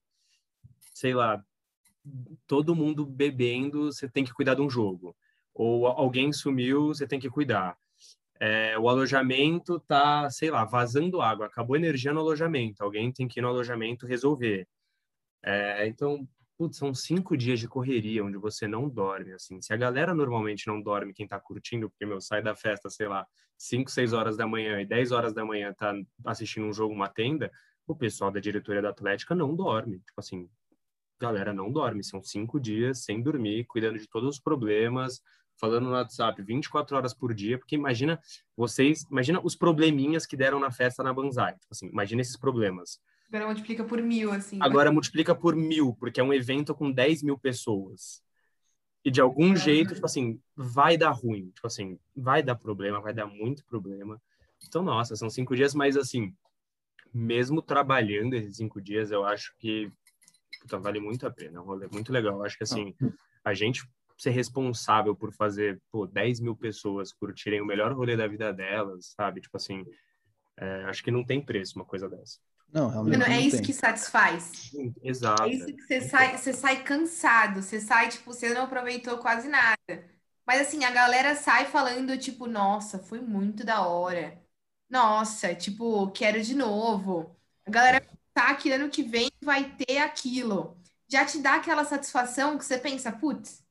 sei 0.92 1.14
lá, 1.14 1.40
todo 2.48 2.74
mundo 2.74 3.06
bebendo, 3.06 3.92
você 3.92 4.08
tem 4.08 4.24
que 4.24 4.34
cuidar 4.34 4.54
de 4.54 4.60
um 4.60 4.68
jogo. 4.68 5.14
Ou 5.54 5.86
alguém 5.86 6.32
sumiu, 6.32 6.88
você 6.88 7.06
tem 7.06 7.20
que 7.20 7.30
cuidar. 7.30 7.78
É, 8.44 8.76
o 8.76 8.88
alojamento 8.88 9.78
tá, 9.78 10.28
sei 10.28 10.50
lá, 10.50 10.64
vazando 10.64 11.22
água, 11.22 11.46
acabou 11.46 11.76
energia 11.76 12.12
no 12.12 12.18
alojamento, 12.18 12.82
alguém 12.82 13.12
tem 13.12 13.28
que 13.28 13.38
ir 13.38 13.42
no 13.42 13.46
alojamento 13.46 14.04
resolver. 14.04 14.66
É, 15.44 15.86
então, 15.86 16.28
putz, 16.58 16.76
são 16.76 16.92
cinco 16.92 17.36
dias 17.36 17.60
de 17.60 17.68
correria 17.68 18.24
onde 18.24 18.36
você 18.36 18.66
não 18.66 18.88
dorme, 18.88 19.32
assim. 19.32 19.62
Se 19.62 19.72
a 19.72 19.76
galera 19.76 20.12
normalmente 20.12 20.66
não 20.66 20.82
dorme, 20.82 21.14
quem 21.14 21.24
tá 21.24 21.38
curtindo, 21.38 21.88
porque, 21.88 22.04
meu, 22.04 22.20
sai 22.20 22.42
da 22.42 22.52
festa, 22.56 22.90
sei 22.90 23.06
lá, 23.06 23.24
5, 23.56 23.88
6 23.88 24.12
horas 24.12 24.36
da 24.36 24.44
manhã 24.44 24.80
e 24.80 24.86
10 24.86 25.12
horas 25.12 25.32
da 25.32 25.44
manhã 25.44 25.72
tá 25.72 25.94
assistindo 26.24 26.66
um 26.66 26.72
jogo, 26.72 26.92
uma 26.92 27.08
tenda, 27.08 27.48
o 27.86 27.94
pessoal 27.94 28.32
da 28.32 28.40
diretoria 28.40 28.82
da 28.82 28.88
Atlética 28.90 29.36
não 29.36 29.54
dorme. 29.54 30.00
Tipo 30.00 30.18
assim, 30.18 30.50
galera 31.20 31.52
não 31.52 31.70
dorme. 31.70 32.02
São 32.02 32.20
cinco 32.20 32.58
dias 32.58 33.04
sem 33.04 33.22
dormir, 33.22 33.66
cuidando 33.66 34.00
de 34.00 34.08
todos 34.08 34.28
os 34.28 34.40
problemas, 34.40 35.22
falando 35.62 35.84
no 35.84 35.92
WhatsApp 35.92 36.42
24 36.42 36.96
horas 36.96 37.14
por 37.14 37.32
dia, 37.32 37.56
porque 37.56 37.76
imagina 37.76 38.20
vocês, 38.56 39.06
imagina 39.08 39.40
os 39.44 39.54
probleminhas 39.54 40.26
que 40.26 40.36
deram 40.36 40.58
na 40.58 40.72
festa 40.72 41.04
na 41.04 41.14
Banzai. 41.14 41.52
Tipo 41.52 41.68
assim, 41.70 41.86
imagina 41.86 42.20
esses 42.20 42.36
problemas. 42.36 42.98
Agora 43.28 43.46
multiplica 43.46 43.84
por 43.84 44.02
mil, 44.02 44.32
assim. 44.32 44.58
Agora 44.60 44.90
multiplica 44.90 45.34
por 45.36 45.54
mil, 45.54 45.94
porque 45.94 46.20
é 46.20 46.24
um 46.24 46.34
evento 46.34 46.74
com 46.74 46.90
10 46.90 47.22
mil 47.22 47.38
pessoas. 47.38 48.20
E 49.04 49.10
de 49.10 49.20
algum 49.20 49.54
jeito, 49.54 49.94
tipo 49.94 50.04
assim, 50.04 50.40
vai 50.56 50.96
dar 50.96 51.12
ruim. 51.12 51.50
Tipo 51.54 51.68
assim, 51.68 51.96
vai 52.14 52.42
dar 52.42 52.56
problema, 52.56 53.00
vai 53.00 53.14
dar 53.14 53.26
muito 53.26 53.64
problema. 53.64 54.20
Então, 54.66 54.82
nossa, 54.82 55.14
são 55.14 55.30
cinco 55.30 55.54
dias, 55.54 55.74
mas 55.74 55.96
assim, 55.96 56.34
mesmo 57.14 57.62
trabalhando 57.62 58.34
esses 58.34 58.56
cinco 58.56 58.80
dias, 58.80 59.12
eu 59.12 59.24
acho 59.24 59.54
que 59.58 59.90
puta, 60.60 60.78
vale 60.78 60.98
muito 60.98 61.24
a 61.24 61.30
pena. 61.30 61.58
É 61.58 61.60
um 61.60 61.64
rolê 61.64 61.86
muito 61.86 62.12
legal. 62.12 62.34
Eu 62.34 62.44
acho 62.44 62.58
que 62.58 62.64
assim, 62.64 62.94
a 63.44 63.54
gente 63.54 63.84
ser 64.22 64.30
responsável 64.30 65.16
por 65.16 65.32
fazer 65.32 65.80
pô, 65.90 66.06
10 66.06 66.38
mil 66.38 66.54
pessoas 66.54 67.12
curtirem 67.12 67.60
o 67.60 67.66
melhor 67.66 67.92
rolê 67.92 68.16
da 68.16 68.28
vida 68.28 68.52
delas, 68.52 69.12
sabe? 69.16 69.40
Tipo 69.40 69.56
assim, 69.56 69.84
é, 70.56 70.84
acho 70.84 71.02
que 71.02 71.10
não 71.10 71.24
tem 71.24 71.44
preço 71.44 71.74
uma 71.76 71.84
coisa 71.84 72.08
dessa. 72.08 72.38
Não, 72.72 72.88
realmente 72.88 73.18
Mano, 73.18 73.30
é 73.30 73.36
não 73.36 73.42
isso 73.42 73.56
tem. 73.56 73.66
que 73.66 73.72
satisfaz. 73.72 74.70
Exato. 75.02 75.42
É 75.42 75.48
isso 75.48 75.66
que 75.66 75.82
você 75.82 76.00
sai, 76.00 76.38
você 76.38 76.52
sai 76.52 76.82
cansado, 76.84 77.62
você 77.62 77.80
sai, 77.80 78.08
tipo, 78.08 78.32
você 78.32 78.54
não 78.54 78.62
aproveitou 78.62 79.18
quase 79.18 79.48
nada. 79.48 79.76
Mas 80.46 80.60
assim, 80.62 80.84
a 80.84 80.90
galera 80.90 81.34
sai 81.34 81.66
falando, 81.66 82.16
tipo, 82.16 82.46
nossa, 82.46 82.98
foi 82.98 83.20
muito 83.20 83.64
da 83.64 83.86
hora. 83.86 84.40
Nossa, 84.88 85.54
tipo, 85.54 86.10
quero 86.12 86.42
de 86.42 86.54
novo. 86.54 87.34
A 87.66 87.70
galera 87.70 88.06
tá 88.32 88.54
que 88.54 88.70
ano 88.70 88.88
que 88.88 89.02
vem 89.02 89.30
vai 89.42 89.74
ter 89.76 89.98
aquilo. 89.98 90.76
Já 91.08 91.24
te 91.26 91.40
dá 91.40 91.56
aquela 91.56 91.84
satisfação 91.84 92.56
que 92.56 92.64
você 92.64 92.78
pensa, 92.78 93.12
putz, 93.12 93.61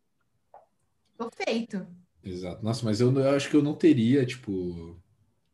tô 1.29 1.43
feito. 1.45 1.86
Exato. 2.23 2.63
Nossa, 2.63 2.86
mas 2.86 3.01
eu, 3.01 3.13
eu 3.17 3.29
acho 3.36 3.49
que 3.49 3.55
eu 3.55 3.63
não 3.63 3.73
teria, 3.73 4.25
tipo, 4.25 4.97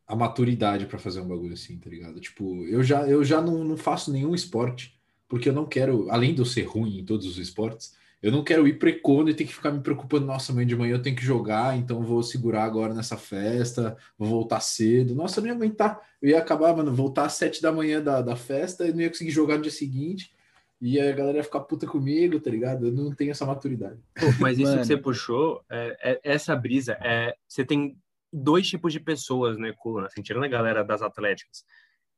a 0.06 0.15
maturidade 0.15 0.86
pra 0.86 0.99
fazer 0.99 1.21
um 1.21 1.27
bagulho 1.27 1.53
assim, 1.53 1.77
tá 1.77 1.89
ligado? 1.89 2.19
Tipo, 2.19 2.65
eu 2.65 2.84
já, 2.84 3.08
eu 3.08 3.23
já 3.23 3.41
não, 3.41 3.63
não 3.63 3.77
faço 3.77 4.12
nenhum 4.12 4.34
esporte, 4.34 4.97
porque 5.27 5.49
eu 5.49 5.53
não 5.53 5.65
quero, 5.65 6.10
além 6.10 6.34
de 6.34 6.39
eu 6.39 6.45
ser 6.45 6.63
ruim 6.63 6.99
em 6.99 7.06
todos 7.06 7.25
os 7.25 7.38
esportes, 7.38 7.95
eu 8.21 8.32
não 8.32 8.43
quero 8.43 8.67
ir 8.67 8.80
precono 8.80 9.30
e 9.30 9.34
ter 9.34 9.45
que 9.45 9.53
ficar 9.53 9.71
me 9.71 9.80
preocupando, 9.80 10.25
nossa, 10.25 10.51
amanhã 10.51 10.67
de 10.67 10.75
manhã 10.75 10.93
eu 10.95 11.01
tenho 11.01 11.15
que 11.15 11.23
jogar, 11.23 11.77
então 11.77 12.01
vou 12.01 12.23
segurar 12.23 12.63
agora 12.63 12.93
nessa 12.93 13.15
festa, 13.15 13.95
vou 14.17 14.27
voltar 14.27 14.60
cedo. 14.60 15.13
Nossa, 15.13 15.39
eu 15.39 15.43
não 15.43 15.49
ia 15.49 15.56
aguentar. 15.56 16.01
Eu 16.21 16.30
ia 16.30 16.39
acabar, 16.39 16.75
mano, 16.75 16.93
voltar 16.93 17.25
às 17.25 17.34
sete 17.34 17.62
da 17.62 17.71
manhã 17.71 18.01
da, 18.01 18.21
da 18.21 18.36
festa 18.36 18.88
e 18.88 18.93
não 18.93 19.01
ia 19.01 19.10
conseguir 19.10 19.30
jogar 19.30 19.58
no 19.58 19.62
dia 19.62 19.71
seguinte. 19.71 20.32
E 20.80 21.00
a 21.00 21.12
galera 21.12 21.40
ia 21.40 21.44
ficar 21.44 21.62
puta 21.62 21.88
comigo, 21.88 22.40
tá 22.40 22.52
ligado? 22.52 22.88
Eu 22.88 22.92
não 22.92 23.13
tenho 23.13 23.32
essa 23.32 23.46
maturidade. 23.46 24.00
Pô, 24.13 24.28
mas 24.40 24.60
isso 24.60 24.70
Mano. 24.70 24.82
que 24.82 24.88
você 24.88 24.98
puxou, 24.98 25.63
é, 25.70 25.98
é- 26.12 26.20
essa 26.24 26.56
brisa, 26.56 26.98
é, 27.02 27.36
você 27.48 27.66
tem 27.66 27.98
dois 28.32 28.68
tipos 28.68 28.94
de 28.94 29.00
pessoas 29.00 29.58
no 29.58 29.66
Econo, 29.66 30.06
assim, 30.06 30.22
tirando 30.22 30.44
a 30.44 30.50
galera 30.50 30.84
das 30.84 31.02
atléticas. 31.02 31.66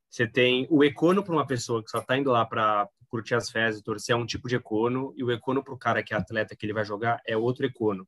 Você 0.09 0.27
tem 0.27 0.67
o 0.69 0.83
Econo 0.83 1.23
para 1.23 1.33
uma 1.33 1.47
pessoa 1.47 1.83
que 1.83 1.89
só 1.89 2.01
tá 2.01 2.17
indo 2.17 2.31
lá 2.31 2.45
para 2.45 2.89
curtir 3.07 3.35
as 3.35 3.49
festas, 3.49 3.81
torcer, 3.81 4.13
é 4.13 4.17
um 4.17 4.25
tipo 4.25 4.47
de 4.49 4.55
Econo, 4.55 5.13
e 5.15 5.23
o 5.23 5.31
Econo 5.31 5.63
para 5.63 5.73
o 5.73 5.77
cara 5.77 6.03
que 6.03 6.13
é 6.13 6.17
atleta 6.17 6.55
que 6.55 6.65
ele 6.65 6.73
vai 6.73 6.83
jogar 6.83 7.21
é 7.25 7.37
outro 7.37 7.65
Econo. 7.65 8.07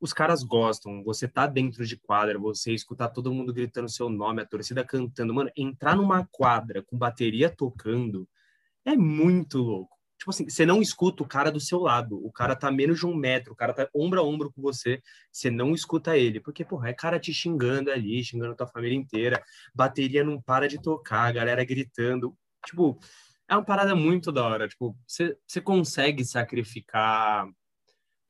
Os 0.00 0.12
caras 0.12 0.42
gostam, 0.42 1.02
você 1.04 1.28
tá 1.28 1.46
dentro 1.46 1.86
de 1.86 1.96
quadra, 1.96 2.38
você 2.38 2.72
escutar 2.72 3.08
todo 3.08 3.32
mundo 3.32 3.52
gritando 3.52 3.88
seu 3.88 4.10
nome, 4.10 4.42
a 4.42 4.46
torcida 4.46 4.84
cantando. 4.84 5.32
Mano, 5.32 5.50
entrar 5.56 5.96
numa 5.96 6.26
quadra 6.26 6.82
com 6.82 6.98
bateria 6.98 7.48
tocando 7.48 8.28
é 8.86 8.96
muito 8.96 9.58
louco. 9.58 9.96
Tipo 10.18 10.30
assim, 10.30 10.48
você 10.48 10.64
não 10.64 10.80
escuta 10.80 11.22
o 11.22 11.28
cara 11.28 11.52
do 11.52 11.60
seu 11.60 11.78
lado. 11.78 12.24
O 12.24 12.32
cara 12.32 12.56
tá 12.56 12.70
menos 12.70 12.98
de 12.98 13.06
um 13.06 13.14
metro, 13.14 13.52
o 13.52 13.56
cara 13.56 13.74
tá 13.74 13.88
ombro 13.94 14.20
a 14.20 14.24
ombro 14.24 14.50
com 14.50 14.62
você. 14.62 15.02
Você 15.30 15.50
não 15.50 15.74
escuta 15.74 16.16
ele. 16.16 16.40
Porque, 16.40 16.64
porra, 16.64 16.88
é 16.88 16.94
cara 16.94 17.20
te 17.20 17.34
xingando 17.34 17.90
ali, 17.90 18.24
xingando 18.24 18.56
tua 18.56 18.66
família 18.66 18.96
inteira. 18.96 19.42
Bateria 19.74 20.24
não 20.24 20.40
para 20.40 20.68
de 20.68 20.80
tocar, 20.80 21.32
galera 21.32 21.64
gritando. 21.64 22.34
Tipo, 22.64 22.98
é 23.48 23.54
uma 23.54 23.64
parada 23.64 23.94
muito 23.94 24.32
da 24.32 24.44
hora. 24.44 24.68
Tipo, 24.68 24.96
você, 25.06 25.36
consegue 25.62 26.24
sacrificar, 26.24 27.46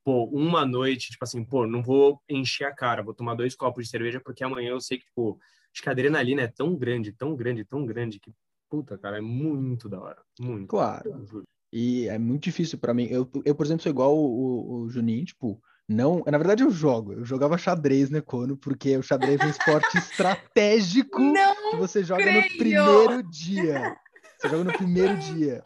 pô, 0.04 0.24
uma 0.26 0.66
noite, 0.66 1.10
tipo 1.10 1.24
assim, 1.24 1.44
pô, 1.44 1.66
não 1.66 1.82
vou 1.82 2.20
encher 2.28 2.64
a 2.66 2.74
cara, 2.74 3.02
vou 3.02 3.14
tomar 3.14 3.34
dois 3.34 3.54
copos 3.54 3.84
de 3.84 3.90
cerveja, 3.90 4.20
porque 4.20 4.44
amanhã 4.44 4.70
eu 4.70 4.80
sei 4.80 4.98
que, 4.98 5.04
tipo, 5.06 5.38
acho 5.72 5.82
que 5.82 5.88
a 5.88 5.92
adrenalina 5.92 6.42
é 6.42 6.48
tão 6.48 6.76
grande, 6.76 7.12
tão 7.12 7.34
grande, 7.36 7.64
tão 7.64 7.86
grande, 7.86 8.20
que, 8.20 8.32
puta, 8.68 8.98
cara, 8.98 9.18
é 9.18 9.20
muito 9.20 9.88
da 9.88 10.00
hora. 10.00 10.22
Muito. 10.38 10.68
Claro. 10.68 11.24
E 11.72 12.08
é 12.08 12.18
muito 12.18 12.44
difícil 12.44 12.78
para 12.78 12.94
mim. 12.94 13.06
Eu, 13.10 13.28
eu, 13.44 13.54
por 13.54 13.66
exemplo, 13.66 13.82
sou 13.82 13.90
igual 13.90 14.16
o, 14.16 14.24
o, 14.24 14.74
o, 14.82 14.88
Juninho, 14.88 15.24
tipo, 15.24 15.60
não. 15.88 16.22
Na 16.26 16.38
verdade, 16.38 16.62
eu 16.62 16.70
jogo. 16.70 17.12
Eu 17.12 17.24
jogava 17.24 17.58
xadrez 17.58 18.10
no 18.10 18.18
Econo, 18.18 18.56
porque 18.56 18.96
o 18.96 19.02
xadrez 19.02 19.40
é 19.40 19.44
um 19.44 19.50
esporte 19.50 19.96
estratégico 19.98 21.20
não 21.20 21.70
que 21.70 21.76
você 21.76 22.02
joga 22.02 22.22
creio. 22.22 22.42
no 22.42 22.56
primeiro 22.56 23.22
dia. 23.22 23.96
Você 24.38 24.50
joga 24.50 24.64
no 24.64 24.72
primeiro 24.74 25.16
dia. 25.16 25.62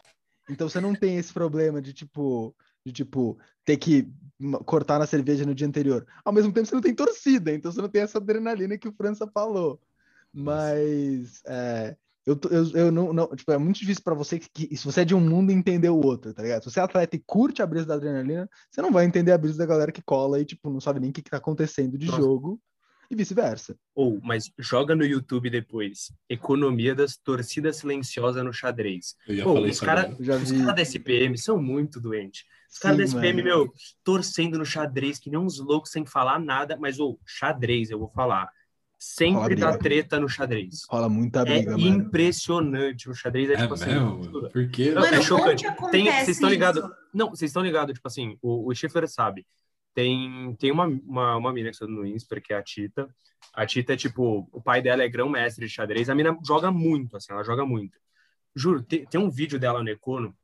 Então 0.49 0.69
você 0.69 0.81
não 0.81 0.95
tem 0.95 1.17
esse 1.17 1.33
problema 1.33 1.83
de 1.83 1.93
tipo, 1.93 2.55
de 2.87 2.93
tipo, 2.93 3.37
ter 3.65 3.77
que 3.77 4.09
cortar 4.65 4.99
na 4.99 5.07
cerveja 5.07 5.45
no 5.45 5.55
dia 5.55 5.67
anterior. 5.67 6.07
Ao 6.25 6.33
mesmo 6.33 6.53
tempo, 6.53 6.67
você 6.67 6.75
não 6.75 6.83
tem 6.83 6.95
torcida, 6.95 7.53
então 7.53 7.71
você 7.71 7.83
não 7.83 7.89
tem 7.89 8.03
essa 8.03 8.19
adrenalina 8.19 8.79
que 8.79 8.89
o 8.89 8.93
França 8.93 9.27
falou. 9.27 9.81
Mas 10.33 11.43
é, 11.47 11.97
eu, 12.31 12.51
eu, 12.51 12.71
eu 12.87 12.93
não, 12.93 13.13
não, 13.13 13.35
tipo, 13.35 13.51
é 13.53 13.59
muito 13.59 13.79
difícil 13.79 14.03
para 14.03 14.15
você 14.15 14.39
que, 14.39 14.49
que, 14.49 14.77
se 14.77 14.85
você 14.85 15.03
é 15.03 15.05
de 15.05 15.15
um 15.15 15.21
mundo 15.21 15.51
entender 15.51 15.89
o 15.89 16.05
outro, 16.05 16.33
tá 16.33 16.43
ligado? 16.43 16.63
Se 16.63 16.71
você 16.71 16.81
é 16.81 16.83
atleta 16.83 17.17
e 17.17 17.23
curte 17.27 17.63
a 17.63 17.67
brisa 17.67 17.87
da 17.87 17.95
adrenalina, 17.95 18.49
você 18.71 18.81
não 18.81 18.93
vai 18.93 19.05
entender 19.05 19.33
a 19.33 19.39
brisa 19.39 19.59
da 19.59 19.67
galera 19.67 19.93
que 19.93 20.03
cola 20.03 20.41
e 20.41 20.45
tipo 20.45 20.71
não 20.71 20.81
sabe 20.81 21.01
nem 21.01 21.11
o 21.11 21.13
que, 21.13 21.23
que 21.23 21.31
tá 21.31 21.39
acontecendo 21.39 21.99
de 21.99 22.07
Nossa. 22.07 22.21
jogo 22.21 22.61
e 23.11 23.17
vice-versa. 23.17 23.77
Ou, 23.95 24.21
mas 24.23 24.53
joga 24.59 24.95
no 24.95 25.05
YouTube 25.05 25.51
depois. 25.51 26.13
Economia 26.29 26.95
das 26.95 27.17
torcidas 27.17 27.79
silenciosas 27.79 28.45
no 28.45 28.53
xadrez. 28.53 29.17
Eu 29.27 29.37
já 29.37 29.45
Pô, 29.45 29.55
falei 29.55 29.71
os 29.71 29.81
caras 29.81 30.17
cara 30.17 30.73
da 30.73 30.83
SPM 30.83 31.37
são 31.37 31.61
muito 31.61 32.01
doentes. 32.01 32.45
Os 32.71 32.79
caras 32.79 32.99
da 32.99 33.05
SPM, 33.05 33.43
mano. 33.43 33.45
meu, 33.45 33.73
torcendo 34.05 34.57
no 34.57 34.65
xadrez, 34.65 35.19
que 35.19 35.29
nem 35.29 35.41
uns 35.41 35.59
loucos 35.59 35.91
sem 35.91 36.07
falar 36.07 36.39
nada, 36.39 36.77
mas, 36.77 37.01
ou, 37.01 37.19
xadrez, 37.27 37.91
eu 37.91 37.99
vou 37.99 38.09
falar. 38.11 38.49
Sempre 39.03 39.57
dá 39.57 39.79
treta 39.79 40.21
no 40.21 40.29
xadrez. 40.29 40.83
Rola 40.91 41.09
muita 41.09 41.41
É 41.41 41.45
briga, 41.45 41.71
mano. 41.73 41.87
impressionante. 41.87 43.09
O 43.09 43.15
xadrez 43.15 43.49
é, 43.49 43.55
É 43.55 43.57
tipo 43.57 43.73
assim. 43.75 43.87
mesmo? 43.87 44.51
Por 44.51 44.69
quê? 44.71 44.91
Não, 44.93 45.01
Mano, 45.01 45.17
é 45.17 45.23
chocante. 45.23 45.63
Tem, 45.63 45.71
acontece 45.71 46.25
vocês 46.27 46.37
estão 46.37 46.51
ligados? 46.51 46.83
Não, 47.15 47.31
vocês 47.31 47.49
estão 47.49 47.63
ligados, 47.63 47.95
tipo 47.95 48.07
assim, 48.07 48.37
o, 48.43 48.69
o 48.69 48.75
Schiffer 48.75 49.09
sabe. 49.09 49.47
Tem, 49.95 50.55
tem 50.59 50.71
uma, 50.71 50.85
uma, 50.87 51.37
uma 51.37 51.53
mina 51.53 51.71
que 51.71 51.77
está 51.77 51.87
no 51.87 52.07
Insper, 52.07 52.43
que 52.43 52.53
é 52.53 52.59
a 52.59 52.63
Tita. 52.63 53.09
A 53.55 53.65
Tita 53.67 53.95
é 53.95 53.97
tipo, 53.97 54.47
o 54.53 54.61
pai 54.61 54.83
dela 54.83 55.03
é 55.03 55.09
grão-mestre 55.09 55.67
de 55.67 55.73
xadrez. 55.73 56.11
A 56.11 56.15
mina 56.15 56.37
joga 56.47 56.71
muito, 56.71 57.17
assim, 57.17 57.33
ela 57.33 57.43
joga 57.43 57.65
muito. 57.65 57.99
Juro, 58.55 58.83
tem, 58.83 59.07
tem 59.07 59.19
um 59.21 59.31
vídeo 59.31 59.59
dela 59.59 59.83
no 59.83 59.89
Econo. 59.89 60.37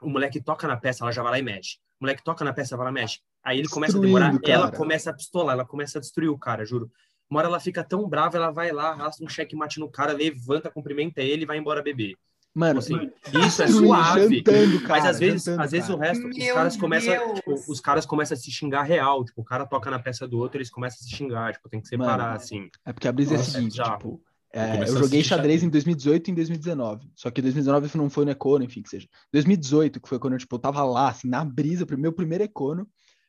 O 0.00 0.08
moleque 0.08 0.40
toca 0.40 0.68
na 0.68 0.76
peça, 0.76 1.02
ela 1.02 1.10
já 1.10 1.22
vai 1.22 1.32
lá 1.32 1.38
e 1.40 1.42
mexe. 1.42 1.78
O 2.00 2.04
moleque 2.04 2.22
toca 2.22 2.44
na 2.44 2.52
peça, 2.52 2.76
vai 2.76 2.84
lá 2.84 2.90
e 2.92 2.94
mexe. 2.94 3.18
Aí 3.42 3.58
ele 3.58 3.68
começa 3.68 3.98
a 3.98 4.00
demorar, 4.00 4.30
Destruindo, 4.30 4.52
ela 4.52 4.66
cara. 4.66 4.76
começa 4.76 5.10
a 5.10 5.14
pistolar, 5.14 5.54
ela 5.54 5.64
começa 5.66 5.98
a 5.98 6.00
destruir 6.00 6.28
o 6.28 6.38
cara, 6.38 6.64
juro. 6.64 6.90
Uma 7.30 7.40
hora 7.40 7.48
ela 7.48 7.60
fica 7.60 7.84
tão 7.84 8.08
brava, 8.08 8.36
ela 8.36 8.50
vai 8.50 8.72
lá, 8.72 8.90
arrasta 8.90 9.24
um 9.24 9.28
checkmate 9.28 9.78
no 9.78 9.88
cara, 9.90 10.12
levanta, 10.12 10.70
cumprimenta 10.70 11.20
ele 11.20 11.42
e 11.42 11.46
vai 11.46 11.58
embora 11.58 11.82
beber. 11.82 12.16
Mano, 12.54 12.80
Assim, 12.80 13.10
isso 13.46 13.62
é 13.62 13.68
suave. 13.68 14.36
jantando, 14.36 14.80
cara, 14.80 15.00
Mas 15.00 15.06
às 15.06 15.18
vezes, 15.20 15.44
jantando, 15.44 15.62
às 15.62 15.70
vezes 15.70 15.90
o 15.90 15.96
resto, 15.96 16.28
os 16.28 16.48
caras 16.52 16.76
começam, 16.76 17.34
tipo, 17.34 17.54
os 17.68 17.80
caras 17.80 18.06
começam 18.06 18.34
a 18.34 18.38
se 18.40 18.50
xingar 18.50 18.82
real, 18.82 19.24
tipo, 19.24 19.40
o 19.42 19.44
cara 19.44 19.64
toca 19.66 19.90
na 19.90 19.98
peça 19.98 20.26
do 20.26 20.38
outro, 20.38 20.58
eles 20.58 20.70
começam 20.70 20.98
a 21.00 21.08
se 21.08 21.14
xingar, 21.14 21.52
tipo, 21.52 21.68
tem 21.68 21.80
que 21.80 21.86
separar 21.86 22.24
Mano, 22.24 22.36
assim. 22.36 22.68
É 22.84 22.92
porque 22.92 23.06
a 23.06 23.12
brisa 23.12 23.34
é 23.34 23.36
a 23.36 23.38
Nossa, 23.38 23.50
seguinte, 23.52 23.76
já. 23.76 23.96
tipo, 23.96 24.20
é, 24.52 24.80
eu 24.88 24.96
joguei 24.96 25.22
xadrez 25.22 25.62
em 25.62 25.68
2018 25.68 26.28
e 26.28 26.30
em 26.30 26.34
2019. 26.34 27.10
Só 27.14 27.30
que 27.30 27.42
2019 27.42 27.96
não 27.96 28.08
foi 28.08 28.24
no 28.24 28.30
Econo, 28.30 28.64
enfim, 28.64 28.82
que 28.82 28.88
seja. 28.88 29.06
2018, 29.32 30.00
que 30.00 30.08
foi 30.08 30.18
quando 30.18 30.32
eu, 30.32 30.38
tipo, 30.38 30.54
eu 30.54 30.58
tava 30.58 30.82
lá, 30.84 31.10
assim, 31.10 31.28
na 31.28 31.44
brisa, 31.44 31.86
meu 31.96 32.12
primeiro 32.12 32.44
Econo. 32.44 32.88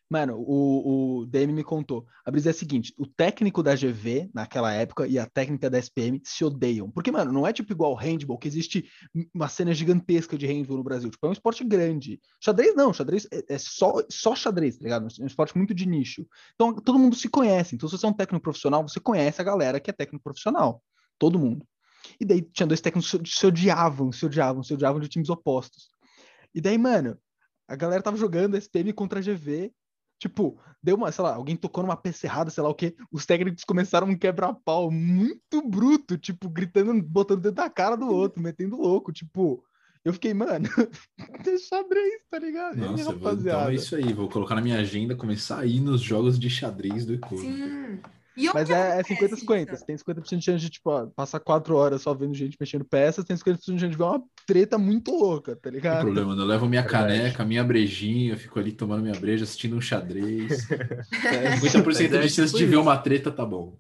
Mano, 0.09 0.37
o, 0.39 1.19
o 1.19 1.25
DM 1.27 1.53
me 1.53 1.63
contou. 1.63 2.07
A 2.25 2.31
brisa 2.31 2.49
é 2.49 2.51
a 2.51 2.53
seguinte: 2.53 2.91
o 2.97 3.05
técnico 3.05 3.61
da 3.61 3.75
GV, 3.75 4.31
naquela 4.33 4.73
época, 4.73 5.05
e 5.05 5.19
a 5.19 5.27
técnica 5.27 5.69
da 5.69 5.77
SPM 5.77 6.19
se 6.23 6.43
odeiam. 6.43 6.89
Porque, 6.89 7.11
mano, 7.11 7.31
não 7.31 7.45
é 7.45 7.53
tipo 7.53 7.71
igual 7.71 7.93
handball, 7.93 8.39
que 8.39 8.47
existe 8.47 8.89
uma 9.31 9.47
cena 9.47 9.71
gigantesca 9.71 10.35
de 10.35 10.47
handball 10.47 10.77
no 10.77 10.83
Brasil. 10.83 11.11
Tipo, 11.11 11.27
é 11.27 11.29
um 11.29 11.33
esporte 11.33 11.63
grande. 11.63 12.19
Xadrez 12.43 12.75
não, 12.75 12.91
xadrez 12.91 13.27
é, 13.31 13.53
é 13.53 13.57
só, 13.59 14.03
só 14.09 14.35
xadrez, 14.35 14.77
tá 14.77 14.83
ligado? 14.83 15.07
É 15.19 15.23
um 15.23 15.27
esporte 15.27 15.55
muito 15.55 15.75
de 15.75 15.85
nicho. 15.85 16.25
Então, 16.55 16.73
todo 16.73 16.97
mundo 16.97 17.15
se 17.15 17.29
conhece. 17.29 17.75
Então, 17.75 17.87
se 17.87 17.95
você 17.95 18.05
é 18.07 18.09
um 18.09 18.13
técnico 18.13 18.41
profissional, 18.41 18.81
você 18.81 18.99
conhece 18.99 19.39
a 19.39 19.43
galera 19.43 19.79
que 19.79 19.91
é 19.91 19.93
técnico 19.93 20.23
profissional. 20.23 20.81
Todo 21.19 21.37
mundo. 21.37 21.67
E 22.19 22.25
daí 22.25 22.41
tinha 22.41 22.65
dois 22.65 22.81
técnicos 22.81 23.11
que 23.11 23.29
se 23.29 23.45
odiavam, 23.45 24.11
se 24.11 24.25
odiavam, 24.25 24.63
se 24.63 24.73
odiavam 24.73 24.99
de 24.99 25.07
times 25.07 25.29
opostos. 25.29 25.89
E 26.55 26.59
daí, 26.59 26.79
mano, 26.79 27.15
a 27.67 27.75
galera 27.75 28.01
tava 28.01 28.17
jogando 28.17 28.57
SPM 28.57 28.91
contra 28.93 29.19
a 29.19 29.21
GV. 29.21 29.71
Tipo, 30.19 30.59
deu 30.83 30.97
uma, 30.97 31.11
sei 31.11 31.23
lá, 31.23 31.33
alguém 31.33 31.55
tocou 31.55 31.83
numa 31.83 31.95
peça 31.95 32.27
errada, 32.27 32.49
sei 32.49 32.61
lá 32.61 32.69
o 32.69 32.75
quê. 32.75 32.93
Os 33.11 33.25
técnicos 33.25 33.63
começaram 33.63 34.07
um 34.07 34.17
quebra-pau 34.17 34.91
muito 34.91 35.61
bruto, 35.65 36.17
tipo, 36.17 36.49
gritando, 36.49 37.01
botando 37.01 37.41
dentro 37.41 37.55
da 37.55 37.69
cara 37.69 37.95
do 37.95 38.07
outro, 38.07 38.41
metendo 38.41 38.75
louco. 38.75 39.13
Tipo, 39.13 39.63
eu 40.03 40.13
fiquei, 40.13 40.33
mano, 40.33 40.67
xadrez, 41.69 42.21
tá 42.29 42.37
ligado? 42.37 42.77
E 42.77 42.83
aí, 42.83 42.89
Nossa, 42.89 43.15
vou, 43.15 43.33
então 43.33 43.69
é 43.69 43.75
isso 43.75 43.95
aí. 43.95 44.13
Vou 44.13 44.29
colocar 44.29 44.55
na 44.55 44.61
minha 44.61 44.79
agenda, 44.79 45.15
começar 45.15 45.59
a 45.59 45.65
ir 45.65 45.79
nos 45.79 46.01
jogos 46.01 46.37
de 46.37 46.49
xadrez 46.49 47.05
do 47.05 47.13
Econo. 47.13 47.41
Sim. 47.41 47.99
E 48.39 48.47
Mas 48.53 48.69
é, 48.69 48.99
é 48.99 49.03
acontece 49.03 49.03
50 49.03 49.35
50. 49.35 49.73
isso? 49.73 49.77
Você 49.77 49.85
tem 49.85 49.95
50% 49.97 50.39
de 50.39 50.45
chance 50.45 50.61
de, 50.65 50.69
tipo, 50.69 50.89
ó, 50.89 51.07
passar 51.07 51.39
quatro 51.39 51.75
horas 51.75 52.01
só 52.01 52.13
vendo 52.13 52.33
gente 52.33 52.57
mexendo 52.59 52.85
peças, 52.85 53.25
tem 53.25 53.35
50% 53.35 53.75
de 53.75 53.81
chance 53.81 53.91
de 53.91 53.97
ver 53.97 54.03
uma 54.03 54.23
treta 54.45 54.77
muito 54.77 55.11
louca, 55.11 55.55
tá 55.55 55.69
Não 55.81 55.89
tem 55.89 55.97
ligado? 55.97 55.99
problema, 55.99 56.33
eu 56.33 56.45
levo 56.45 56.67
minha 56.67 56.83
Verdade. 56.83 56.89
caneca, 57.07 57.45
minha 57.45 57.63
brejinha, 57.63 58.33
eu 58.33 58.37
fico 58.37 58.59
ali 58.59 58.71
tomando 58.71 59.01
minha 59.03 59.15
breja, 59.15 59.43
assistindo 59.43 59.75
um 59.75 59.81
xadrez. 59.81 60.67
É, 61.25 61.55
50% 61.57 62.13
Mas 62.13 62.13
é 62.13 62.21
de 62.21 62.29
chance 62.29 62.53
tipo 62.53 62.57
de 62.57 62.65
ver 62.65 62.77
isso. 62.77 62.83
uma 62.83 62.97
treta, 62.97 63.31
tá 63.31 63.45
bom. 63.45 63.77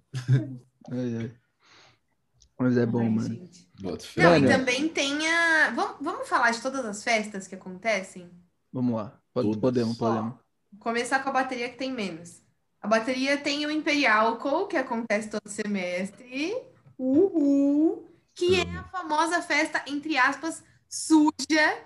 é, 0.91 1.25
é. 1.25 1.31
Mas 2.59 2.77
é 2.77 2.85
bom, 2.85 2.99
Ai, 3.01 3.09
mano. 3.09 3.35
gente. 3.35 3.69
Não, 4.17 4.35
e 4.37 4.45
também 4.47 4.89
tem 4.89 5.27
a. 5.27 5.71
Vamos, 5.71 5.97
vamos 6.01 6.27
falar 6.29 6.51
de 6.51 6.61
todas 6.61 6.85
as 6.85 7.03
festas 7.03 7.47
que 7.47 7.55
acontecem? 7.55 8.29
Vamos 8.71 8.95
lá. 8.95 9.21
Podemos, 9.33 9.57
podemos. 9.97 9.97
Começar 10.79 11.23
com 11.23 11.29
a 11.29 11.33
bateria 11.33 11.69
que 11.69 11.77
tem 11.77 11.91
menos. 11.91 12.41
A 12.81 12.87
bateria 12.87 13.37
tem 13.37 13.65
o 13.65 13.71
Imperialco, 13.71 14.67
que 14.67 14.77
acontece 14.77 15.29
todo 15.29 15.47
semestre. 15.47 16.55
Uhul! 16.97 18.07
Que 18.35 18.61
é 18.61 18.63
a 18.77 18.83
famosa 18.85 19.41
festa, 19.41 19.81
entre 19.87 20.17
aspas, 20.17 20.63
suja. 20.87 21.77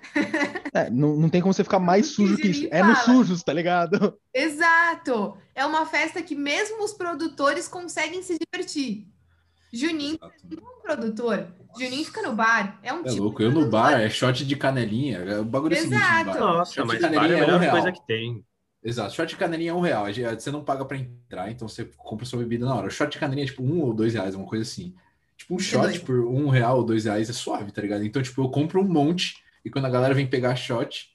É, 0.74 0.90
não, 0.92 1.16
não 1.16 1.30
tem 1.30 1.42
como 1.42 1.54
você 1.54 1.64
ficar 1.64 1.80
mais 1.80 2.08
sujo 2.14 2.38
que 2.38 2.48
isso. 2.48 2.68
É 2.72 2.84
nos 2.84 3.00
fala. 3.00 3.18
sujos, 3.18 3.44
tá 3.44 3.52
ligado? 3.54 4.18
Exato! 4.34 5.36
É 5.56 5.66
uma 5.66 5.86
festa 5.86 6.22
que 6.22 6.36
mesmo 6.36 6.84
os 6.84 6.94
produtores 6.94 7.68
conseguem 7.68 8.22
se 8.22 8.38
divertir. 8.38 9.08
Juninho 9.72 10.16
Exato. 10.22 10.36
é 10.52 10.62
um 10.62 10.82
produtor. 10.84 11.48
Juninho 11.80 12.06
fica 12.06 12.22
no 12.22 12.34
bar. 12.34 12.80
É 12.84 12.94
um 12.94 13.00
É 13.02 13.10
tipo 13.10 13.24
louco, 13.24 13.42
eu 13.42 13.52
no 13.52 13.68
bar, 13.68 14.00
é 14.00 14.08
shot 14.10 14.46
de 14.46 14.56
canelinha. 14.56 15.18
é- 15.20 15.40
O 15.40 15.46
bagulho 15.46 15.76
é 15.76 15.80
o 15.80 15.82
seguinte, 15.82 16.00
no 16.00 16.06
Exato. 16.06 16.26
bar. 16.26 16.40
Nossa, 16.40 16.74
Shot 16.74 16.88
mas 16.88 16.98
de 17.00 17.02
bar 17.02 17.10
é 17.10 17.18
a 17.18 17.20
canelinha 17.22 17.38
é 17.40 17.44
um 17.44 17.46
melhor 17.48 17.60
real. 17.60 17.72
coisa 17.74 17.92
que 17.92 18.06
tem. 18.06 18.46
Exato, 18.84 19.14
shot 19.16 19.30
de 19.30 19.38
canelinha 19.38 19.72
é 19.72 19.74
um 19.74 19.80
real. 19.80 20.12
gente- 20.12 20.42
Você 20.42 20.52
não 20.52 20.64
paga 20.64 20.84
pra 20.84 20.98
entrar, 20.98 21.50
então 21.50 21.68
você 21.68 21.86
compra 21.98 22.26
sua 22.26 22.40
bebida 22.40 22.66
na 22.66 22.76
hora. 22.76 22.90
Shot 22.90 23.10
de 23.12 23.18
canelinha 23.18 23.46
é 23.46 23.48
tipo 23.48 23.64
um 23.64 23.82
ou 23.82 23.94
dois 23.94 24.14
reais, 24.14 24.36
uma 24.36 24.46
coisa 24.46 24.64
assim. 24.64 24.94
Tipo, 25.38 25.56
um 25.56 25.60
shot 25.60 26.00
por 26.02 26.20
um 26.20 26.50
real 26.50 26.78
ou 26.78 26.84
dois 26.84 27.06
reais 27.06 27.30
é 27.30 27.34
suave, 27.34 27.72
tá 27.72 27.82
ligado? 27.82 28.04
Então, 28.06 28.22
tipo, 28.22 28.42
eu 28.42 28.50
compro 28.50 28.82
um 28.82 28.88
monte 28.88 29.42
e 29.64 29.70
quando 29.70 29.86
a 29.86 29.90
galera 29.90 30.14
vem 30.14 30.28
pegar 30.28 30.56
shot, 30.56 31.10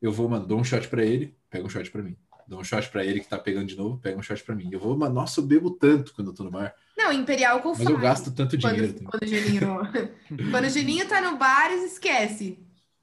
eu 0.00 0.12
vou, 0.12 0.28
mano, 0.28 0.46
dou 0.46 0.58
um 0.60 0.64
shot 0.64 0.86
pra 0.88 1.04
ele, 1.04 1.34
pega 1.50 1.66
um 1.66 1.68
shot 1.68 1.90
pra 1.90 2.02
mim. 2.02 2.16
Dou 2.46 2.60
um 2.60 2.64
shot 2.64 2.88
pra 2.88 3.04
ele 3.04 3.20
que 3.20 3.28
tá 3.28 3.36
pegando 3.36 3.66
de 3.66 3.76
novo, 3.76 3.98
pega 3.98 4.16
um 4.18 4.22
shot 4.22 4.42
pra 4.42 4.54
mim. 4.54 4.70
Eu 4.72 4.80
vou, 4.80 4.96
mano, 4.96 5.14
nossa, 5.14 5.40
eu 5.40 5.44
bebo 5.44 5.70
tanto 5.72 6.14
quando 6.14 6.28
eu 6.28 6.34
tô 6.34 6.44
no 6.44 6.50
bar. 6.50 6.72
Não, 6.96 7.12
Imperial 7.12 7.60
Mas 7.62 7.80
eu 7.80 7.98
gasto 7.98 8.30
tanto 8.32 8.56
dinheiro. 8.56 8.94
Quando, 8.94 9.10
quando 9.10 9.22
o 9.22 9.26
Juninho, 9.26 9.78
quando 10.50 10.64
o 10.64 10.70
Juninho 10.70 11.06
tá 11.08 11.20
no 11.20 11.36
bar, 11.36 11.70
esquece. 11.72 12.58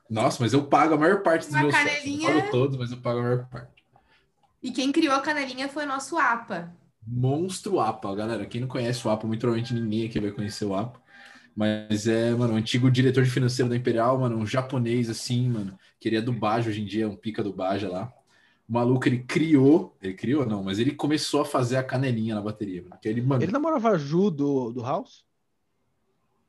Nossa, 0.10 0.41
mas 0.41 0.51
eu 0.54 0.63
pago 0.65 0.95
a 0.95 0.97
maior 0.97 1.21
parte 1.21 1.41
dos 1.45 1.51
Uma 1.54 1.62
meus 1.63 1.75
shots. 1.75 1.89
canelinha- 1.93 2.30
Não 2.34 2.39
pago 2.41 2.51
todos, 2.51 2.78
mas 2.78 2.91
eu 2.91 2.97
pago 2.97 3.19
a 3.19 3.21
maior 3.23 3.45
parte. 3.49 3.74
E 4.65 4.71
quem 4.71 4.91
criou 4.91 5.13
a 5.13 5.21
canelinha 5.21 5.69
foi 5.69 5.84
o 5.84 5.88
nosso 5.88 6.17
APA. 6.17 6.75
Monstro 7.06 7.80
APA, 7.80 8.15
galera. 8.15 8.47
Quem 8.47 8.62
não 8.62 8.67
conhece 8.67 9.08
o 9.08 9.12
APA, 9.12 9.28
muito 9.28 9.39
provavelmente 9.39 9.75
ninguém 9.75 10.08
aqui 10.08 10.19
vai 10.19 10.32
conhecer 10.32 10.65
o 10.65 10.73
APA. 10.73 11.00
Mas 11.56 12.08
é, 12.08 12.31
mano, 12.31 12.56
o 12.56 12.58
antigo 12.58 12.89
diretor 12.89 13.23
de 13.23 13.29
financeiro 13.29 13.69
da 13.69 13.75
Imperial, 13.75 14.17
mano, 14.17 14.35
um 14.35 14.46
japonês 14.46 15.08
assim, 15.08 15.48
mano, 15.48 15.77
que 16.00 16.10
ele 16.10 16.15
é 16.15 16.21
do 16.21 16.33
Baja 16.33 16.71
hoje 16.71 16.81
em 16.81 16.85
dia, 16.85 17.08
um 17.08 17.15
pica 17.15 17.44
do 17.44 17.54
Baja 17.54 17.87
lá. 17.87 18.12
O 18.67 18.73
maluco, 18.73 19.08
ele 19.08 19.19
criou, 19.19 19.96
ele 20.02 20.15
criou 20.15 20.48
não, 20.48 20.63
mas 20.63 20.79
ele 20.79 20.96
começou 20.96 21.42
a 21.42 21.46
fazer 21.46 21.77
a 21.77 21.83
canelinha 21.83 22.33
na 22.33 22.42
bateria, 22.42 22.81
mano. 22.81 22.98
Que 23.00 23.08
ele, 23.08 23.21
mano, 23.21 23.44
Ele 23.44 23.52
namorava 23.52 23.92
a 23.92 23.98
Ju 24.00 24.31
do, 24.31 24.71
do 24.71 24.81
House? 24.81 25.23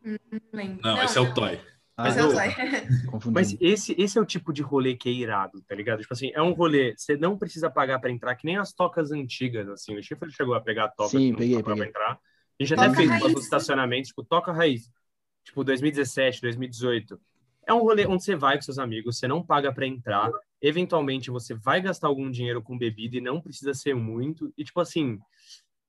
Não 0.03 0.19
lembro. 0.55 0.81
não, 0.83 1.03
esse 1.03 1.19
é 1.19 1.21
o 1.21 1.35
Toy. 1.35 1.61
Ah, 1.97 2.05
Mas 2.05 2.17
eu- 2.19 2.31
eu- 2.31 3.11
confundi. 3.11 3.35
Mas 3.35 3.57
esse, 3.59 3.95
esse 3.99 4.19
é 4.19 4.21
o 4.21 4.27
tipo 4.27 4.53
de 4.53 4.61
rolê 4.61 4.95
que 4.95 5.09
é 5.09 5.13
irado, 5.13 5.63
tá 5.63 5.75
ligado? 5.75 6.03
Tipo 6.03 6.13
assim, 6.13 6.31
é 6.35 6.43
um 6.43 6.53
rolê, 6.53 6.95
você 6.97 7.17
não 7.17 7.39
precisa 7.39 7.71
pagar 7.71 7.99
pra 7.99 8.11
entrar, 8.11 8.35
que 8.37 8.45
nem 8.45 8.59
as 8.59 8.73
tocas 8.75 9.11
antigas, 9.11 9.67
assim. 9.69 9.97
O 9.97 10.03
Chifre 10.03 10.31
chegou 10.31 10.55
a 10.55 10.61
pegar 10.61 10.85
a 10.85 10.89
toca 10.89 11.11
Sim, 11.11 11.35
peguei, 11.35 11.55
pagava 11.57 11.75
peguei. 11.77 11.93
pra 11.93 12.03
entrar. 12.03 12.13
A 12.13 12.63
gente 12.65 12.75
Toca 12.77 12.87
até 12.89 12.97
fez 12.97 13.09
raiz. 13.11 13.33
nos 13.33 13.45
estacionamentos, 13.45 14.09
tipo, 14.09 14.23
toca 14.25 14.53
raiz. 14.53 14.91
Tipo, 15.45 15.65
2017, 15.65 16.41
2018. 16.43 17.19
É 17.67 17.73
um 17.73 17.81
rolê 17.81 18.07
onde 18.07 18.23
você 18.25 18.37
vai 18.37 18.57
com 18.57 18.63
seus 18.63 18.79
amigos, 18.79 19.19
você 19.19 19.27
não 19.27 19.43
paga 19.43 19.73
pra 19.73 19.87
entrar. 19.87 20.31
Eventualmente, 20.61 21.31
você 21.31 21.55
vai 21.55 21.81
gastar 21.81 22.09
algum 22.09 22.31
dinheiro 22.31 22.63
com 22.63 22.77
bebida 22.77 23.17
e 23.17 23.21
não 23.21 23.41
precisa 23.41 23.73
ser 23.75 23.95
muito. 23.95 24.53
E, 24.57 24.65
tipo 24.65 24.81
assim, 24.81 25.19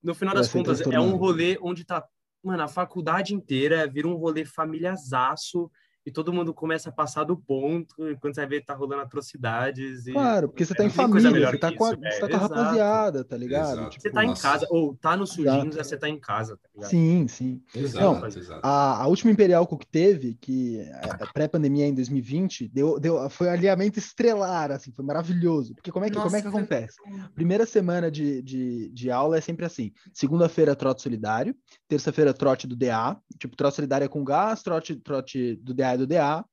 no 0.02 0.14
final 0.14 0.32
Vai 0.34 0.42
das 0.42 0.50
contas, 0.52 0.80
é 0.80 0.98
um 1.00 1.16
rolê 1.16 1.58
onde 1.60 1.84
tá, 1.84 2.04
mano, 2.42 2.62
a 2.62 2.68
faculdade 2.68 3.34
inteira 3.34 3.86
vira 3.86 4.08
um 4.08 4.14
rolê 4.14 4.44
familiazaço 4.44 5.70
e 6.08 6.10
todo 6.10 6.32
mundo 6.32 6.54
começa 6.54 6.88
a 6.88 6.92
passar 6.92 7.24
do 7.24 7.36
ponto, 7.36 8.08
e 8.08 8.16
quando 8.16 8.34
você 8.34 8.40
vai 8.40 8.48
ver, 8.48 8.64
tá 8.64 8.72
rolando 8.72 9.02
atrocidades. 9.02 10.06
E... 10.06 10.12
Claro, 10.12 10.48
porque 10.48 10.64
você 10.64 10.74
tá 10.74 10.82
em 10.82 10.88
família, 10.88 11.30
melhor 11.30 11.50
você 11.50 11.58
tá 11.58 11.70
com 11.70 11.84
a, 11.84 11.92
isso, 11.92 11.98
você 12.00 12.20
tá 12.20 12.26
é, 12.26 12.30
com 12.30 12.36
a 12.36 12.38
rapaziada, 12.38 13.24
tá 13.24 13.36
ligado? 13.36 13.90
Tipo, 13.90 14.02
Você 14.02 14.10
tá 14.10 14.24
em 14.24 14.28
Nossa. 14.28 14.42
casa, 14.42 14.66
ou 14.70 14.96
tá 14.96 15.14
no 15.18 15.26
sujinhos, 15.26 15.76
Exato. 15.76 15.80
é 15.80 15.84
você 15.84 15.96
tá 15.98 16.08
em 16.08 16.18
casa, 16.18 16.56
tá 16.56 16.68
ligado? 16.74 16.90
sim, 16.90 17.28
sim. 17.28 17.62
Exato, 17.74 18.20
Não, 18.20 18.26
exato. 18.26 18.60
A, 18.62 19.02
a 19.02 19.06
última 19.06 19.30
Imperial 19.30 19.66
que 19.66 19.86
teve, 19.86 20.34
que 20.40 20.78
é 20.78 21.26
pré-pandemia 21.34 21.86
em 21.86 21.94
2020, 21.94 22.68
deu, 22.68 22.98
deu, 22.98 23.28
foi 23.28 23.48
um 23.48 23.50
alinhamento 23.50 23.98
estrelar, 23.98 24.72
assim, 24.72 24.90
foi 24.90 25.04
maravilhoso. 25.04 25.74
Porque 25.74 25.92
como 25.92 26.06
é 26.06 26.08
que, 26.08 26.16
como 26.16 26.34
é 26.34 26.40
que 26.40 26.46
Nossa, 26.46 26.56
acontece? 26.56 26.96
Primeira 27.34 27.66
semana 27.66 28.10
de, 28.10 28.40
de, 28.40 28.88
de 28.94 29.10
aula 29.10 29.36
é 29.36 29.42
sempre 29.42 29.66
assim. 29.66 29.92
Segunda-feira, 30.14 30.74
trote 30.74 31.02
solidário. 31.02 31.54
Terça-feira, 31.86 32.32
trote 32.32 32.66
do 32.66 32.74
DA. 32.74 33.14
Tipo, 33.38 33.54
trote 33.54 33.76
solidário 33.76 34.06
é 34.06 34.08
com 34.08 34.24
gás, 34.24 34.62
trote, 34.62 34.96
trote 34.96 35.56
do 35.56 35.74
DA 35.74 35.97
do 35.98 36.06
DA. 36.06 36.44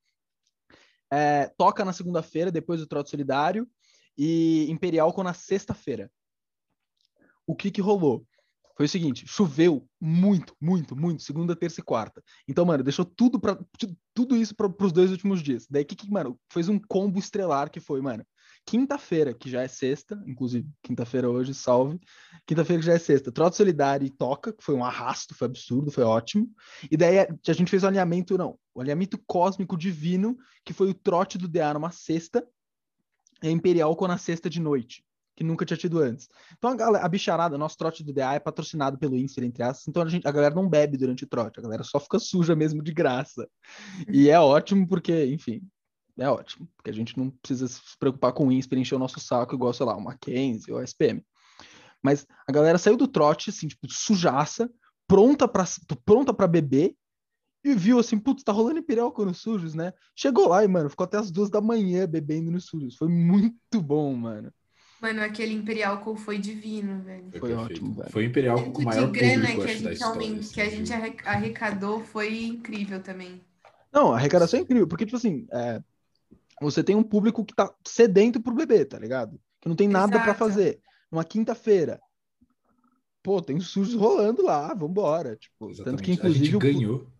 É, 1.11 1.47
toca 1.57 1.85
na 1.85 1.93
segunda-feira, 1.93 2.51
depois 2.51 2.79
do 2.79 2.87
trote 2.87 3.09
solidário. 3.09 3.67
E 4.17 4.69
Imperial 4.69 5.13
com 5.13 5.23
na 5.23 5.33
sexta-feira. 5.33 6.11
O 7.45 7.55
que 7.55 7.69
que 7.69 7.81
rolou? 7.81 8.25
Foi 8.75 8.87
o 8.87 8.89
seguinte, 8.89 9.25
choveu 9.25 9.87
muito, 10.01 10.53
muito, 10.59 10.97
muito, 10.97 11.23
segunda, 11.23 11.55
terça 11.55 11.79
e 11.79 11.83
quarta. 11.83 12.21
Então, 12.45 12.65
mano, 12.65 12.83
deixou 12.83 13.05
tudo 13.05 13.39
para 13.39 13.57
tudo 14.13 14.35
isso 14.35 14.53
para 14.53 14.67
os 14.67 14.91
dois 14.91 15.11
últimos 15.11 15.41
dias. 15.41 15.65
Daí 15.69 15.85
que 15.85 15.95
que, 15.95 16.11
mano, 16.11 16.37
fez 16.51 16.67
um 16.67 16.77
combo 16.77 17.17
estrelar 17.17 17.71
que 17.71 17.79
foi, 17.79 18.01
mano, 18.01 18.25
quinta-feira, 18.65 19.33
que 19.33 19.49
já 19.49 19.61
é 19.61 19.67
sexta, 19.69 20.21
inclusive 20.27 20.67
quinta-feira 20.83 21.29
hoje, 21.29 21.53
salve. 21.53 21.97
Quinta-feira 22.45 22.81
que 22.81 22.87
já 22.87 22.93
é 22.93 22.99
sexta, 22.99 23.31
trote 23.31 23.55
solidário 23.55 24.05
e 24.05 24.09
toca, 24.09 24.51
que 24.51 24.63
foi 24.63 24.75
um 24.75 24.83
arrasto, 24.83 25.33
foi 25.33 25.45
absurdo, 25.45 25.89
foi 25.89 26.03
ótimo. 26.03 26.51
E 26.91 26.97
daí 26.97 27.19
a 27.19 27.53
gente 27.53 27.69
fez 27.69 27.83
o 27.83 27.87
alinhamento, 27.87 28.37
não, 28.37 28.59
o 28.75 28.81
alinhamento 28.81 29.17
cósmico 29.25 29.77
divino, 29.77 30.37
que 30.65 30.73
foi 30.73 30.89
o 30.89 30.93
trote 30.93 31.37
do 31.37 31.47
DA 31.47 31.73
numa 31.73 31.91
sexta, 31.91 32.45
e 33.41 33.47
a 33.47 33.51
Imperial 33.51 33.95
com 33.95 34.07
na 34.07 34.17
sexta 34.17 34.49
de 34.49 34.59
noite, 34.59 35.03
que 35.33 35.43
nunca 35.43 35.65
tinha 35.65 35.77
tido 35.77 35.99
antes. 35.99 36.27
Então 36.57 36.71
a, 36.71 36.75
galera, 36.75 37.05
a 37.05 37.07
bicharada, 37.07 37.57
nosso 37.57 37.77
trote 37.77 38.03
do 38.03 38.13
DA 38.13 38.33
é 38.33 38.39
patrocinado 38.39 38.97
pelo 38.97 39.15
Insta, 39.15 39.43
entre 39.43 39.63
aspas, 39.63 39.87
então 39.87 40.03
a, 40.03 40.09
gente, 40.09 40.27
a 40.27 40.31
galera 40.31 40.53
não 40.53 40.67
bebe 40.67 40.97
durante 40.97 41.23
o 41.23 41.27
trote, 41.27 41.59
a 41.59 41.63
galera 41.63 41.83
só 41.83 41.99
fica 41.99 42.19
suja 42.19 42.53
mesmo 42.53 42.83
de 42.83 42.93
graça. 42.93 43.47
E 44.09 44.29
é 44.29 44.39
ótimo 44.39 44.85
porque, 44.85 45.25
enfim, 45.25 45.61
é 46.17 46.29
ótimo, 46.29 46.67
porque 46.75 46.89
a 46.89 46.93
gente 46.93 47.17
não 47.17 47.29
precisa 47.29 47.67
se 47.67 47.97
preocupar 47.97 48.33
com 48.33 48.47
o 48.47 48.51
INSPER 48.51 48.79
encher 48.79 48.95
o 48.95 48.99
nosso 48.99 49.19
saco 49.21 49.55
igual, 49.55 49.73
sei 49.73 49.85
lá, 49.85 49.95
o 49.95 50.01
Mackenzie 50.01 50.73
ou 50.73 50.79
a 50.79 50.83
SPM. 50.83 51.25
Mas 52.03 52.27
a 52.45 52.51
galera 52.51 52.77
saiu 52.77 52.97
do 52.97 53.07
trote, 53.07 53.49
assim, 53.49 53.67
tipo, 53.67 53.87
sujaça, 53.89 54.69
pronta 55.07 55.47
pra, 55.47 55.65
pronta 56.05 56.33
pra 56.33 56.47
beber, 56.47 56.93
e 57.65 57.73
viu 57.73 57.97
assim, 57.97 58.19
putz, 58.19 58.43
tá 58.43 58.51
rolando 58.51 58.77
Imperial 58.77 59.11
com 59.11 59.23
os 59.23 59.37
sujos, 59.37 59.73
né? 59.73 59.91
Chegou 60.15 60.49
lá 60.49 60.63
e, 60.63 60.67
mano, 60.67 60.87
ficou 60.87 61.03
até 61.03 61.17
as 61.17 61.31
duas 61.31 61.49
da 61.49 61.59
manhã 61.59 62.07
bebendo 62.07 62.51
nos 62.51 62.65
sujos. 62.65 62.95
Foi 62.95 63.07
muito 63.07 63.81
bom, 63.81 64.13
mano. 64.13 64.53
Mano, 65.01 65.21
aquele 65.21 65.53
Imperial 65.53 65.99
Call 65.99 66.15
foi 66.15 66.37
divino, 66.37 67.01
velho. 67.03 67.31
Foi 67.31 67.49
perfeito. 67.49 67.59
ótimo, 67.59 67.93
velho. 67.95 68.11
Foi 68.11 68.23
o 68.23 68.27
Imperial 68.27 68.57
com 68.57 68.65
Tanto 68.65 68.79
o 68.79 68.83
maior 68.83 69.11
de 69.11 69.19
grana 69.19 69.47
público, 69.47 69.61
que 69.61 69.71
a 69.71 69.73
gente, 69.73 69.93
história. 69.93 70.21
assim, 70.21 70.53
que 70.53 70.61
a 70.61 70.69
gente 70.69 70.93
arrecadou 70.93 71.99
foi 72.01 72.43
incrível 72.45 73.01
também. 73.01 73.41
Não, 73.91 74.13
a 74.13 74.17
arrecadação 74.17 74.59
é 74.59 74.63
incrível, 74.63 74.87
porque, 74.87 75.05
tipo 75.05 75.17
assim, 75.17 75.47
é, 75.51 75.81
você 76.61 76.83
tem 76.83 76.95
um 76.95 77.03
público 77.03 77.43
que 77.43 77.55
tá 77.55 77.73
sedento 77.85 78.39
por 78.39 78.53
beber, 78.53 78.85
tá 78.85 78.99
ligado? 78.99 79.39
Que 79.59 79.67
não 79.67 79.75
tem 79.75 79.87
nada 79.87 80.19
pra 80.19 80.31
Exato. 80.31 80.39
fazer. 80.39 80.79
Numa 81.11 81.23
quinta-feira. 81.23 81.99
Pô, 83.23 83.41
tem 83.41 83.55
os 83.57 83.69
sujos 83.69 83.95
rolando 83.95 84.43
lá, 84.43 84.71
vambora. 84.73 85.35
Tipo, 85.35 85.67
tanto 85.67 85.71
Exatamente. 85.71 86.03
que, 86.03 86.11
a 86.11 86.13
inclusive, 86.13 86.45
gente 86.45 86.55
o, 86.55 86.59
ganhou. 86.59 87.14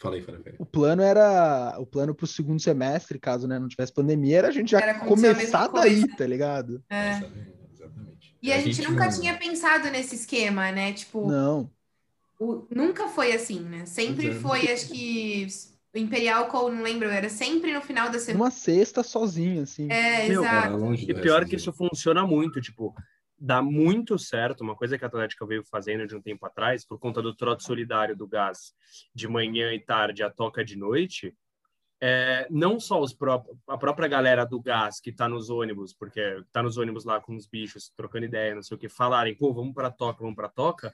Falei, 0.00 0.22
falei, 0.22 0.40
falei. 0.40 0.56
o 0.60 0.64
plano 0.64 1.02
era. 1.02 1.76
O 1.78 1.84
plano 1.84 2.14
pro 2.14 2.26
segundo 2.26 2.60
semestre, 2.60 3.18
caso 3.18 3.48
né, 3.48 3.58
não 3.58 3.66
tivesse 3.66 3.92
pandemia, 3.92 4.38
era 4.38 4.48
a 4.48 4.52
gente 4.52 4.70
já 4.70 4.80
Era 4.80 4.92
a 4.92 5.00
começar 5.00 5.66
daí, 5.68 6.06
tá 6.16 6.24
ligado? 6.26 6.82
É. 6.88 7.10
Exatamente, 7.10 7.52
exatamente. 7.74 8.36
E 8.40 8.52
a, 8.52 8.58
gente, 8.60 8.82
nunca 8.88 9.06
não- 9.06 9.20
tinha 9.20 9.36
pensado 9.36 9.90
nesse 9.90 10.14
esquema, 10.14 10.70
né? 10.70 10.92
Tipo, 10.92 11.26
Não. 11.28 11.68
o- 12.38 12.64
nunca 12.70 13.08
foi 13.08 13.32
assim, 13.32 13.58
né? 13.60 13.86
Sempre 13.86 14.28
é. 14.28 14.34
foi, 14.34 14.70
acho 14.70 14.88
que 14.88 15.48
o 15.92 15.98
Imperial 15.98 16.46
Call, 16.46 16.70
não 16.70 16.82
lembro, 16.82 17.08
era 17.08 17.28
sempre 17.28 17.72
no 17.74 17.80
final 17.80 18.08
da 18.08 18.20
semana. 18.20 18.44
Numa 18.44 18.50
sexta 18.52 19.02
sozinho, 19.02 19.62
assim. 19.62 19.90
É, 19.90 20.28
Meu, 20.28 20.42
exato. 20.44 20.94
E 20.94 21.14
pior 21.14 21.44
que 21.44 21.56
isso 21.56 21.72
funciona 21.72 22.24
muito, 22.24 22.60
tipo, 22.60 22.94
dá 23.38 23.62
muito 23.62 24.18
certo. 24.18 24.62
Uma 24.62 24.74
coisa 24.74 24.98
que 24.98 25.04
a 25.04 25.08
Atlética 25.08 25.46
veio 25.46 25.64
fazendo 25.64 26.06
de 26.06 26.16
um 26.16 26.20
tempo 26.20 26.44
atrás, 26.46 26.84
por 26.84 26.98
conta 26.98 27.22
do 27.22 27.34
trote 27.34 27.64
solidário 27.64 28.16
do 28.16 28.26
gás 28.26 28.74
de 29.14 29.28
manhã 29.28 29.72
e 29.72 29.80
tarde, 29.80 30.22
a 30.22 30.30
toca 30.30 30.64
de 30.64 30.76
noite, 30.76 31.34
é, 32.00 32.46
não 32.50 32.78
só 32.78 33.02
pró 33.16 33.44
a 33.66 33.76
própria 33.76 34.08
galera 34.08 34.44
do 34.44 34.60
gás 34.60 35.00
que 35.00 35.12
tá 35.12 35.28
nos 35.28 35.50
ônibus, 35.50 35.92
porque 35.92 36.42
tá 36.52 36.62
nos 36.62 36.76
ônibus 36.76 37.04
lá 37.04 37.20
com 37.20 37.34
os 37.34 37.46
bichos, 37.46 37.92
trocando 37.96 38.26
ideia, 38.26 38.54
não 38.54 38.62
sei 38.62 38.76
o 38.76 38.78
que, 38.78 38.88
falarem, 38.88 39.34
pô, 39.34 39.52
vamos 39.52 39.74
pra 39.74 39.90
toca, 39.90 40.20
vamos 40.20 40.36
pra 40.36 40.48
toca, 40.48 40.92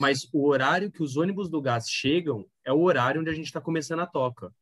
mas 0.00 0.28
o 0.32 0.46
horário 0.46 0.90
que 0.90 1.02
os 1.02 1.16
ônibus 1.16 1.48
do 1.48 1.60
gás 1.60 1.88
chegam 1.88 2.46
é 2.64 2.72
o 2.72 2.80
horário 2.80 3.20
onde 3.20 3.30
a 3.30 3.34
gente 3.34 3.52
tá 3.52 3.60
começando 3.60 4.00
a 4.00 4.06
toca. 4.06 4.52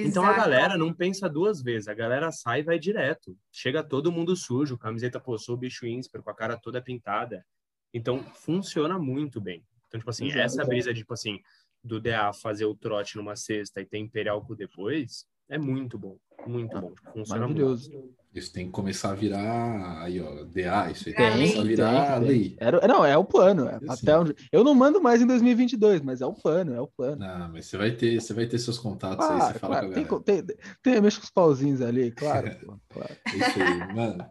Então 0.00 0.24
a 0.24 0.32
galera 0.32 0.78
não 0.78 0.94
pensa 0.94 1.28
duas 1.28 1.60
vezes, 1.60 1.88
a 1.88 1.94
galera 1.94 2.30
sai 2.30 2.60
e 2.60 2.62
vai 2.62 2.78
direto. 2.78 3.36
Chega 3.50 3.82
todo 3.82 4.12
mundo 4.12 4.36
sujo, 4.36 4.78
camiseta, 4.78 5.20
o 5.26 5.56
bicho 5.56 5.86
ínsper, 5.86 6.22
com 6.22 6.30
a 6.30 6.34
cara 6.34 6.56
toda 6.56 6.80
pintada. 6.80 7.44
Então 7.92 8.22
funciona 8.34 8.98
muito 8.98 9.40
bem. 9.40 9.66
Então, 9.88 9.98
tipo 9.98 10.10
assim, 10.10 10.26
Exato, 10.26 10.40
essa 10.40 10.64
brisa, 10.64 10.94
tipo 10.94 11.12
assim, 11.12 11.40
do 11.82 12.00
DA 12.00 12.32
fazer 12.32 12.66
o 12.66 12.76
trote 12.76 13.16
numa 13.16 13.34
sexta 13.34 13.80
e 13.80 13.86
ter 13.86 13.98
Imperial 13.98 14.44
depois, 14.56 15.26
é 15.48 15.58
muito 15.58 15.98
bom. 15.98 16.16
Muito 16.46 16.80
bom. 16.80 16.92
Tipo, 16.94 17.12
funciona 17.12 17.40
Maravilhoso. 17.40 17.90
muito. 17.90 18.18
Isso 18.34 18.52
tem 18.52 18.66
que 18.66 18.72
começar 18.72 19.10
a 19.10 19.14
virar 19.14 20.02
aí, 20.02 20.20
ó, 20.20 20.44
DA, 20.44 20.90
isso 20.90 21.08
aí 21.08 21.14
Tem, 21.14 21.32
tem 21.32 21.48
que 21.50 21.56
começar 21.56 21.60
a 21.60 21.64
virar 21.64 22.20
tem. 22.20 22.28
lei. 22.28 22.56
Era, 22.60 22.86
não, 22.86 23.04
é 23.04 23.16
o 23.16 23.24
plano. 23.24 23.66
é 23.66 23.76
Assim. 23.88 24.02
até 24.06 24.18
onde... 24.18 24.34
Eu 24.52 24.62
não 24.62 24.74
mando 24.74 25.00
mais 25.00 25.20
em 25.22 25.26
2022, 25.26 26.02
mas 26.02 26.20
é 26.20 26.26
o 26.26 26.34
plano, 26.34 26.74
é 26.74 26.80
o 26.80 26.86
plano. 26.86 27.16
Não, 27.16 27.48
mas 27.50 27.66
você 27.66 27.76
vai 27.76 27.90
ter, 27.90 28.20
você 28.20 28.32
vai 28.34 28.46
ter 28.46 28.58
seus 28.58 28.78
contatos 28.78 29.26
aí, 29.26 29.36
Claro, 29.36 29.52
você 29.54 29.58
fala 29.58 29.74
claro. 29.80 30.06
com 30.06 30.16
a 30.16 30.20
Tem, 30.22 30.42
tem, 30.44 30.56
tem, 30.82 31.00
mexe 31.00 31.18
com 31.18 31.24
os 31.24 31.30
pauzinhos 31.30 31.80
ali, 31.80 32.12
claro. 32.12 32.54
pô, 32.64 32.78
claro. 32.90 33.16
É 33.26 33.36
isso 33.36 33.62
aí, 33.62 33.94
mano. 33.94 34.30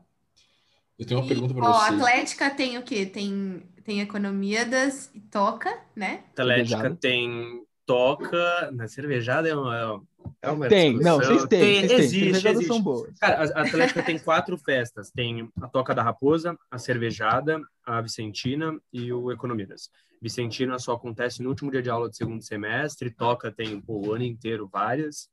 Eu 0.97 1.05
tenho 1.05 1.19
uma 1.19 1.25
E, 1.25 1.29
pergunta 1.29 1.53
pra 1.53 1.69
ó, 1.69 1.73
você. 1.73 1.93
Atlética 1.95 2.49
tem 2.51 2.77
o 2.77 2.83
quê? 2.83 3.05
Tem, 3.05 3.63
tem 3.83 3.99
economia 4.01 4.65
das 4.65 5.11
e 5.13 5.19
toca, 5.21 5.75
né? 5.95 6.23
Atlética 6.31 6.95
tem 6.95 7.66
toca, 7.87 8.69
na 8.73 8.87
cervejada 8.87 9.47
é 9.47 9.55
uma, 9.55 10.03
é 10.41 10.51
uma 10.51 10.67
Tem, 10.67 10.99
não, 10.99 11.17
vocês 11.17 11.45
têm, 11.45 11.87
vocês 11.87 11.87
têm. 11.87 11.99
existe, 11.99 12.19
Cervejadas 12.25 12.57
existe. 12.59 12.67
são 12.67 12.81
boas. 12.81 13.17
Cara, 13.17 13.43
a 13.43 13.59
a 13.59 13.63
Atlética 13.63 14.03
tem 14.03 14.19
quatro 14.19 14.57
festas. 14.57 15.09
Tem 15.09 15.49
a 15.61 15.67
Toca 15.67 15.95
da 15.95 16.03
Raposa, 16.03 16.55
a 16.69 16.77
Cervejada, 16.77 17.59
a 17.85 18.01
Vicentina 18.01 18.77
e 18.91 19.11
o 19.11 19.31
Economidas. 19.31 19.89
Vicentina 20.21 20.77
só 20.77 20.93
acontece 20.93 21.41
no 21.41 21.49
último 21.49 21.71
dia 21.71 21.81
de 21.81 21.89
aula 21.89 22.09
do 22.09 22.15
segundo 22.15 22.43
semestre. 22.43 23.09
Toca 23.09 23.51
tem 23.51 23.79
pô, 23.79 24.07
o 24.07 24.13
ano 24.13 24.25
inteiro 24.25 24.67
várias. 24.67 25.29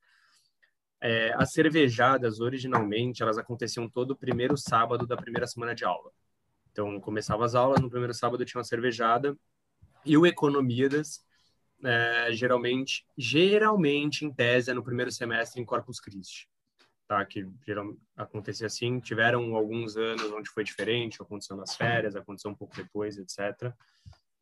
É, 1.03 1.35
as 1.37 1.53
cervejadas, 1.53 2.41
originalmente, 2.41 3.23
elas 3.23 3.37
aconteciam 3.37 3.89
todo 3.89 4.13
o 4.13 4.17
primeiro 4.17 4.57
sábado 4.57 5.07
da 5.07 5.17
primeira 5.17 5.47
semana 5.47 5.75
de 5.75 5.85
aula. 5.85 6.11
Então, 6.71 6.99
começava 7.01 7.45
as 7.45 7.55
aulas, 7.55 7.81
no 7.81 7.91
primeiro 7.91 8.15
sábado 8.15 8.45
tinha 8.45 8.59
uma 8.59 8.65
cervejada. 8.65 9.37
E 10.05 10.17
o 10.17 10.25
Economidas, 10.25 11.21
é, 11.85 12.33
geralmente, 12.33 13.07
geralmente, 13.17 14.25
em 14.25 14.33
tese, 14.33 14.71
é 14.71 14.75
no 14.75 14.83
primeiro 14.83 15.13
semestre 15.13 15.61
em 15.61 15.65
Corpus 15.65 16.01
Christi 16.01 16.49
tá? 17.07 17.25
Que 17.25 17.47
geralmente 17.67 17.99
acontecia 18.17 18.67
assim. 18.67 19.01
Tiveram 19.01 19.55
alguns 19.55 19.97
anos 19.97 20.31
onde 20.33 20.51
foi 20.51 20.65
diferente, 20.65 21.23
aconteceu 21.23 21.57
nas 21.57 21.77
férias, 21.77 22.17
aconteceu 22.17 22.51
um 22.51 22.55
pouco 22.55 22.75
depois, 22.77 23.17
etc. 23.19 23.73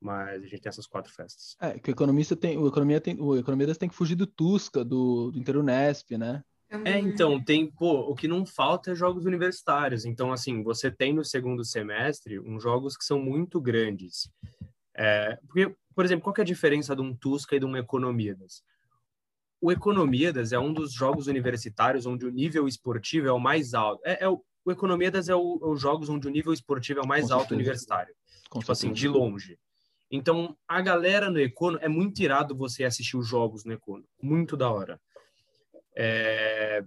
Mas 0.00 0.42
a 0.42 0.46
gente 0.46 0.60
tem 0.60 0.70
essas 0.70 0.86
quatro 0.86 1.12
festas. 1.12 1.56
É, 1.60 1.78
que 1.78 1.90
o 1.90 1.92
economista 1.92 2.34
tem, 2.34 2.58
o 2.58 2.66
economia 2.66 3.00
tem, 3.00 3.20
o 3.20 3.36
economista 3.36 3.74
tem 3.74 3.88
que 3.88 3.94
fugir 3.94 4.14
do 4.14 4.26
Tusca, 4.26 4.84
do, 4.84 5.30
do 5.30 5.38
Interunesp, 5.38 6.12
né? 6.16 6.42
É, 6.84 6.98
então, 6.98 7.42
tem, 7.42 7.70
pô, 7.70 8.10
o 8.10 8.14
que 8.14 8.26
não 8.26 8.46
falta 8.46 8.92
é 8.92 8.94
jogos 8.94 9.26
universitários. 9.26 10.06
Então, 10.06 10.32
assim, 10.32 10.62
você 10.62 10.90
tem 10.90 11.12
no 11.12 11.22
segundo 11.22 11.62
semestre 11.64 12.40
uns 12.40 12.62
jogos 12.62 12.96
que 12.96 13.04
são 13.04 13.20
muito 13.20 13.60
grandes. 13.60 14.30
É, 14.96 15.38
porque, 15.46 15.74
por 15.94 16.04
exemplo, 16.04 16.24
qual 16.24 16.34
é 16.38 16.40
a 16.40 16.44
diferença 16.44 16.94
de 16.94 17.02
um 17.02 17.14
Tusca 17.14 17.56
e 17.56 17.60
de 17.60 17.66
um 17.66 17.76
Economidas? 17.76 18.62
o 19.62 19.70
Economidas 19.70 20.52
é 20.52 20.58
um 20.58 20.72
dos 20.72 20.92
jogos 20.92 21.28
universitários 21.28 22.04
onde 22.04 22.26
o 22.26 22.30
nível 22.30 22.66
esportivo 22.66 23.28
é 23.28 23.32
o 23.32 23.38
mais 23.38 23.74
alto. 23.74 24.02
É, 24.04 24.24
é 24.24 24.28
o, 24.28 24.44
o 24.64 24.72
Economidas 24.72 25.28
é, 25.28 25.36
o, 25.36 25.60
é 25.62 25.66
os 25.66 25.80
jogos 25.80 26.08
onde 26.08 26.26
o 26.26 26.30
nível 26.30 26.52
esportivo 26.52 26.98
é 26.98 27.02
o 27.02 27.06
mais 27.06 27.28
Com 27.28 27.34
alto 27.34 27.42
certeza. 27.42 27.54
universitário. 27.54 28.14
Com 28.50 28.58
tipo 28.58 28.72
assim, 28.72 28.88
certeza. 28.88 29.00
de 29.00 29.08
longe. 29.08 29.58
Então, 30.10 30.56
a 30.66 30.80
galera 30.82 31.30
no 31.30 31.38
Econo, 31.38 31.78
é 31.80 31.88
muito 31.88 32.20
irado 32.20 32.56
você 32.56 32.82
assistir 32.82 33.16
os 33.16 33.26
jogos 33.26 33.64
no 33.64 33.72
Econo. 33.72 34.04
Muito 34.20 34.56
da 34.56 34.68
hora. 34.68 35.00
É... 35.96 36.84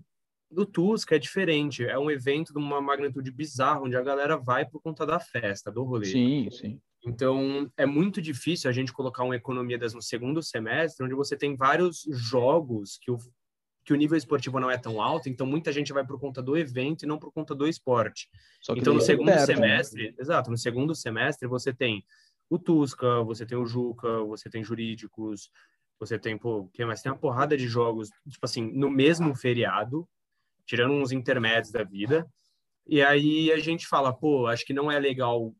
Do 0.52 0.66
Tusca 0.66 1.16
é 1.16 1.20
diferente. 1.20 1.86
É 1.86 1.98
um 1.98 2.12
evento 2.12 2.52
de 2.52 2.60
uma 2.60 2.82
magnitude 2.82 3.32
bizarra, 3.32 3.82
onde 3.82 3.96
a 3.96 4.04
galera 4.04 4.36
vai 4.36 4.66
por 4.66 4.82
conta 4.82 5.06
da 5.06 5.18
festa, 5.18 5.72
do 5.72 5.84
rolê. 5.84 6.08
Sim, 6.08 6.50
sim. 6.52 6.82
Então, 7.06 7.72
é 7.78 7.86
muito 7.86 8.22
difícil 8.22 8.70
a 8.70 8.74
gente 8.74 8.92
colocar 8.92 9.24
uma 9.24 9.36
economia 9.36 9.78
das 9.78 9.94
no 9.94 10.02
segundo 10.02 10.42
semestre, 10.42 11.06
onde 11.06 11.14
você 11.14 11.38
tem 11.38 11.56
vários 11.56 12.04
jogos 12.10 12.98
que 13.00 13.12
o, 13.12 13.18
que 13.84 13.94
o 13.94 13.96
nível 13.96 14.18
esportivo 14.18 14.60
não 14.60 14.72
é 14.72 14.78
tão 14.78 15.00
alto, 15.00 15.30
então 15.30 15.46
muita 15.46 15.72
gente 15.72 15.94
vai 15.94 16.06
por 16.06 16.20
conta 16.20 16.42
do 16.42 16.58
evento 16.58 17.04
e 17.04 17.08
não 17.08 17.20
por 17.20 17.32
conta 17.32 17.54
do 17.54 17.68
esporte. 17.68 18.28
Então, 18.72 18.94
no 18.94 19.00
daí 19.00 19.06
segundo 19.06 19.28
perde, 19.28 19.40
né? 19.40 19.56
semestre, 19.56 20.16
exato, 20.18 20.50
no 20.50 20.58
segundo 20.58 20.96
semestre 20.96 21.48
você 21.48 21.72
tem 21.72 22.04
o 22.50 22.58
Tusca, 22.58 23.24
você 23.24 23.46
tem 23.46 23.58
o 23.58 23.66
Juca, 23.66 24.24
você 24.24 24.50
tem 24.50 24.64
jurídicos, 24.64 25.52
você 26.00 26.18
tem, 26.18 26.38
pô, 26.38 26.62
o 26.62 26.68
que 26.70 26.84
mais? 26.86 27.02
Tem 27.02 27.12
uma 27.12 27.18
porrada 27.18 27.56
de 27.56 27.68
jogos, 27.68 28.10
tipo 28.30 28.44
assim, 28.44 28.72
no 28.72 28.90
mesmo 28.90 29.34
feriado, 29.36 30.08
tirando 30.66 30.94
uns 30.94 31.12
intermédios 31.12 31.72
da 31.72 31.84
vida. 31.84 32.28
E 32.88 33.02
aí 33.02 33.52
a 33.52 33.58
gente 33.58 33.88
fala, 33.88 34.14
pô, 34.14 34.48
acho 34.48 34.66
que 34.66 34.74
não 34.74 34.92
é 34.92 35.00
legal 35.00 35.56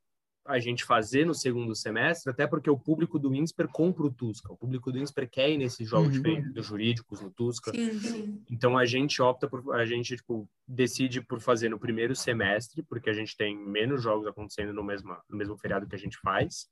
a 0.46 0.60
gente 0.60 0.86
fazer 0.86 1.26
no 1.26 1.34
segundo 1.34 1.74
semestre, 1.76 2.30
até 2.32 2.46
porque 2.46 2.70
o 2.70 2.78
público 2.78 3.18
do 3.18 3.34
INSPER 3.34 3.68
compra 3.68 4.04
o 4.06 4.12
Tusca. 4.14 4.54
O 4.54 4.58
público 4.58 4.92
do 4.92 5.00
INSPER 5.00 5.28
quer 5.30 5.50
ir 5.50 5.58
nesses 5.58 5.90
jogos 5.90 6.10
Uhum. 6.10 6.14
diferentes, 6.14 6.54
dos 6.54 6.66
jurídicos, 6.66 7.20
no 7.22 7.32
Tusca. 7.32 7.72
Sim, 7.72 8.00
sim. 8.00 8.44
Então 8.50 8.78
a 8.78 8.86
gente 8.86 9.22
opta 9.22 9.48
por 9.50 9.74
a 9.76 9.86
gente 9.86 10.16
tipo 10.16 10.48
decide 10.68 11.20
por 11.22 11.42
fazer 11.42 11.70
no 11.70 11.80
primeiro 11.80 12.16
semestre, 12.16 12.84
porque 12.84 13.10
a 13.10 13.14
gente 13.14 13.36
tem 13.36 13.58
menos 13.58 14.04
jogos 14.04 14.28
acontecendo 14.28 14.72
no 14.72 14.84
mesmo 14.84 15.18
no 15.28 15.38
mesmo 15.38 15.58
feriado 15.58 15.88
que 15.88 15.96
a 15.96 16.00
gente 16.00 16.18
faz. 16.20 16.68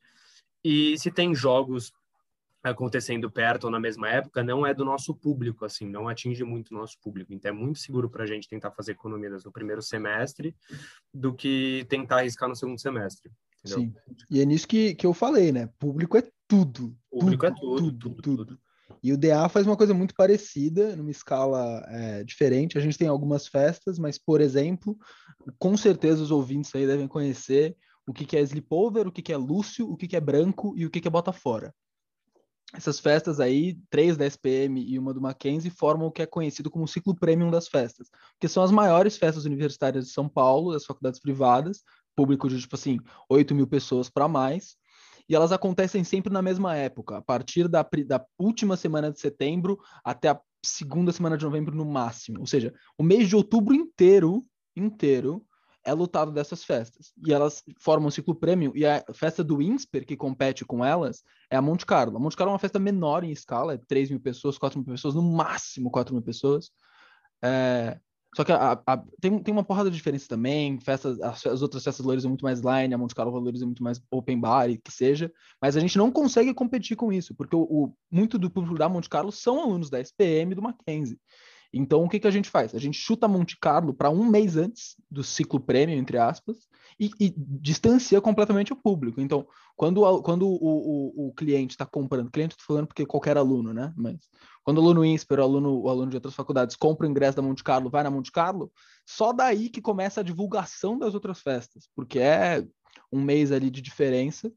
E 0.63 0.97
se 0.99 1.11
tem 1.11 1.33
jogos 1.33 1.91
acontecendo 2.63 3.29
perto 3.29 3.65
ou 3.65 3.69
na 3.71 3.79
mesma 3.79 4.07
época, 4.09 4.41
não 4.41 4.65
é 4.65 4.73
do 4.73 4.85
nosso 4.85 5.13
público, 5.13 5.65
assim, 5.65 5.85
não 5.85 6.07
atinge 6.07 6.45
muito 6.45 6.71
o 6.73 6.77
nosso 6.77 6.97
público. 7.01 7.33
Então 7.33 7.49
é 7.49 7.53
muito 7.53 7.77
seguro 7.79 8.09
para 8.09 8.23
a 8.23 8.27
gente 8.27 8.47
tentar 8.47 8.71
fazer 8.71 8.93
economias 8.93 9.43
no 9.43 9.51
primeiro 9.51 9.81
semestre 9.81 10.55
do 11.13 11.33
que 11.33 11.85
tentar 11.89 12.19
arriscar 12.19 12.47
no 12.47 12.55
segundo 12.55 12.79
semestre. 12.79 13.29
Entendeu? 13.65 13.79
Sim. 13.79 13.93
E 14.29 14.41
é 14.41 14.45
nisso 14.45 14.67
que, 14.67 14.93
que 14.95 15.05
eu 15.05 15.13
falei, 15.13 15.51
né? 15.51 15.69
Público 15.79 16.17
é 16.17 16.23
tudo. 16.47 16.95
Público 17.09 17.45
é 17.45 17.51
tudo, 17.51 17.75
tudo, 17.77 17.97
tudo, 17.97 18.21
tudo. 18.21 18.45
tudo. 18.45 18.59
E 19.01 19.11
o 19.11 19.17
DA 19.17 19.49
faz 19.49 19.67
uma 19.67 19.75
coisa 19.75 19.93
muito 19.93 20.15
parecida, 20.15 20.95
numa 20.95 21.11
escala 21.11 21.83
é, 21.89 22.23
diferente. 22.23 22.77
A 22.77 22.81
gente 22.81 22.97
tem 22.97 23.07
algumas 23.07 23.47
festas, 23.47 23.99
mas, 23.99 24.17
por 24.17 24.39
exemplo, 24.39 24.97
com 25.59 25.75
certeza 25.75 26.23
os 26.23 26.31
ouvintes 26.31 26.73
aí 26.73 26.87
devem 26.87 27.07
conhecer 27.07 27.75
o 28.07 28.13
que, 28.13 28.25
que 28.25 28.37
é 28.37 28.41
Sleepover, 28.41 29.07
o 29.07 29.11
que, 29.11 29.21
que 29.21 29.33
é 29.33 29.37
Lúcio, 29.37 29.89
o 29.89 29.97
que, 29.97 30.07
que 30.07 30.15
é 30.15 30.21
Branco 30.21 30.73
e 30.77 30.85
o 30.85 30.89
que, 30.89 31.01
que 31.01 31.07
é 31.07 31.11
Bota 31.11 31.33
Fora. 31.33 31.73
Essas 32.73 32.99
festas 32.99 33.39
aí, 33.39 33.77
três 33.89 34.17
da 34.17 34.25
SPM 34.25 34.81
e 34.81 34.97
uma 34.97 35.13
do 35.13 35.21
Mackenzie, 35.21 35.69
formam 35.69 36.07
o 36.07 36.11
que 36.11 36.21
é 36.23 36.25
conhecido 36.25 36.71
como 36.71 36.85
o 36.85 36.87
ciclo 36.87 37.15
premium 37.15 37.51
das 37.51 37.67
festas, 37.67 38.09
que 38.39 38.47
são 38.47 38.63
as 38.63 38.71
maiores 38.71 39.15
festas 39.15 39.45
universitárias 39.45 40.05
de 40.05 40.11
São 40.11 40.27
Paulo, 40.27 40.73
das 40.73 40.85
faculdades 40.85 41.19
privadas, 41.19 41.83
público 42.15 42.47
de, 42.49 42.59
tipo 42.59 42.75
assim, 42.75 42.99
8 43.29 43.53
mil 43.55 43.67
pessoas 43.67 44.09
para 44.09 44.27
mais, 44.27 44.75
e 45.27 45.35
elas 45.35 45.51
acontecem 45.51 46.03
sempre 46.03 46.31
na 46.31 46.41
mesma 46.41 46.75
época, 46.75 47.17
a 47.17 47.21
partir 47.21 47.67
da, 47.67 47.87
da 48.05 48.25
última 48.37 48.75
semana 48.75 49.11
de 49.11 49.19
setembro 49.19 49.79
até 50.03 50.29
a 50.29 50.39
segunda 50.63 51.11
semana 51.11 51.37
de 51.37 51.45
novembro 51.45 51.75
no 51.75 51.85
máximo. 51.85 52.39
Ou 52.39 52.45
seja, 52.45 52.73
o 52.97 53.03
mês 53.03 53.29
de 53.29 53.35
outubro 53.35 53.73
inteiro, 53.73 54.41
inteiro, 54.75 55.45
é 55.85 55.93
lotado 55.93 56.31
dessas 56.31 56.63
festas. 56.63 57.13
E 57.25 57.33
elas 57.33 57.61
formam 57.79 58.07
um 58.07 58.11
ciclo 58.11 58.33
premium, 58.33 58.71
e 58.73 58.85
a 58.85 59.03
festa 59.13 59.43
do 59.43 59.61
INSPER, 59.61 60.05
que 60.05 60.15
compete 60.15 60.63
com 60.65 60.83
elas, 60.83 61.23
é 61.49 61.57
a 61.57 61.61
Monte 61.61 61.85
Carlo. 61.85 62.15
A 62.15 62.19
Monte 62.19 62.37
Carlo 62.37 62.51
é 62.51 62.53
uma 62.53 62.59
festa 62.59 62.79
menor 62.79 63.23
em 63.23 63.31
escala, 63.31 63.73
é 63.73 63.77
3 63.77 64.09
mil 64.09 64.19
pessoas, 64.19 64.57
4 64.57 64.79
mil 64.79 64.87
pessoas, 64.87 65.15
no 65.15 65.21
máximo 65.21 65.91
4 65.91 66.13
mil 66.13 66.23
pessoas. 66.23 66.71
É, 67.43 67.99
Só 68.35 68.43
que 68.43 68.51
a- 68.51 68.81
a- 68.85 69.03
tem, 69.21 69.37
tem 69.43 69.51
uma 69.53 69.63
porrada 69.63 69.89
de 69.91 69.95
diferença 69.95 70.27
também. 70.27 70.79
Festas, 70.79 71.19
as, 71.21 71.45
as 71.45 71.61
outras 71.61 71.83
festas 71.83 72.03
valorizam 72.03 72.29
muito 72.29 72.43
mais 72.43 72.59
line, 72.61 72.93
a 72.93 72.97
Monte 72.97 73.13
Carlo 73.15 73.31
valoriza 73.31 73.65
muito 73.65 73.83
mais 73.83 74.01
open 74.11 74.39
bar 74.39 74.69
e 74.69 74.77
que 74.77 74.91
seja. 74.91 75.31
Mas 75.61 75.77
a 75.77 75.79
gente 75.79 75.97
não 75.97 76.11
consegue 76.11 76.53
competir 76.53 76.95
com 76.97 77.11
isso, 77.13 77.35
porque 77.35 77.55
o, 77.55 77.61
o- 77.61 77.93
muito 78.11 78.37
do 78.39 78.49
público 78.49 78.77
da 78.77 78.89
Monte 78.89 79.09
Carlo 79.09 79.31
são 79.31 79.61
alunos 79.61 79.89
da 79.89 79.99
SPM 79.99 80.51
e 80.51 80.55
do 80.55 80.61
Mackenzie. 80.61 81.19
Então, 81.73 82.03
o 82.03 82.09
que, 82.09 82.19
que 82.19 82.27
a 82.27 82.31
gente 82.31 82.49
faz? 82.49 82.75
A 82.75 82.79
gente 82.79 82.97
chuta 82.97 83.27
Monte 83.27 83.57
Carlo 83.59 83.93
para 83.93 84.09
um 84.09 84.23
mês 84.23 84.55
antes 84.55 84.95
do 85.09 85.23
ciclo 85.23 85.59
prêmio, 85.59 85.97
entre 85.97 86.19
aspas, 86.19 86.67
e, 86.99 87.09
e 87.19 87.33
distancia 87.35 88.21
completamente 88.21 88.71
o 88.71 88.75
público. 88.75 89.19
Então, 89.19 89.47
quando, 89.75 90.21
quando 90.21 90.47
o, 90.47 90.55
o, 90.55 91.27
o 91.27 91.33
cliente 91.33 91.73
está 91.73 91.85
comprando, 91.85 92.29
cliente 92.29 92.53
estou 92.53 92.67
falando 92.67 92.87
porque 92.87 93.05
qualquer 93.05 93.37
aluno, 93.37 93.73
né? 93.73 93.91
Mas 93.97 94.19
quando 94.63 94.77
o 94.77 94.81
aluno 94.81 95.03
INSPER, 95.03 95.39
o 95.39 95.43
aluno, 95.43 95.81
o 95.81 95.89
aluno 95.89 96.11
de 96.11 96.17
outras 96.17 96.35
faculdades, 96.35 96.75
compra 96.75 97.07
o 97.07 97.09
ingresso 97.09 97.35
da 97.35 97.41
Monte 97.41 97.63
Carlo, 97.63 97.89
vai 97.89 98.03
na 98.03 98.11
Monte 98.11 98.31
Carlo, 98.31 98.71
só 99.05 99.33
daí 99.33 99.67
que 99.67 99.81
começa 99.81 100.21
a 100.21 100.23
divulgação 100.23 100.97
das 100.97 101.15
outras 101.15 101.41
festas, 101.41 101.89
porque 101.95 102.19
é 102.19 102.65
um 103.11 103.21
mês 103.21 103.51
ali 103.51 103.69
de 103.69 103.81
diferença, 103.81 104.51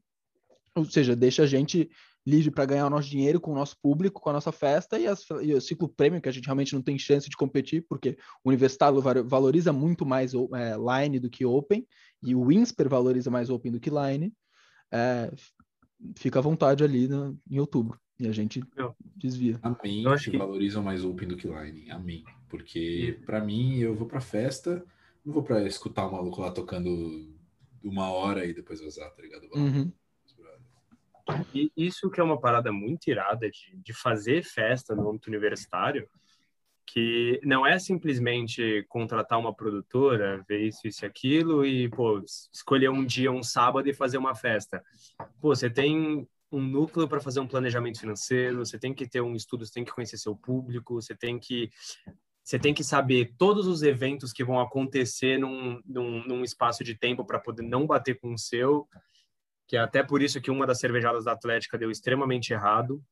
ou 0.75 0.85
seja, 0.85 1.15
deixa 1.15 1.43
a 1.43 1.47
gente 1.47 1.89
livre 2.27 2.51
para 2.51 2.65
ganhar 2.65 2.85
o 2.85 2.89
nosso 2.89 3.09
dinheiro 3.09 3.39
com 3.39 3.51
o 3.51 3.55
nosso 3.55 3.77
público, 3.81 4.19
com 4.19 4.29
a 4.29 4.33
nossa 4.33 4.51
festa 4.51 4.99
e, 4.99 5.07
as- 5.07 5.25
e 5.41 5.53
o 5.53 5.61
ciclo 5.61 5.87
prêmio, 5.87 6.21
que 6.21 6.27
a 6.27 6.31
gente 6.31 6.43
realmente 6.45 6.73
não 6.73 6.81
tem 6.81 6.99
chance 6.99 7.29
de 7.29 7.37
competir, 7.37 7.85
porque 7.87 8.17
o 8.43 8.49
universitário 8.49 8.99
va- 8.99 9.21
valoriza 9.23 9.71
muito 9.71 10.05
mais 10.05 10.33
é, 10.33 10.75
line 10.77 11.19
do 11.21 11.29
que 11.29 11.45
open, 11.45 11.87
e 12.21 12.35
o 12.35 12.51
INSPER 12.51 12.89
valoriza 12.89 13.31
mais 13.31 13.49
open 13.49 13.71
do 13.71 13.79
que 13.79 13.89
line. 13.89 14.33
É, 14.91 15.31
fica 16.17 16.39
à 16.39 16.41
vontade 16.41 16.83
ali 16.83 17.07
no- 17.07 17.39
em 17.49 17.59
outubro, 17.59 17.97
e 18.19 18.27
a 18.27 18.31
gente 18.33 18.61
Meu. 18.75 18.93
desvia. 19.15 19.57
Amém. 19.61 20.03
Eu 20.03 20.11
acho 20.11 20.29
que, 20.29 20.37
valorizam 20.37 20.83
mais 20.83 21.05
Open 21.05 21.27
do 21.29 21.37
que 21.37 21.47
Line. 21.47 21.89
Amém. 21.91 22.25
Porque, 22.49 23.19
pra 23.25 23.39
mim, 23.43 23.77
eu 23.77 23.95
vou 23.95 24.07
pra 24.07 24.19
festa, 24.19 24.83
não 25.23 25.33
vou 25.33 25.43
pra 25.43 25.65
escutar 25.65 26.07
o 26.07 26.11
maluco 26.11 26.41
lá 26.41 26.51
tocando 26.51 27.33
uma 27.83 28.09
hora 28.09 28.45
e 28.45 28.53
depois 28.53 28.81
vazar, 28.81 29.09
tá 29.13 29.21
ligado? 29.21 29.47
Uhum. 29.53 29.91
E 31.53 31.71
isso 31.75 32.09
que 32.09 32.19
é 32.19 32.23
uma 32.23 32.39
parada 32.39 32.71
muito 32.71 33.07
irada 33.09 33.49
de, 33.49 33.75
de 33.77 33.93
fazer 33.93 34.43
festa 34.43 34.95
no 34.95 35.09
âmbito 35.09 35.29
universitário, 35.29 36.07
que 36.85 37.39
não 37.43 37.67
é 37.67 37.77
simplesmente 37.77 38.85
contratar 38.87 39.37
uma 39.37 39.53
produtora, 39.53 40.43
ver 40.47 40.61
isso, 40.61 40.87
isso 40.87 41.03
e 41.03 41.05
aquilo, 41.05 41.65
e, 41.65 41.89
pô, 41.89 42.23
escolher 42.53 42.89
um 42.89 43.05
dia, 43.05 43.31
um 43.31 43.43
sábado 43.43 43.89
e 43.89 43.93
fazer 43.93 44.17
uma 44.17 44.33
festa. 44.33 44.81
Pô, 45.41 45.53
você 45.53 45.69
tem 45.69 46.25
um 46.49 46.61
núcleo 46.61 47.07
para 47.07 47.19
fazer 47.19 47.41
um 47.41 47.47
planejamento 47.47 47.99
financeiro, 47.99 48.65
você 48.65 48.79
tem 48.79 48.93
que 48.93 49.05
ter 49.05 49.19
um 49.21 49.35
estudo, 49.35 49.65
você 49.65 49.73
tem 49.73 49.83
que 49.83 49.91
conhecer 49.91 50.17
seu 50.17 50.35
público, 50.35 50.93
você 50.95 51.13
tem 51.13 51.37
que 51.37 51.69
você 52.41 52.57
tem 52.57 52.73
que 52.73 52.81
saber 52.81 53.33
todos 53.37 53.67
os 53.67 53.83
eventos 53.83 54.31
que 54.31 54.41
vão 54.41 54.57
acontecer 54.61 55.37
num, 55.37 55.81
num, 55.85 56.25
num 56.25 56.43
espaço 56.45 56.81
de 56.81 56.95
tempo 56.95 57.25
para 57.25 57.41
poder 57.41 57.63
não 57.63 57.85
bater 57.85 58.17
com 58.17 58.33
o 58.33 58.37
seu 58.37 58.87
que 59.67 59.75
é 59.75 59.79
até 59.79 60.01
por 60.01 60.21
isso 60.21 60.41
que 60.41 60.49
uma 60.49 60.65
das 60.65 60.79
cervejadas 60.79 61.25
da 61.25 61.33
Atlética 61.33 61.77
deu 61.77 61.91
extremamente 61.91 62.53
errado. 62.53 63.03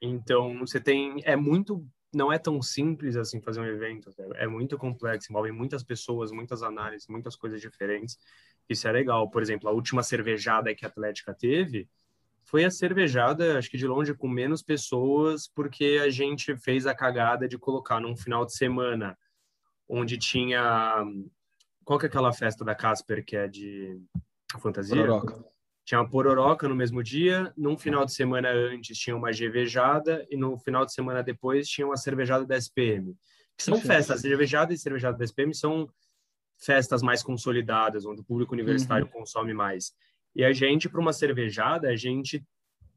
Então, 0.00 0.58
você 0.58 0.80
tem 0.80 1.20
é 1.24 1.36
muito 1.36 1.86
não 2.14 2.32
é 2.32 2.38
tão 2.38 2.60
simples 2.62 3.16
assim 3.16 3.40
fazer 3.40 3.60
um 3.60 3.66
evento, 3.66 4.10
é, 4.36 4.46
muito 4.46 4.78
complexo, 4.78 5.30
envolve 5.30 5.52
muitas 5.52 5.84
pessoas, 5.84 6.32
muitas 6.32 6.62
análises, 6.62 7.06
muitas 7.06 7.36
coisas 7.36 7.60
diferentes. 7.60 8.18
Isso 8.68 8.88
é 8.88 8.92
legal. 8.92 9.30
Por 9.30 9.42
exemplo, 9.42 9.68
a 9.68 9.72
última 9.72 10.02
cervejada 10.02 10.74
que 10.74 10.86
a 10.86 10.88
Atlética 10.88 11.34
teve 11.34 11.86
foi 12.44 12.64
a 12.64 12.70
cervejada, 12.70 13.58
acho 13.58 13.70
que 13.70 13.76
de 13.76 13.86
longe 13.86 14.14
com 14.14 14.26
menos 14.26 14.62
pessoas, 14.62 15.46
porque 15.46 16.00
a 16.02 16.08
gente 16.08 16.56
fez 16.56 16.86
a 16.86 16.94
cagada 16.94 17.46
de 17.46 17.58
colocar 17.58 18.00
num 18.00 18.16
final 18.16 18.46
de 18.46 18.54
semana 18.54 19.18
onde 19.86 20.16
tinha 20.16 21.04
qual 21.84 21.98
que 21.98 22.06
é 22.06 22.08
aquela 22.08 22.32
festa 22.32 22.64
da 22.64 22.74
Casper 22.74 23.24
que 23.24 23.36
é 23.36 23.46
de 23.46 24.00
fantasia? 24.60 24.96
Pororoca. 24.96 25.57
Tinha 25.88 26.02
uma 26.02 26.10
pororoca 26.10 26.68
no 26.68 26.74
mesmo 26.74 27.02
dia, 27.02 27.50
num 27.56 27.74
final 27.74 28.04
de 28.04 28.12
semana 28.12 28.50
antes 28.50 28.98
tinha 28.98 29.16
uma 29.16 29.32
cervejada 29.32 30.26
e 30.30 30.36
no 30.36 30.58
final 30.58 30.84
de 30.84 30.92
semana 30.92 31.22
depois 31.22 31.66
tinha 31.66 31.86
uma 31.86 31.96
cervejada 31.96 32.44
da 32.44 32.58
SPM. 32.58 33.16
Que 33.56 33.64
são 33.64 33.80
festas, 33.80 34.20
cervejada 34.20 34.74
e 34.74 34.76
cervejada 34.76 35.16
da 35.16 35.24
SPM 35.24 35.54
são 35.54 35.88
festas 36.58 37.02
mais 37.02 37.22
consolidadas, 37.22 38.04
onde 38.04 38.20
o 38.20 38.24
público 38.24 38.52
universitário 38.52 39.08
consome 39.08 39.54
mais. 39.54 39.94
E 40.36 40.44
a 40.44 40.52
gente, 40.52 40.90
para 40.90 41.00
uma 41.00 41.14
cervejada, 41.14 41.88
a 41.88 41.96
gente 41.96 42.44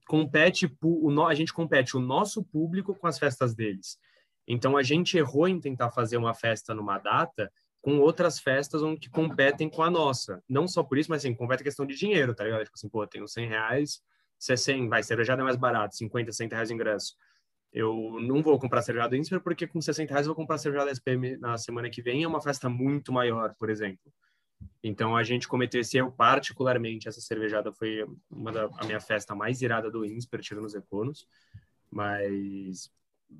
compete, 0.06 0.70
o 0.84 1.26
a 1.26 1.34
gente 1.34 1.54
compete 1.54 1.96
o 1.96 2.02
nosso 2.02 2.44
público 2.44 2.94
com 2.94 3.08
as 3.08 3.18
festas 3.18 3.56
deles. 3.56 3.98
Então 4.46 4.76
a 4.76 4.84
gente 4.84 5.18
errou 5.18 5.48
em 5.48 5.62
tentar 5.62 5.92
fazer 5.92 6.18
uma 6.18 6.34
festa 6.34 6.74
numa 6.74 7.00
data 7.00 7.50
com 7.82 8.00
outras 8.00 8.40
festas 8.40 8.84
onde 8.84 9.10
competem 9.10 9.70
com 9.70 9.82
a 9.82 9.90
nossa. 9.90 10.44
Não 10.48 10.68
só 10.68 10.84
por 10.84 10.98
isso, 10.98 11.10
mas 11.10 11.26
assim, 11.26 11.34
compete 11.34 11.64
questão 11.64 11.86
de 11.86 11.96
dinheiro, 11.96 12.36
tá 12.36 12.44
ligado? 12.44 12.64
Tipo 12.64 12.76
assim, 12.76 12.90
pô, 12.90 13.06
tenho 13.08 13.28
100 13.28 13.48
reais, 13.48 14.02
se 14.38 14.54
é 14.54 14.58
100, 14.58 14.88
vai, 14.88 15.04
cervejada 15.04 15.42
é 15.42 15.44
mais 15.44 15.56
barato, 15.56 15.96
50, 15.96 16.32
60 16.32 16.56
reais 16.56 16.72
ingresso. 16.72 17.16
eu 17.74 18.20
não 18.22 18.42
vou 18.42 18.60
comprar 18.60 18.82
cerveja 18.82 19.08
do 19.08 19.16
Insper 19.16 19.42
porque 19.42 19.66
com 19.68 19.82
60 19.82 20.10
reais 20.12 20.28
eu 20.28 20.34
vou 20.34 20.36
comprar 20.36 20.58
cerveja 20.58 20.86
da 20.86 20.92
SPM 20.92 21.38
na 21.38 21.58
semana 21.58 21.90
que 21.90 22.02
vem, 22.02 22.24
é 22.24 22.28
uma 22.28 22.42
festa 22.42 22.70
muito 22.70 23.12
maior, 23.12 23.56
por 23.56 23.70
exemplo. 23.70 24.12
Então 24.84 25.16
a 25.16 25.24
gente 25.24 25.48
cometeu 25.48 25.82
esse 25.82 25.98
erro 25.98 26.12
particularmente, 26.12 27.08
essa 27.08 27.22
cervejada 27.22 27.72
foi 27.72 28.06
uma 28.30 28.52
da 28.52 28.66
a 28.78 28.86
minha 28.86 29.00
festa 29.00 29.34
mais 29.34 29.62
irada 29.62 29.90
do 29.90 30.06
Insper, 30.06 30.42
tirando 30.42 30.66
os 30.66 30.76
Econos, 30.76 31.28
mas 31.90 32.92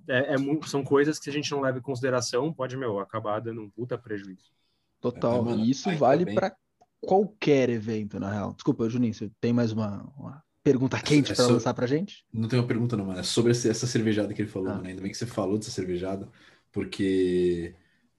é, 0.08 0.36
é, 0.36 0.38
são 0.68 0.84
coisas 0.84 1.20
que 1.20 1.30
a 1.30 1.34
gente 1.34 1.52
não 1.52 1.62
leva 1.62 1.78
em 1.78 1.82
consideração, 1.82 2.54
pode, 2.54 2.76
meu, 2.78 3.00
acabar 3.00 3.40
dando 3.40 3.62
um 3.62 3.70
puta 3.70 3.98
prejuízo. 3.98 4.52
Total, 5.00 5.50
é, 5.50 5.56
e 5.56 5.72
isso 5.72 5.90
vale 5.98 6.34
para 6.34 6.56
qualquer 7.00 7.70
evento, 7.70 8.20
na 8.20 8.32
real. 8.32 8.54
Desculpa, 8.54 8.88
Juninho, 8.90 9.14
você 9.14 9.32
tem 9.40 9.52
mais 9.52 9.72
uma, 9.72 10.04
uma 10.16 10.44
pergunta 10.64 11.00
quente 11.00 11.32
é 11.32 11.36
para 11.36 11.48
lançar 11.48 11.74
pra 11.74 11.88
gente? 11.88 12.24
Não 12.32 12.48
tem 12.48 12.60
uma 12.60 12.68
pergunta 12.68 12.96
não, 12.96 13.06
mano. 13.06 13.20
É 13.20 13.24
sobre 13.24 13.52
essa 13.52 13.88
cervejada 13.88 14.34
que 14.34 14.42
ele 14.42 14.50
falou, 14.50 14.70
ah. 14.70 14.78
né? 14.78 14.90
Ainda 14.90 15.02
bem 15.02 15.12
que 15.12 15.18
você 15.18 15.26
falou 15.26 15.58
dessa 15.58 15.72
cervejada, 15.72 16.30
porque 16.72 17.74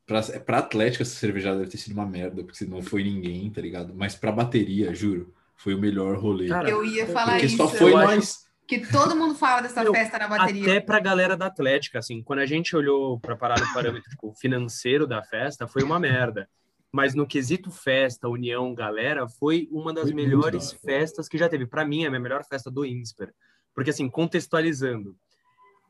pra, 0.04 0.22
pra 0.40 0.58
Atlético 0.58 1.02
essa 1.02 1.14
cervejada 1.14 1.58
deve 1.58 1.70
ter 1.70 1.78
sido 1.78 1.92
uma 1.92 2.06
merda, 2.06 2.42
porque 2.42 2.64
não 2.64 2.82
foi 2.82 3.04
ninguém, 3.04 3.48
tá 3.50 3.60
ligado? 3.60 3.94
Mas 3.94 4.14
pra 4.14 4.32
bateria, 4.32 4.92
juro, 4.94 5.32
foi 5.54 5.74
o 5.74 5.78
melhor 5.78 6.16
rolê. 6.18 6.48
Cara, 6.48 6.68
eu 6.68 6.84
ia 6.84 7.06
falar 7.06 7.32
porque 7.32 7.46
isso. 7.46 7.56
Porque 7.56 7.72
só 7.72 7.78
foi 7.78 7.92
nós... 7.92 8.46
Que 8.80 8.90
todo 8.90 9.14
mundo 9.14 9.34
fala 9.34 9.62
dessa 9.62 9.84
festa 9.90 10.18
na 10.18 10.28
bateria. 10.28 10.62
Até 10.62 10.80
pra 10.80 11.00
galera 11.00 11.36
da 11.36 11.46
Atlética, 11.46 11.98
assim, 11.98 12.22
quando 12.22 12.38
a 12.38 12.46
gente 12.46 12.74
olhou 12.74 13.20
para 13.20 13.36
parar 13.36 13.60
no 13.60 13.72
parâmetro 13.72 14.08
tipo, 14.10 14.32
financeiro 14.34 15.06
da 15.06 15.22
festa, 15.22 15.66
foi 15.66 15.82
uma 15.82 15.98
merda 15.98 16.48
mas 16.92 17.14
no 17.14 17.26
quesito 17.26 17.70
festa, 17.70 18.28
união, 18.28 18.74
galera, 18.74 19.26
foi 19.26 19.66
uma 19.72 19.94
das 19.94 20.04
foi 20.04 20.12
melhores 20.12 20.72
festas 20.72 21.26
que 21.26 21.38
já 21.38 21.48
teve. 21.48 21.66
Para 21.66 21.86
mim, 21.86 22.04
é 22.04 22.06
a 22.06 22.10
minha 22.10 22.20
melhor 22.20 22.44
festa 22.44 22.70
do 22.70 22.84
INSPER. 22.84 23.32
Porque, 23.74 23.88
assim, 23.88 24.10
contextualizando, 24.10 25.16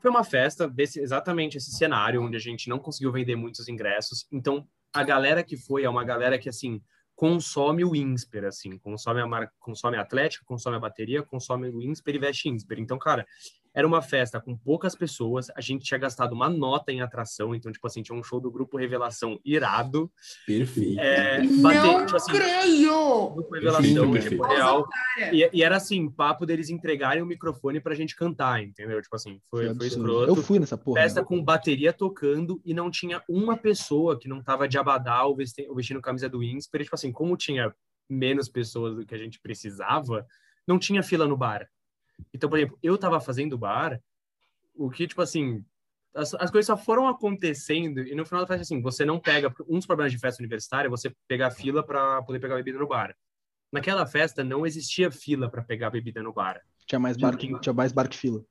foi 0.01 0.11
uma 0.12 0.22
festa 0.22 0.68
desse, 0.68 1.01
exatamente 1.01 1.59
esse 1.59 1.72
cenário, 1.72 2.22
onde 2.22 2.37
a 2.37 2.41
gente 2.41 2.68
não 2.68 2.78
conseguiu 2.78 3.11
vender 3.11 3.35
muitos 3.35 3.68
ingressos. 3.68 4.28
Então, 4.30 4.64
a 4.93 5.03
galera 5.03 5.43
que 5.43 5.57
foi 5.57 5.83
é 5.83 5.91
uma 5.91 6.05
galera 6.05 6.39
que, 6.39 6.49
assim, 6.49 6.80
consome 7.14 7.84
o 7.84 7.94
INSPER, 7.94 8.46
assim, 8.46 8.78
consome 8.78 9.20
a 9.20 9.26
marca, 9.26 9.52
consome 9.60 9.96
a 9.96 10.00
Atlética, 10.00 10.44
consome 10.44 10.76
a 10.76 10.80
bateria, 10.80 11.22
consome 11.22 11.68
o 11.68 11.80
INSPER 11.80 12.14
e 12.14 12.18
veste 12.18 12.48
INSPER. 12.48 12.80
Então, 12.80 12.98
cara, 12.98 13.26
era 13.75 13.87
uma 13.87 14.03
festa 14.03 14.41
com 14.41 14.57
poucas 14.57 14.95
pessoas, 14.95 15.49
a 15.57 15.61
gente 15.61 15.85
tinha 15.85 15.99
gastado 15.99 16.33
uma 16.33 16.49
nota 16.49 16.93
em 16.93 17.01
atração, 17.01 17.55
então, 17.55 17.73
tipo 17.73 17.87
assim, 17.87 18.03
tinha 18.03 18.16
um 18.16 18.23
show 18.23 18.41
do 18.41 18.51
Grupo 18.51 18.77
Revelação 18.77 19.39
irado. 19.45 20.11
Perfeito. 20.47 21.01
É, 21.01 21.47
bater, 21.61 21.83
não 21.83 22.07
tipo 22.07 22.16
assim, 22.16 22.33
creio! 22.33 23.31
Grupo 23.31 23.55
Revelação, 23.55 24.12
perfeito, 24.12 24.31
tipo, 24.31 24.47
real. 24.47 24.87
E, 25.33 25.51
e, 25.53 25.62
era 25.62 25.77
assim, 25.77 26.11
papo 26.11 26.45
deles 26.45 26.68
entregarem 26.68 27.23
o 27.23 27.27
microfone 27.27 27.81
pra 27.81 27.95
gente 27.95 28.14
cantar, 28.14 28.62
entendeu? 28.62 29.01
Tipo 29.01 29.16
assim, 29.16 29.41
foi, 29.51 29.75
foi 29.75 29.87
escroto. 29.87 30.29
Eu 30.29 30.37
fui 30.37 30.59
nessa 30.59 30.77
porra. 30.77 31.01
Festa 31.01 31.20
né? 31.20 31.27
com 31.27 31.43
bateria 31.43 31.93
tocando 31.93 32.61
e 32.64 32.75
não 32.75 32.91
tinha 32.91 33.23
uma 33.29 33.57
pessoa 33.57 34.18
que 34.18 34.29
não 34.29 34.43
tava 34.43 34.68
de 34.68 34.77
abadá 34.77 35.25
ou 35.25 35.35
vestindo, 35.35 35.75
vestindo 35.75 36.01
camisa 36.03 36.29
do 36.29 36.43
Insper. 36.43 36.83
Tipo 36.83 36.95
assim, 36.95 37.11
como 37.11 37.37
tinha 37.37 37.75
menos 38.09 38.49
pessoas 38.49 38.97
do 38.97 39.07
que 39.07 39.14
a 39.14 39.18
gente 39.18 39.41
precisava, 39.41 40.27
não 40.66 40.79
tinha 40.79 41.03
fila 41.03 41.27
no 41.27 41.37
bar. 41.37 41.68
Então, 42.32 42.48
por 42.48 42.58
exemplo, 42.58 42.78
eu 42.82 42.96
tava 42.98 43.20
fazendo 43.20 43.58
bar, 43.58 44.00
o 44.74 44.90
que, 44.90 45.06
tipo 45.06 45.22
assim, 45.22 45.64
as, 46.14 46.34
as 46.34 46.50
coisas 46.50 46.66
só 46.66 46.76
foram 46.76 47.08
acontecendo 47.08 48.00
e 48.00 48.14
no 48.14 48.24
final 48.26 48.42
da 48.42 48.46
festa, 48.46 48.62
assim, 48.62 48.80
você 48.80 49.04
não 49.04 49.18
pega. 49.18 49.52
Um 49.68 49.76
dos 49.76 49.86
problemas 49.86 50.12
de 50.12 50.18
festa 50.18 50.42
universitária 50.42 50.88
é 50.88 50.90
você 50.90 51.12
pegar 51.26 51.50
fila 51.50 51.84
para 51.84 52.22
poder 52.22 52.38
pegar 52.40 52.56
bebida 52.56 52.78
no 52.78 52.88
bar. 52.88 53.14
Naquela 53.70 54.06
festa 54.06 54.44
não 54.44 54.66
existia 54.66 55.10
fila 55.10 55.50
para 55.50 55.62
pegar 55.62 55.90
bebida 55.90 56.22
no 56.22 56.32
bar. 56.32 56.60
Tinha 56.86 56.98
mais 56.98 57.16
bar, 57.16 57.36
que, 57.36 57.58
tinha 57.60 57.72
mais 57.72 57.92
bar 57.92 58.08
que 58.08 58.18
fila. 58.18 58.44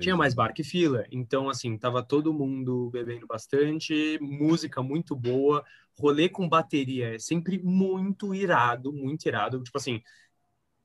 Tinha 0.00 0.16
mais 0.16 0.34
bar 0.34 0.52
que 0.52 0.64
fila. 0.64 1.04
Então, 1.10 1.48
assim, 1.48 1.76
tava 1.76 2.02
todo 2.02 2.32
mundo 2.32 2.90
bebendo 2.90 3.26
bastante, 3.26 4.18
música 4.20 4.82
muito 4.82 5.14
boa, 5.14 5.64
rolê 5.96 6.28
com 6.28 6.48
bateria 6.48 7.14
é 7.14 7.18
sempre 7.18 7.62
muito 7.62 8.34
irado, 8.34 8.92
muito 8.92 9.26
irado. 9.26 9.62
Tipo 9.62 9.78
assim, 9.78 10.00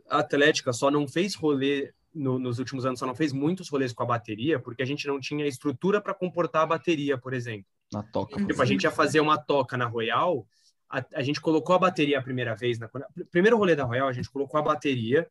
a 0.08 0.20
Atlética 0.20 0.74
só 0.74 0.92
não 0.92 1.08
fez 1.08 1.36
rolê 1.36 1.94
no, 2.14 2.40
nos 2.40 2.60
últimos 2.60 2.86
anos 2.86 3.00
só 3.00 3.06
não 3.06 3.16
fez 3.16 3.32
muitos 3.32 3.70
rolês 3.70 3.94
com 3.94 4.04
a 4.04 4.06
bateria, 4.06 4.60
porque 4.60 4.82
a 4.82 4.86
gente 4.86 5.08
não 5.08 5.20
tinha 5.20 5.46
estrutura 5.48 6.02
para 6.02 6.14
comportar 6.14 6.64
a 6.64 6.68
bateria, 6.68 7.18
por 7.18 7.34
exemplo. 7.34 7.66
Na 7.92 8.04
toca. 8.04 8.44
Tipo, 8.46 8.62
a 8.62 8.66
gente 8.66 8.84
ia 8.84 8.92
fazer 8.92 9.20
uma 9.20 9.38
toca 9.38 9.78
na 9.78 9.86
Royal, 9.86 10.46
a, 10.90 11.04
a 11.16 11.22
gente 11.22 11.40
colocou 11.40 11.76
a 11.76 11.80
bateria 11.80 12.20
a 12.20 12.22
primeira 12.22 12.56
vez, 12.56 12.80
na 12.80 12.90
primeiro 13.32 13.58
rolê 13.58 13.76
da 13.76 13.84
Royal, 13.84 14.08
a 14.08 14.14
gente 14.14 14.30
colocou 14.30 14.60
a 14.60 14.64
bateria, 14.64 15.30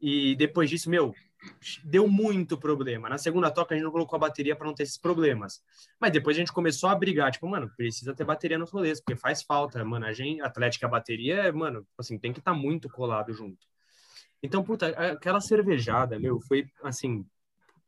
e 0.00 0.34
depois 0.34 0.68
disso, 0.68 0.90
meu, 0.90 1.14
deu 1.84 2.08
muito 2.08 2.58
problema. 2.58 3.08
Na 3.08 3.18
segunda 3.18 3.50
toca, 3.50 3.74
a 3.74 3.76
gente 3.76 3.84
não 3.84 3.92
colocou 3.92 4.16
a 4.16 4.20
bateria 4.20 4.56
para 4.56 4.66
não 4.66 4.74
ter 4.74 4.82
esses 4.82 4.98
problemas. 4.98 5.62
Mas 6.00 6.12
depois 6.12 6.36
a 6.36 6.40
gente 6.40 6.52
começou 6.52 6.88
a 6.88 6.94
brigar, 6.94 7.30
tipo, 7.30 7.48
mano, 7.48 7.70
precisa 7.76 8.14
ter 8.14 8.24
bateria 8.24 8.58
nos 8.58 8.70
rolês, 8.70 9.00
porque 9.00 9.14
faz 9.14 9.42
falta, 9.42 9.84
mano. 9.84 10.04
A 10.04 10.12
gente, 10.12 10.40
Atlética, 10.40 10.86
a 10.86 10.90
bateria, 10.90 11.52
mano, 11.52 11.86
assim, 11.96 12.18
tem 12.18 12.32
que 12.32 12.40
estar 12.40 12.52
tá 12.52 12.56
muito 12.56 12.88
colado 12.88 13.32
junto. 13.32 13.64
Então, 14.42 14.64
puta, 14.64 14.88
aquela 14.88 15.40
cervejada, 15.40 16.18
meu, 16.18 16.40
foi 16.40 16.66
assim, 16.82 17.24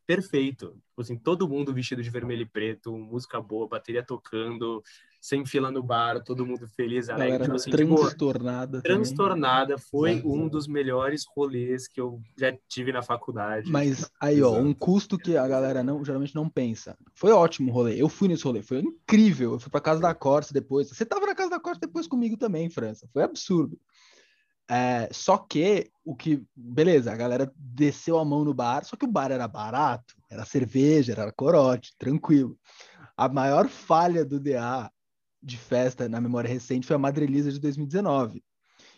perfeito. 0.07 0.69
Tipo 0.89 1.01
assim, 1.01 1.17
todo 1.17 1.49
mundo 1.49 1.75
vestido 1.75 2.03
de 2.03 2.11
vermelho 2.11 2.43
e 2.43 2.47
preto, 2.47 2.97
música 2.97 3.41
boa, 3.41 3.67
bateria 3.67 4.05
tocando, 4.05 4.83
sem 5.21 5.45
fila 5.45 5.71
no 5.71 5.83
bar, 5.83 6.23
todo 6.23 6.47
mundo 6.47 6.69
feliz, 6.69 7.09
alegre. 7.09 7.45
Tipo 7.45 7.57
assim, 7.57 7.71
transtornada. 7.71 8.79
Tipo, 8.79 8.95
transtornada 8.95 9.79
foi 9.79 10.23
um 10.25 10.47
dos 10.47 10.69
melhores 10.69 11.25
rolês 11.27 11.89
que 11.89 12.01
eu 12.01 12.21
já 12.39 12.57
tive 12.69 12.93
na 12.93 13.03
faculdade. 13.03 13.69
Mas 13.69 14.09
aí, 14.21 14.41
ó, 14.43 14.53
um 14.53 14.73
custo 14.73 15.19
que 15.19 15.37
a 15.37 15.49
galera 15.49 15.83
não 15.83 16.05
geralmente 16.05 16.35
não 16.35 16.49
pensa. 16.49 16.97
Foi 17.15 17.33
ótimo 17.33 17.71
o 17.71 17.75
rolê. 17.75 18.01
Eu 18.01 18.09
fui 18.09 18.29
nesse 18.29 18.45
rolê, 18.45 18.63
foi 18.63 18.81
incrível. 18.81 19.55
Eu 19.55 19.59
fui 19.59 19.71
pra 19.71 19.81
casa 19.81 20.01
da 20.01 20.15
Corsa 20.15 20.55
depois. 20.55 20.89
Você 20.89 21.05
tava 21.05 21.27
na 21.27 21.35
casa 21.35 21.51
da 21.51 21.59
Corsa 21.59 21.81
depois 21.81 22.07
comigo 22.07 22.37
também, 22.37 22.71
França. 22.71 23.09
Foi 23.13 23.23
absurdo. 23.23 23.77
É, 24.69 25.09
só 25.13 25.37
que 25.37 25.91
o 26.05 26.15
que, 26.15 26.43
beleza, 26.55 27.13
a 27.13 27.17
galera 27.17 27.53
desceu 27.57 28.19
a 28.19 28.25
mão 28.25 28.45
no 28.45 28.55
bar, 28.55 28.85
só 28.85 28.97
que 28.97 29.05
o 29.05 29.11
bar 29.11 29.31
era 29.31 29.47
barato, 29.47 30.15
era 30.31 30.45
cerveja, 30.45 31.13
era 31.13 31.33
corote, 31.33 31.95
tranquilo. 31.99 32.59
A 33.17 33.29
maior 33.29 33.69
falha 33.69 34.25
do 34.25 34.41
DA 34.41 34.91
de 35.43 35.59
festa 35.59 36.09
na 36.09 36.21
memória 36.21 36.49
recente 36.49 36.87
foi 36.87 36.97
a 36.97 36.99
Madrelisa 36.99 37.53
de 37.53 37.61
2019, 37.61 38.43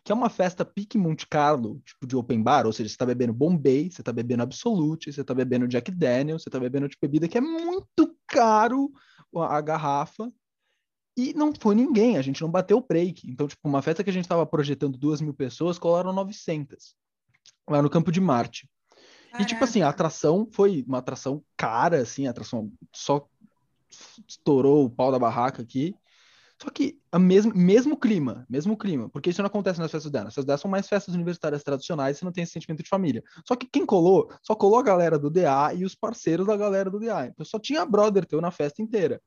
que 0.05 0.13
é 0.13 0.15
uma 0.15 0.31
festa 0.31 0.65
pique 0.65 0.97
Monte 0.97 1.27
Carlo, 1.27 1.81
tipo 1.85 2.07
de 2.07 2.17
open 2.17 2.43
bar, 2.43 2.67
ou 2.67 2.73
seja, 2.73 2.89
você 2.89 2.97
tá 2.97 3.07
bebendo 3.07 3.33
Bombay, 3.33 3.91
você 3.91 4.03
tá 4.03 4.13
bebendo 4.13 4.45
Absolute, 4.45 5.13
você 5.13 5.25
tá 5.25 5.35
bebendo 5.35 5.67
Jack 5.67 5.91
Daniels, 5.91 6.45
você 6.45 6.51
tá 6.51 6.61
bebendo 6.61 6.89
tipo 6.89 7.01
bebida 7.01 7.29
que 7.29 7.39
é 7.39 7.41
muito 7.41 8.17
caro 8.27 8.93
a 9.35 9.61
garrafa, 9.61 10.33
e 11.17 11.33
não 11.33 11.53
foi 11.59 11.75
ninguém, 11.75 12.19
a 12.19 12.23
gente 12.23 12.43
não 12.43 12.51
bateu 12.51 12.77
o 12.77 12.87
break. 12.87 13.29
Então, 13.31 13.49
tipo, 13.49 13.67
uma 13.67 13.81
festa 13.81 14.05
que 14.05 14.11
a 14.11 14.13
gente 14.13 14.25
estava 14.25 14.45
projetando 14.45 14.99
duas 14.99 15.21
mil 15.21 15.33
pessoas, 15.33 15.79
colaram 15.79 16.13
900 16.13 16.95
lá 17.69 17.81
no 17.81 17.91
Campo 17.91 18.13
de 18.13 18.21
Marte. 18.21 18.69
Caraca. 19.25 19.43
E, 19.43 19.47
tipo 19.47 19.65
assim, 19.65 19.83
a 19.83 19.89
atração 19.89 20.49
foi 20.53 20.85
uma 20.87 20.99
atração 20.99 21.43
cara, 21.57 22.03
assim, 22.03 22.27
a 22.27 22.31
atração 22.31 22.71
só 22.95 23.27
estourou 24.27 24.85
o 24.85 24.91
pau 24.91 25.11
da 25.11 25.19
barraca 25.19 25.63
aqui. 25.63 25.95
Só 26.61 26.71
que 26.71 26.99
a 27.13 27.19
mesmo, 27.19 27.55
mesmo 27.55 27.99
clima, 27.99 28.47
mesmo 28.49 28.77
clima, 28.79 29.11
porque 29.11 29.29
isso 29.29 29.43
não 29.43 29.47
acontece 29.47 29.79
nas 29.79 29.91
festas 29.91 30.11
dela. 30.11 30.29
As 30.29 30.35
festas 30.35 30.47
dela 30.47 30.59
são 30.59 30.71
mais 30.71 30.89
festas 30.89 31.15
universitárias 31.15 31.63
tradicionais, 31.63 32.17
você 32.17 32.25
não 32.25 32.33
tem 32.33 32.45
esse 32.45 32.53
sentimento 32.53 32.83
de 32.83 32.89
família. 32.89 33.23
Só 33.47 33.55
que 33.55 33.67
quem 33.67 33.85
colou, 33.85 34.31
só 34.43 34.55
colou 34.55 34.79
a 34.79 34.83
galera 34.83 35.19
do 35.19 35.29
DA 35.29 35.75
e 35.75 35.85
os 35.85 35.95
parceiros 35.95 36.47
da 36.47 36.57
galera 36.57 36.91
do 36.91 36.99
DA. 36.99 37.27
Então 37.27 37.45
só 37.45 37.59
tinha 37.59 37.85
brother 37.85 38.25
teu 38.25 38.41
na 38.41 38.51
festa 38.51 38.81
inteira. 38.81 39.21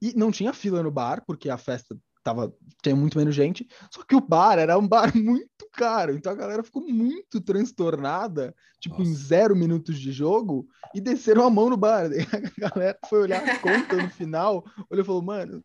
E 0.00 0.14
não 0.16 0.30
tinha 0.30 0.52
fila 0.52 0.82
no 0.82 0.90
bar, 0.90 1.22
porque 1.26 1.50
a 1.50 1.58
festa 1.58 1.96
tava, 2.22 2.54
tinha 2.82 2.94
muito 2.94 3.18
menos 3.18 3.34
gente. 3.34 3.66
Só 3.90 4.02
que 4.02 4.14
o 4.14 4.20
bar 4.20 4.58
era 4.58 4.78
um 4.78 4.86
bar 4.86 5.12
muito 5.16 5.68
caro. 5.72 6.14
Então 6.14 6.32
a 6.32 6.36
galera 6.36 6.62
ficou 6.62 6.82
muito 6.82 7.40
transtornada, 7.40 8.54
tipo, 8.78 8.98
Nossa. 8.98 9.10
em 9.10 9.14
zero 9.14 9.56
minutos 9.56 9.98
de 9.98 10.12
jogo, 10.12 10.66
e 10.94 11.00
desceram 11.00 11.44
a 11.44 11.50
mão 11.50 11.70
no 11.70 11.76
bar. 11.76 12.10
E 12.12 12.20
a 12.64 12.70
galera 12.70 12.98
foi 13.08 13.20
olhar 13.20 13.46
a 13.46 13.58
conta 13.58 13.96
no 13.96 14.10
final, 14.10 14.64
olhou 14.88 15.02
e 15.02 15.06
falou, 15.06 15.22
mano. 15.22 15.62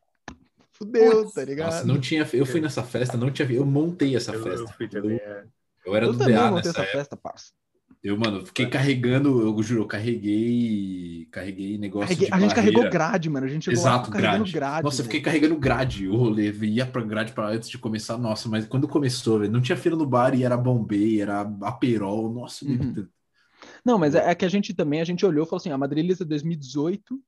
Fudeu, 0.72 1.22
Putz, 1.22 1.34
tá 1.34 1.46
ligado? 1.46 1.72
Nossa, 1.72 1.86
não 1.86 2.02
tinha. 2.02 2.30
Eu 2.34 2.46
fui 2.46 2.60
nessa 2.60 2.84
festa, 2.84 3.16
não 3.16 3.32
tinha. 3.32 3.50
Eu 3.50 3.66
montei 3.66 4.14
essa 4.14 4.34
eu, 4.34 4.44
festa. 4.44 4.64
Eu, 4.64 4.68
fui 4.68 4.90
também, 4.90 5.16
é. 5.16 5.46
eu 5.86 5.96
era 5.96 6.06
eu 6.06 6.12
do 6.12 6.18
também 6.18 6.36
DA 6.36 6.52
montei 6.52 6.68
nessa 6.68 6.82
essa 6.82 6.92
festa, 6.92 7.16
parça. 7.16 7.54
Eu, 8.06 8.18
mano, 8.18 8.46
fiquei 8.46 8.70
carregando, 8.70 9.42
eu 9.42 9.64
juro, 9.64 9.82
eu 9.84 9.88
carreguei, 9.88 11.26
carreguei 11.32 11.76
negócio 11.78 12.22
de 12.24 12.32
A 12.32 12.40
gente 12.40 12.54
barreira. 12.54 12.56
carregou 12.56 12.86
grade, 12.88 13.30
mano, 13.30 13.46
a 13.46 13.50
gente 13.50 13.66
chegou 13.66 13.92
Exato, 13.92 14.12
grade. 14.12 14.46
grade. 14.50 14.62
Nossa, 14.82 15.02
eu 15.02 15.06
fiquei 15.06 15.22
carregando 15.22 15.58
grade, 15.60 16.08
o 16.08 16.16
rolê, 16.18 16.52
ia 16.52 16.86
pra 16.88 17.02
grade 17.04 17.34
pra 17.34 17.50
antes 17.50 17.70
de 17.70 17.78
começar, 17.80 18.18
nossa, 18.18 18.50
mas 18.50 18.68
quando 18.68 18.88
começou, 18.88 19.40
velho, 19.40 19.52
não 19.52 19.62
tinha 19.62 19.78
fila 19.78 19.98
no 19.98 20.06
bar 20.08 20.36
e 20.36 20.44
era 20.44 20.58
Bombay, 20.58 21.22
era 21.22 21.42
Aperol, 21.64 22.32
nossa, 22.34 22.66
Uhum. 22.66 22.96
meu 22.96 23.10
Não, 23.86 23.98
mas 24.00 24.16
é, 24.16 24.32
é 24.32 24.36
que 24.36 24.46
a 24.46 24.50
gente 24.50 24.74
também, 24.74 25.02
a 25.02 25.06
gente 25.06 25.26
olhou 25.26 25.46
e 25.46 25.50
falou 25.50 25.58
assim, 25.60 25.72
a 25.72 25.78
Madrilisa 25.78 26.26
2018, 26.26 27.22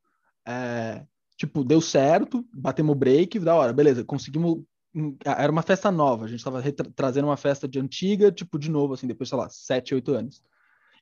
é, 0.48 1.06
tipo, 1.38 1.64
deu 1.64 1.82
certo, 1.82 2.46
batemos 2.54 2.98
break, 2.98 3.40
da 3.40 3.56
hora, 3.56 3.74
beleza, 3.74 4.04
conseguimos, 4.06 4.64
hum, 4.96 5.18
era 5.26 5.52
uma 5.52 5.64
festa 5.64 5.92
nova, 5.92 6.26
a 6.26 6.28
gente 6.28 6.44
tava 6.44 6.62
retra- 6.62 6.92
trazendo 6.96 7.28
uma 7.28 7.38
festa 7.38 7.68
de 7.68 7.80
antiga, 7.80 8.32
tipo, 8.32 8.60
de 8.60 8.70
novo, 8.72 8.94
assim, 8.96 9.08
depois, 9.08 9.30
sei 9.30 9.38
lá, 9.38 9.50
7, 9.50 9.96
8 9.96 10.14
anos. 10.14 10.42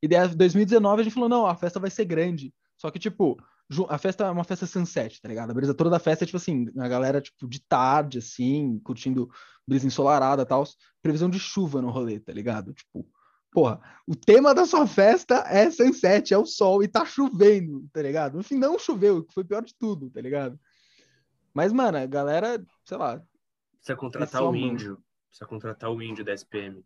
E 0.05 0.07
daí, 0.07 0.27
em 0.27 0.35
2019, 0.35 1.01
a 1.01 1.03
gente 1.03 1.13
falou, 1.13 1.27
não, 1.27 1.47
a 1.47 1.55
festa 1.55 1.79
vai 1.79 1.89
ser 1.89 2.05
grande. 2.05 2.53
Só 2.77 2.91
que, 2.91 2.99
tipo, 2.99 3.37
a 3.89 3.97
festa 3.97 4.25
é 4.25 4.29
uma 4.29 4.43
festa 4.43 4.67
sunset, 4.67 5.19
tá 5.19 5.27
ligado? 5.27 5.49
A 5.49 5.53
brisa 5.53 5.73
toda 5.73 5.89
da 5.89 5.97
festa 5.97 6.23
é, 6.23 6.27
tipo 6.27 6.37
assim, 6.37 6.67
a 6.77 6.87
galera, 6.87 7.19
tipo, 7.19 7.47
de 7.47 7.59
tarde, 7.59 8.19
assim, 8.19 8.79
curtindo 8.83 9.27
brisa 9.67 9.87
ensolarada 9.87 10.43
e 10.43 10.45
tal. 10.45 10.63
Previsão 11.01 11.27
de 11.27 11.39
chuva 11.39 11.81
no 11.81 11.89
rolê, 11.89 12.19
tá 12.19 12.31
ligado? 12.31 12.71
Tipo, 12.71 13.03
porra, 13.51 13.81
o 14.05 14.15
tema 14.15 14.53
da 14.53 14.63
sua 14.63 14.85
festa 14.85 15.43
é 15.47 15.71
sunset, 15.71 16.31
é 16.31 16.37
o 16.37 16.45
sol 16.45 16.83
e 16.83 16.87
tá 16.87 17.03
chovendo, 17.03 17.87
tá 17.91 18.03
ligado? 18.03 18.37
No 18.37 18.43
fim, 18.43 18.59
não 18.59 18.77
choveu, 18.77 19.23
que 19.23 19.33
foi 19.33 19.43
pior 19.43 19.63
de 19.63 19.73
tudo, 19.73 20.11
tá 20.11 20.21
ligado? 20.21 20.59
Mas, 21.51 21.73
mano, 21.73 21.97
a 21.97 22.05
galera, 22.05 22.63
sei 22.85 22.97
lá, 22.97 23.19
Precisa 23.79 23.95
contratar 23.97 24.43
o 24.43 24.51
o 24.51 24.55
índio. 24.55 24.99
Precisa 25.35 25.49
contratar 25.49 25.91
o 25.91 26.01
índio 26.01 26.23
da 26.23 26.31
SPM. 26.33 26.81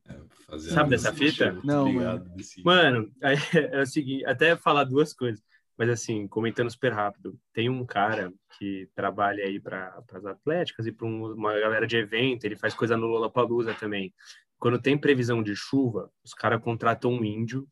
Fazer 0.48 0.72
Sabe 0.72 0.88
a- 0.88 0.90
dessa 0.90 1.14
fita? 1.14 1.56
Não, 1.64 1.86
ligado 1.86 2.28
desse- 2.30 2.64
Mano, 2.64 3.14
aí 3.22 3.36
é 3.76 3.82
o 3.82 3.86
seguinte, 3.86 4.26
até 4.26 4.56
falar 4.56 4.86
duas 4.86 5.14
coisas, 5.14 5.40
mas 5.78 5.88
assim, 5.88 6.28
comentando 6.28 6.68
super 6.72 6.92
rápido, 6.92 7.40
tem 7.54 7.70
um 7.70 7.86
cara 7.86 8.34
que 8.58 8.90
trabalha 8.96 9.44
aí 9.44 9.60
para 9.60 10.04
as 10.14 10.26
atléticas 10.26 10.88
e 10.88 10.92
para 10.92 11.06
uma 11.06 11.60
galera 11.60 11.86
de 11.86 11.96
evento, 11.98 12.44
ele 12.44 12.56
faz 12.56 12.74
coisa 12.74 12.98
no 12.98 13.06
Lollapalooza 13.06 13.76
também. 13.76 14.12
Quando 14.58 14.82
tem 14.82 14.98
previsão 14.98 15.44
de 15.44 15.56
chuva, 15.56 16.12
os 16.24 16.34
caras 16.34 16.60
contratam 16.60 17.12
um 17.12 17.24
índio, 17.24 17.68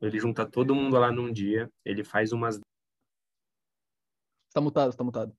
ele 0.00 0.18
junta 0.18 0.46
todo 0.46 0.74
mundo 0.74 0.96
lá 0.98 1.12
num 1.12 1.30
dia, 1.30 1.70
ele 1.84 2.02
faz 2.02 2.32
umas 2.32 2.58
tá 4.54 4.60
mutado, 4.62 4.96
tá 4.96 5.04
mutado. 5.04 5.36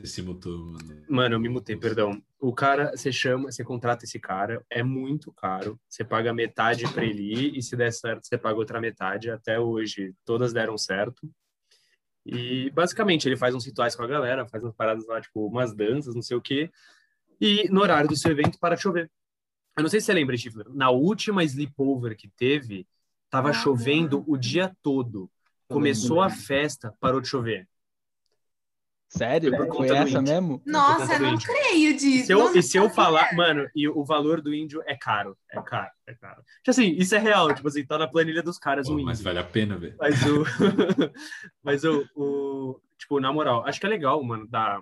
Você 0.00 0.06
se 0.06 0.22
mutou, 0.22 0.58
mano. 0.58 1.04
Mano, 1.08 1.34
eu 1.34 1.40
me 1.40 1.48
mutei, 1.48 1.76
perdão. 1.76 2.22
O 2.40 2.52
cara, 2.52 2.90
você 2.96 3.12
chama, 3.12 3.50
você 3.50 3.62
contrata 3.62 4.04
esse 4.04 4.18
cara, 4.18 4.64
é 4.68 4.82
muito 4.82 5.32
caro. 5.32 5.78
Você 5.88 6.04
paga 6.04 6.32
metade 6.32 6.90
para 6.92 7.04
ele 7.04 7.22
ir 7.22 7.56
e 7.56 7.62
se 7.62 7.76
der 7.76 7.92
certo, 7.92 8.26
você 8.26 8.36
paga 8.36 8.58
outra 8.58 8.80
metade. 8.80 9.30
Até 9.30 9.58
hoje, 9.58 10.14
todas 10.24 10.52
deram 10.52 10.76
certo. 10.76 11.30
E 12.26 12.70
basicamente 12.70 13.28
ele 13.28 13.36
faz 13.36 13.54
uns 13.54 13.66
rituais 13.66 13.94
com 13.94 14.02
a 14.02 14.06
galera, 14.06 14.46
faz 14.48 14.62
umas 14.62 14.74
paradas 14.74 15.06
lá, 15.06 15.20
tipo, 15.20 15.46
umas 15.46 15.74
danças, 15.74 16.14
não 16.14 16.22
sei 16.22 16.36
o 16.36 16.40
quê. 16.40 16.70
E 17.40 17.68
no 17.68 17.82
horário 17.82 18.08
do 18.08 18.16
seu 18.16 18.30
evento 18.30 18.58
para 18.58 18.74
de 18.74 18.82
chover. 18.82 19.10
Eu 19.76 19.82
não 19.82 19.90
sei 19.90 20.00
se 20.00 20.06
você 20.06 20.14
lembra, 20.14 20.36
Stifler, 20.36 20.68
na 20.70 20.90
última 20.90 21.44
sleepover 21.44 22.16
que 22.16 22.28
teve, 22.28 22.86
tava 23.28 23.50
Ah. 23.50 23.52
chovendo 23.52 24.24
o 24.26 24.36
dia 24.36 24.74
todo. 24.82 25.30
Começou 25.68 26.20
a 26.22 26.30
festa, 26.30 26.94
parou 27.00 27.20
de 27.20 27.28
chover. 27.28 27.68
Sério? 29.16 29.56
Foi 29.56 29.66
por 29.66 29.76
Foi 29.76 29.88
essa 29.90 30.18
índio. 30.18 30.22
mesmo? 30.22 30.62
Nossa, 30.66 30.98
não 30.98 31.04
Exatamente. 31.04 31.46
creio 31.46 31.96
disso. 31.96 32.26
Se 32.26 32.32
eu, 32.32 32.38
Nossa, 32.40 32.58
e 32.58 32.62
se 32.62 32.76
eu 32.76 32.82
não 32.84 32.90
falar, 32.90 33.34
mano, 33.34 33.68
e 33.74 33.88
o 33.88 34.04
valor 34.04 34.40
do 34.42 34.52
índio 34.52 34.82
é 34.86 34.96
caro, 34.96 35.36
é 35.50 35.60
caro, 35.62 35.90
é 36.06 36.14
caro. 36.14 36.42
Tipo 36.56 36.70
assim, 36.70 36.94
isso 36.96 37.14
é 37.14 37.18
real, 37.18 37.54
tipo 37.54 37.68
assim, 37.68 37.84
tá 37.86 37.96
na 37.96 38.08
planilha 38.08 38.42
dos 38.42 38.58
caras 38.58 38.88
Pô, 38.88 38.94
o 38.94 39.02
mas 39.02 39.20
índio. 39.20 39.24
vale 39.24 39.38
a 39.38 39.44
pena, 39.44 39.76
velho. 39.78 39.94
Mas 39.98 40.20
o. 40.26 40.44
mas 41.62 41.84
o, 41.84 42.04
o. 42.16 42.80
Tipo, 42.98 43.20
na 43.20 43.32
moral, 43.32 43.64
acho 43.66 43.78
que 43.78 43.86
é 43.86 43.88
legal, 43.88 44.22
mano, 44.24 44.46
dar, 44.48 44.80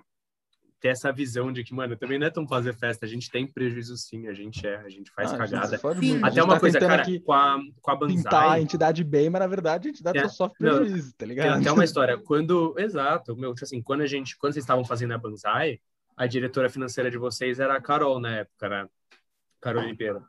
ter 0.83 0.89
essa 0.89 1.13
visão 1.13 1.49
de 1.53 1.63
que, 1.63 1.73
mano, 1.73 1.95
também 1.95 2.19
não 2.19 2.27
é 2.27 2.29
tão 2.29 2.45
fazer 2.45 2.73
festa, 2.73 3.05
a 3.05 3.09
gente 3.09 3.31
tem 3.31 3.47
prejuízo 3.47 3.95
sim, 3.95 4.27
a 4.27 4.33
gente 4.33 4.67
é, 4.67 4.75
a 4.75 4.89
gente 4.89 5.09
faz 5.11 5.31
Ah, 5.31 5.37
gente 5.37 5.49
cagada. 5.51 5.75
A 5.75 5.77
Até 5.77 6.29
gente 6.31 6.41
uma 6.41 6.53
tá 6.55 6.59
coisa, 6.59 6.77
cara, 6.77 7.01
aqui 7.01 7.21
com 7.21 7.31
a, 7.31 7.57
com 7.81 7.91
a 7.91 7.97
pintar 8.05 8.33
a 8.33 8.45
Banzai. 8.47 8.61
entidade 8.61 9.01
bem, 9.01 9.29
mas 9.29 9.39
na 9.39 9.47
verdade 9.47 9.87
a 9.87 9.91
entidade 9.91 10.17
É, 10.17 10.23
só 10.27 10.49
sofre 10.49 10.57
não, 10.59 10.79
prejuízo, 10.79 11.11
tá 11.11 11.15
Tem 11.19 11.27
ligado? 11.29 11.61
até 11.61 11.71
uma 11.71 11.85
história. 11.85 12.17
Quando. 12.17 12.75
Exato, 12.77 13.33
meu, 13.37 13.53
tipo 13.53 13.63
assim, 13.63 13.81
quando 13.81 14.01
a 14.01 14.05
gente. 14.07 14.37
Quando 14.37 14.51
vocês 14.51 14.63
estavam 14.63 14.83
fazendo 14.83 15.13
a 15.13 15.17
Banzai, 15.17 15.79
a 16.17 16.27
diretora 16.27 16.69
financeira 16.69 17.09
de 17.09 17.17
vocês 17.17 17.61
era 17.61 17.75
a 17.77 17.81
Carol 17.81 18.19
na 18.19 18.39
época, 18.39 18.67
né? 18.67 18.85
Carol 19.61 19.83
Oliveira. 19.83 20.21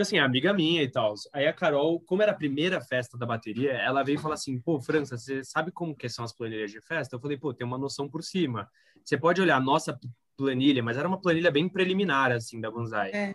Tipo 0.00 0.08
assim, 0.08 0.18
amiga 0.18 0.54
minha 0.54 0.82
e 0.82 0.88
tal. 0.88 1.12
Aí 1.30 1.46
a 1.46 1.52
Carol, 1.52 2.00
como 2.00 2.22
era 2.22 2.32
a 2.32 2.34
primeira 2.34 2.80
festa 2.80 3.18
da 3.18 3.26
bateria, 3.26 3.72
ela 3.72 4.02
veio 4.02 4.18
falar 4.18 4.32
assim: 4.32 4.58
pô, 4.58 4.80
França, 4.80 5.18
você 5.18 5.44
sabe 5.44 5.70
como 5.70 5.94
que 5.94 6.08
são 6.08 6.24
as 6.24 6.32
planilhas 6.32 6.70
de 6.70 6.80
festa? 6.80 7.14
Eu 7.16 7.20
falei, 7.20 7.36
pô, 7.36 7.52
tem 7.52 7.66
uma 7.66 7.76
noção 7.76 8.08
por 8.08 8.22
cima. 8.22 8.66
Você 9.04 9.18
pode 9.18 9.42
olhar 9.42 9.56
a 9.56 9.60
nossa 9.60 10.00
planilha, 10.38 10.82
mas 10.82 10.96
era 10.96 11.06
uma 11.06 11.20
planilha 11.20 11.50
bem 11.50 11.68
preliminar, 11.68 12.32
assim, 12.32 12.58
da 12.62 12.70
Banzai. 12.70 13.10
É. 13.12 13.34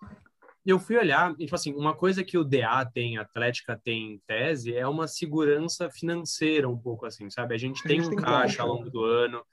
Eu 0.66 0.80
fui 0.80 0.98
olhar, 0.98 1.34
e, 1.34 1.44
tipo 1.46 1.54
assim, 1.54 1.72
uma 1.76 1.94
coisa 1.94 2.24
que 2.24 2.36
o 2.36 2.44
DA 2.44 2.84
tem, 2.84 3.20
a 3.20 3.22
Atlética 3.22 3.80
tem 3.84 4.14
em 4.14 4.22
tese, 4.26 4.76
é 4.76 4.88
uma 4.88 5.08
segurança 5.08 5.88
financeira 5.92 6.68
um 6.68 6.78
pouco 6.80 7.06
assim, 7.06 7.30
sabe? 7.30 7.54
A 7.54 7.58
gente 7.60 7.82
A 7.86 7.88
tem 7.88 8.02
gente 8.02 8.08
um 8.08 8.16
tem 8.16 8.26
caixa 8.26 8.40
caixa. 8.40 8.64
ao 8.64 8.70
longo 8.70 8.90
do 8.90 9.04
ano, 9.04 9.46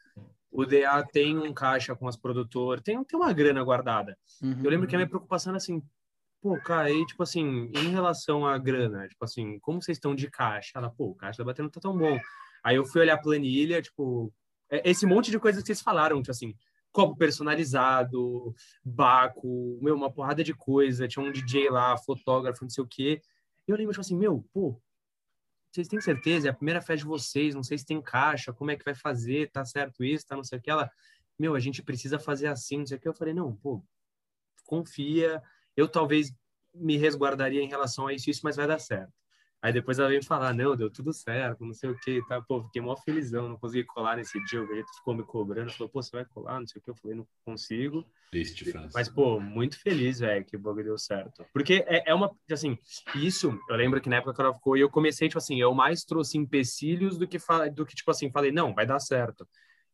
o 0.50 0.64
DA 0.64 1.06
tem 1.12 1.36
um 1.36 1.52
caixa 1.52 1.94
com 1.94 2.08
as 2.08 2.16
produtoras, 2.16 2.82
tem, 2.82 3.04
tem 3.04 3.20
uma 3.20 3.34
grana 3.34 3.62
guardada. 3.62 4.16
Uhum. 4.42 4.60
Eu 4.64 4.70
lembro 4.70 4.88
que 4.88 4.94
a 4.94 4.98
minha 4.98 5.08
preocupação 5.08 5.50
era 5.50 5.58
assim, 5.58 5.82
pô, 6.43 6.61
cara, 6.61 6.88
aí, 6.88 7.07
tipo 7.07 7.22
assim, 7.22 7.70
em 7.72 7.90
relação 7.90 8.45
à 8.45 8.59
grana, 8.59 9.09
tipo 9.09 9.24
assim, 9.24 9.61
como 9.61 9.80
vocês 9.80 9.97
estão 9.97 10.14
de 10.14 10.28
caixa? 10.28 10.72
Ela, 10.74 10.90
pô, 10.90 11.11
o 11.11 11.14
caixa 11.14 11.38
da 11.38 11.45
batendo 11.45 11.66
não 11.66 11.70
tá 11.70 11.80
tão 11.80 11.97
bom. 11.97 12.18
Aí 12.64 12.76
eu 12.76 12.84
fui 12.84 13.01
olhar 13.01 13.14
a 13.14 13.18
planilha, 13.18 13.80
tipo, 13.80 14.32
é- 14.68 14.90
esse 14.90 15.07
monte 15.07 15.30
de 15.30 15.38
coisa 15.38 15.61
que 15.61 15.66
vocês 15.66 15.80
falaram, 15.80 16.20
tipo 16.20 16.32
assim, 16.32 16.55
copo 16.90 17.16
personalizado, 17.16 18.55
Baco, 18.84 19.78
meu, 19.80 19.95
uma 19.95 20.12
porrada 20.12 20.43
de 20.43 20.53
coisa, 20.53 21.07
tinha 21.09 21.24
um 21.24 21.30
DJ 21.32 21.70
lá, 21.70 21.97
fotógrafo, 21.97 22.62
não 22.64 22.70
sei 22.70 22.82
o 22.84 22.88
quê. 22.88 23.22
E 23.66 23.70
eu 23.70 23.76
lembro, 23.76 23.93
tipo 23.93 24.01
assim, 24.01 24.16
meu, 24.16 24.45
pô, 24.53 24.80
vocês 25.70 25.88
têm 25.88 26.01
certeza? 26.01 26.49
É 26.49 26.51
a 26.51 26.55
primeira 26.55 26.80
festa 26.80 26.99
de 26.99 27.05
vocês, 27.05 27.55
não 27.55 27.62
sei 27.62 27.78
se 27.78 27.86
tem 27.86 28.03
caixa, 28.03 28.53
como 28.53 28.70
é 28.72 28.76
que 28.76 28.84
vai 28.84 28.95
fazer, 28.95 29.51
tá 29.51 29.64
certo 29.64 30.05
isso, 30.05 30.26
tá 30.26 30.36
não 30.36 30.45
sei 30.45 30.59
o 30.59 30.62
que. 30.62 30.70
Ela, 30.70 30.90
meu, 31.38 31.55
a 31.55 31.61
gente 31.61 31.82
precisa 31.82 32.18
fazer 32.18 32.49
assim, 32.49 32.78
não 32.78 32.86
sei 32.86 32.99
o 32.99 33.01
que. 33.01 33.09
Eu 33.09 33.14
falei, 33.14 33.32
não, 33.32 33.57
pô, 33.57 33.82
confia, 34.66 35.43
eu 35.76 35.88
talvez 35.88 36.32
me 36.74 36.96
resguardaria 36.96 37.62
em 37.62 37.68
relação 37.68 38.06
a 38.06 38.12
isso, 38.12 38.30
isso, 38.30 38.40
mas 38.44 38.56
vai 38.56 38.66
dar 38.66 38.78
certo. 38.78 39.12
Aí 39.62 39.72
depois 39.72 40.00
ela 40.00 40.08
veio 40.08 40.24
falar, 40.24 40.52
não, 40.52 40.74
deu 40.74 40.90
tudo 40.90 41.12
certo, 41.12 41.64
não 41.64 41.72
sei 41.72 41.88
o 41.90 41.98
que, 42.00 42.20
tá, 42.26 42.42
pô, 42.42 42.64
fiquei 42.64 42.82
mó 42.82 42.96
felizão, 42.96 43.48
não 43.48 43.56
consegui 43.56 43.84
colar 43.84 44.16
nesse 44.16 44.42
dia, 44.46 44.60
o 44.60 44.66
Vegeta 44.66 44.90
ficou 44.96 45.14
me 45.14 45.22
cobrando, 45.22 45.70
falou, 45.70 45.88
pô, 45.88 46.02
você 46.02 46.10
vai 46.10 46.24
colar, 46.24 46.58
não 46.58 46.66
sei 46.66 46.80
o 46.80 46.82
que, 46.82 46.90
eu 46.90 46.96
falei, 46.96 47.16
não 47.16 47.24
consigo, 47.44 48.04
Triste, 48.32 48.64
França. 48.64 48.90
mas, 48.92 49.08
pô, 49.08 49.38
muito 49.38 49.80
feliz, 49.80 50.18
velho, 50.18 50.44
que 50.44 50.56
o 50.56 50.58
bagulho 50.58 50.86
deu 50.86 50.98
certo. 50.98 51.46
Porque 51.52 51.84
é, 51.86 52.10
é 52.10 52.14
uma, 52.14 52.36
assim, 52.50 52.76
isso, 53.14 53.56
eu 53.68 53.76
lembro 53.76 54.00
que 54.00 54.08
na 54.08 54.16
época 54.16 54.34
que 54.34 54.40
ela 54.40 54.52
ficou, 54.52 54.76
e 54.76 54.80
eu 54.80 54.90
comecei, 54.90 55.28
tipo 55.28 55.38
assim, 55.38 55.60
eu 55.60 55.72
mais 55.72 56.02
trouxe 56.02 56.36
empecilhos 56.36 57.16
do 57.16 57.28
que, 57.28 57.38
do 57.72 57.86
que 57.86 57.94
tipo 57.94 58.10
assim, 58.10 58.32
falei, 58.32 58.50
não, 58.50 58.74
vai 58.74 58.84
dar 58.84 58.98
certo. 58.98 59.46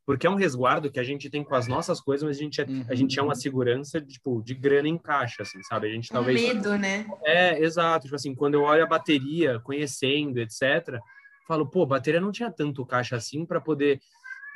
Porque 0.08 0.26
é 0.26 0.30
um 0.30 0.36
resguardo 0.36 0.90
que 0.90 0.98
a 0.98 1.04
gente 1.04 1.28
tem 1.28 1.44
com 1.44 1.54
as 1.54 1.68
nossas 1.68 2.00
coisas, 2.00 2.26
mas 2.26 2.38
a 2.38 2.40
gente, 2.40 2.62
é, 2.62 2.66
a 2.88 2.94
gente 2.94 3.18
é 3.18 3.22
uma 3.22 3.34
segurança, 3.34 4.00
tipo, 4.00 4.42
de 4.42 4.54
grana 4.54 4.88
em 4.88 4.96
caixa, 4.96 5.42
assim, 5.42 5.62
sabe? 5.64 5.86
A 5.86 5.90
gente 5.90 6.10
Um 6.10 6.14
talvez... 6.14 6.40
medo, 6.40 6.78
né? 6.78 7.06
É, 7.22 7.62
exato. 7.62 8.04
Tipo 8.04 8.16
assim, 8.16 8.34
quando 8.34 8.54
eu 8.54 8.62
olho 8.62 8.82
a 8.82 8.86
bateria, 8.86 9.60
conhecendo, 9.60 10.38
etc., 10.38 10.98
falo, 11.46 11.66
pô, 11.66 11.84
bateria 11.84 12.22
não 12.22 12.32
tinha 12.32 12.50
tanto 12.50 12.86
caixa 12.86 13.16
assim 13.16 13.44
para 13.44 13.60
poder 13.60 14.00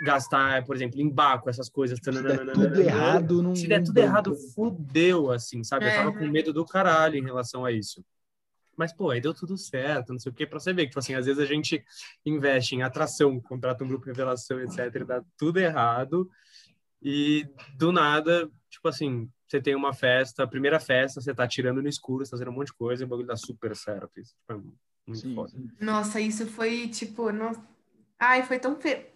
gastar, 0.03 0.65
por 0.65 0.75
exemplo, 0.75 0.99
em 0.99 1.11
baco, 1.11 1.51
essas 1.51 1.69
coisas. 1.69 1.99
Se 2.03 2.11
der 2.11 2.47
tudo 2.55 2.81
errado, 2.81 3.43
não. 3.43 3.55
Se 3.55 3.67
der 3.69 3.85
tudo 3.85 3.99
errado, 3.99 4.35
fudeu, 4.55 5.31
assim, 5.31 5.63
sabe? 5.63 5.85
Eu 5.85 5.91
É. 5.91 5.97
tava 5.97 6.13
com 6.13 6.27
medo 6.29 6.51
do 6.55 6.65
caralho 6.65 7.19
em 7.19 7.23
relação 7.23 7.63
a 7.63 7.71
isso. 7.71 8.03
Mas, 8.77 8.93
pô, 8.93 9.11
aí 9.11 9.21
deu 9.21 9.35
tudo 9.35 9.57
certo, 9.59 10.13
não 10.13 10.19
sei 10.19 10.33
o 10.33 10.35
quê, 10.35 10.47
pra 10.47 10.59
você 10.59 10.73
ver 10.73 10.83
que, 10.85 10.89
tipo 10.89 10.99
assim, 10.99 11.15
às 11.15 11.27
vezes 11.27 11.43
a 11.43 11.47
gente 11.47 11.85
investe 12.25 12.75
em 12.75 12.83
atração, 12.83 13.41
contrata 13.41 13.85
um 13.85 13.89
grupo 13.89 14.05
de 14.05 14.11
revelação, 14.13 14.61
etc., 14.61 14.95
e 14.95 15.05
dá 15.05 15.23
tudo 15.37 15.59
errado, 15.59 16.31
e 17.03 17.47
do 17.77 17.93
nada, 17.93 18.51
tipo 18.71 18.89
assim, 18.89 19.29
você 19.47 19.61
tem 19.61 19.75
uma 19.75 19.93
festa, 19.93 20.43
a 20.43 20.47
primeira 20.47 20.81
festa, 20.81 21.21
você 21.21 21.35
tá 21.35 21.47
tirando 21.47 21.83
no 21.83 21.89
escuro, 21.89 22.25
você 22.25 22.31
tá 22.31 22.39
fazendo 22.39 22.51
um 22.51 22.57
monte 22.57 22.69
de 22.69 22.75
coisa, 22.75 23.03
e 23.03 23.05
o 23.05 23.09
bagulho 23.09 23.27
dá 23.27 23.37
super 23.37 23.77
certo. 23.77 24.19
Isso 24.19 24.35
tipo, 24.35 24.53
é 24.53 24.57
muito 25.07 25.21
Sim, 25.21 25.35
foda. 25.35 25.51
sim. 25.51 25.69
Nossa, 25.81 26.21
isso 26.21 26.47
foi 26.47 26.89
tipo. 26.89 27.31
Nossa... 27.31 27.63
Ai, 28.19 28.45
foi 28.45 28.59
tão. 28.59 28.81
Fe... 28.81 29.09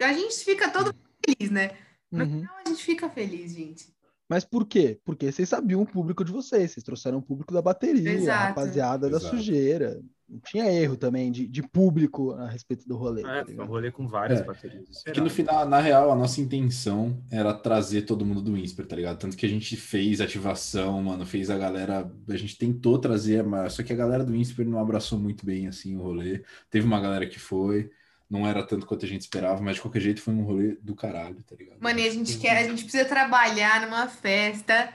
A 0.00 0.12
gente 0.12 0.36
fica 0.44 0.70
todo 0.70 0.92
feliz, 1.24 1.50
né? 1.52 1.76
No 2.10 2.24
Uhum. 2.24 2.40
final 2.40 2.56
a 2.56 2.68
gente 2.68 2.82
fica 2.82 3.08
feliz, 3.10 3.54
gente. 3.54 3.93
Mas 4.34 4.44
por 4.44 4.66
quê? 4.66 4.98
Porque 5.04 5.30
vocês 5.30 5.48
sabiam 5.48 5.80
o 5.80 5.86
público 5.86 6.24
de 6.24 6.32
vocês, 6.32 6.72
vocês 6.72 6.82
trouxeram 6.82 7.18
o 7.18 7.22
público 7.22 7.54
da 7.54 7.62
bateria, 7.62 8.10
a 8.10 8.14
Exato. 8.14 8.44
rapaziada 8.48 9.08
da 9.08 9.18
Exato. 9.18 9.36
sujeira. 9.36 10.02
Não 10.28 10.40
tinha 10.40 10.64
erro 10.72 10.96
também 10.96 11.30
de, 11.30 11.46
de 11.46 11.62
público 11.62 12.32
a 12.32 12.48
respeito 12.48 12.88
do 12.88 12.96
rolê. 12.96 13.22
tá 13.22 13.36
É, 13.36 13.44
foi 13.44 13.60
um 13.64 13.66
rolê 13.68 13.92
com 13.92 14.08
várias 14.08 14.40
É. 14.40 14.42
baterias. 14.42 15.02
É 15.06 15.12
Que 15.12 15.20
no 15.20 15.30
final, 15.30 15.68
na 15.68 15.78
real, 15.78 16.10
a 16.10 16.16
nossa 16.16 16.40
intenção 16.40 17.16
era 17.30 17.54
trazer 17.54 18.02
todo 18.02 18.26
mundo 18.26 18.42
do 18.42 18.56
Insper, 18.58 18.84
tá 18.88 18.96
ligado? 18.96 19.20
Tanto 19.20 19.36
que 19.36 19.46
a 19.46 19.48
gente 19.48 19.76
fez 19.76 20.20
ativação, 20.20 21.00
mano, 21.00 21.24
fez 21.24 21.48
a 21.48 21.56
galera. 21.56 22.10
A 22.28 22.36
gente 22.36 22.58
tentou 22.58 22.98
trazer, 22.98 23.44
mas 23.44 23.74
só 23.74 23.84
que 23.84 23.92
a 23.92 23.96
galera 23.96 24.24
do 24.24 24.34
Insper 24.34 24.66
não 24.66 24.80
abraçou 24.80 25.16
muito 25.16 25.46
bem 25.46 25.68
assim 25.68 25.94
o 25.96 26.02
rolê. 26.02 26.42
Teve 26.68 26.84
uma 26.84 27.00
galera 27.00 27.24
que 27.24 27.38
foi, 27.38 27.88
não 28.34 28.46
era 28.46 28.62
tanto 28.66 28.84
quanto 28.86 29.04
a 29.04 29.08
gente 29.08 29.22
esperava, 29.22 29.62
mas 29.62 29.76
de 29.76 29.82
qualquer 29.82 30.00
jeito 30.00 30.20
foi 30.20 30.34
um 30.34 30.42
rolê 30.42 30.76
do 30.82 30.94
caralho, 30.94 31.42
tá 31.42 31.54
ligado? 31.56 31.78
Mano, 31.80 31.98
e 32.00 32.08
a 32.08 32.10
gente 32.10 32.36
quer, 32.38 32.58
a 32.58 32.62
gente 32.68 32.82
precisa 32.82 33.04
trabalhar 33.04 33.82
numa 33.82 34.08
festa 34.08 34.92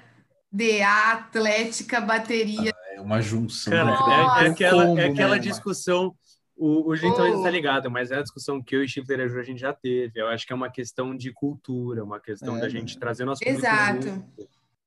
de 0.51 0.81
atlética, 0.81 2.01
bateria. 2.01 2.71
É 2.93 3.01
uma 3.01 3.21
junção. 3.21 3.71
Cara, 3.71 3.91
né? 3.91 4.43
É, 4.43 4.45
é 4.47 4.49
aquela, 4.49 4.99
é 5.01 5.05
aquela 5.09 5.29
mano. 5.29 5.41
discussão. 5.41 6.13
O, 6.57 6.89
o 6.89 6.95
Gin 6.95 7.09
talvez 7.13 7.33
não 7.35 7.39
Oh. 7.39 7.43
tá 7.43 7.49
ligado, 7.51 7.89
mas 7.89 8.11
é 8.11 8.17
a 8.17 8.21
discussão 8.21 8.61
que 8.61 8.75
eu 8.75 8.81
e 8.81 8.85
o 8.85 8.89
Chifler 8.89 9.21
a 9.21 9.43
gente 9.43 9.61
já 9.61 9.71
teve. 9.71 10.19
Eu 10.19 10.27
acho 10.27 10.45
que 10.45 10.51
é 10.51 10.55
uma 10.55 10.69
questão 10.69 11.15
de 11.15 11.31
cultura, 11.31 12.03
uma 12.03 12.19
questão 12.19 12.57
É, 12.57 12.61
da 12.61 12.67
gente 12.67 12.89
mano. 12.89 12.99
trazer 12.99 13.23
nosso 13.23 13.39
público 13.41 13.65
Exato. 13.65 14.25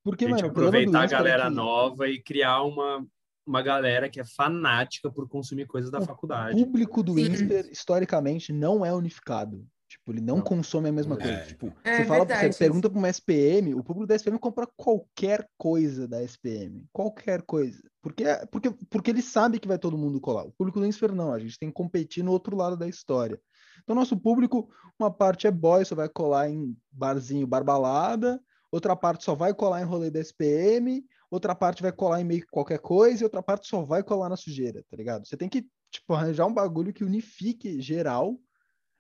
Porque, 0.05 0.24
a 0.26 0.28
gente 0.28 0.36
mano, 0.42 0.48
o 0.48 0.50
aproveitar 0.50 1.00
a 1.00 1.05
Insper 1.07 1.18
é 1.18 1.22
galera 1.22 1.48
que- 1.48 1.55
nova 1.57 2.09
e 2.09 2.20
criar 2.20 2.62
uma, 2.62 3.07
uma 3.47 3.62
galera 3.62 4.09
que 4.09 4.20
é 4.20 4.24
fanática 4.24 5.11
por 5.11 5.28
consumir 5.28 5.66
coisas 5.66 5.90
da 5.90 5.99
O 6.01 6.05
faculdade. 6.07 6.55
público 6.64 7.03
do 7.03 7.14
Sim. 7.14 7.32
Insper, 7.32 7.68
historicamente, 7.70 8.53
não 8.53 8.84
é 8.84 8.93
unificado. 8.95 9.66
Tipo, 9.88 10.11
ele 10.12 10.22
não, 10.22 10.36
Não. 10.36 10.43
consome 10.43 10.88
a 10.88 10.93
mesma 10.93 11.16
É. 11.16 11.18
coisa. 11.18 11.47
Tipo, 11.47 11.66
É 11.84 11.97
você, 11.99 12.05
fala, 12.07 12.24
verdade 12.24 12.55
você 12.55 12.59
pergunta 12.61 12.88
para 12.88 12.99
uma 12.99 13.11
SPM, 13.11 13.74
o 13.74 13.84
público 13.84 14.07
da 14.07 14.14
SPM 14.14 14.38
compra 14.38 14.66
qualquer 14.74 15.47
coisa 15.59 16.09
da 16.09 16.22
SPM. 16.22 16.86
Qualquer 16.90 17.43
coisa. 17.43 17.78
Porque, 18.01 18.24
porque, 18.51 18.70
porque 18.88 19.11
ele 19.11 19.20
sabe 19.20 19.61
que 19.61 19.68
vai 19.68 19.78
todo 19.78 19.99
mundo 19.99 20.18
colar. 20.18 20.45
O 20.47 20.53
público 20.53 20.80
do 20.80 20.86
Insper 20.86 21.12
não, 21.12 21.30
a 21.32 21.38
gente 21.38 21.59
tem 21.59 21.68
que 21.68 21.74
competir 21.74 22.24
no 22.24 22.32
outro 22.32 22.57
lado 22.57 22.74
da 22.76 22.88
história. 22.88 23.38
Então, 23.82 23.95
nosso 23.95 24.16
público, 24.16 24.70
uma 24.99 25.11
parte 25.11 25.47
é 25.47 25.51
boy, 25.51 25.84
só 25.84 25.95
vai 25.95 26.09
colar 26.09 26.49
em 26.49 26.74
barzinho, 26.90 27.47
barbalada, 27.47 28.40
outra 28.72 28.96
parte 28.96 29.22
só 29.22 29.34
vai 29.34 29.54
colar 29.54 29.80
em 29.82 29.84
rolê 29.84 30.10
da 30.10 30.18
SPM, 30.18 31.04
outra 31.30 31.54
parte 31.54 31.80
vai 31.82 31.92
colar 31.92 32.20
em 32.20 32.24
meio 32.24 32.40
que 32.40 32.48
qualquer 32.50 32.78
coisa, 32.80 33.22
e 33.22 33.24
outra 33.24 33.42
parte 33.42 33.68
só 33.68 33.82
vai 33.82 34.02
colar 34.02 34.28
na 34.28 34.36
sujeira, 34.36 34.82
tá 34.90 34.96
ligado? 34.96 35.24
Você 35.26 35.36
tem 35.36 35.48
que, 35.48 35.64
tipo, 35.90 36.12
arranjar 36.14 36.46
um 36.46 36.52
bagulho 36.54 36.92
que 36.92 37.04
unifique 37.04 37.80
geral 37.80 38.36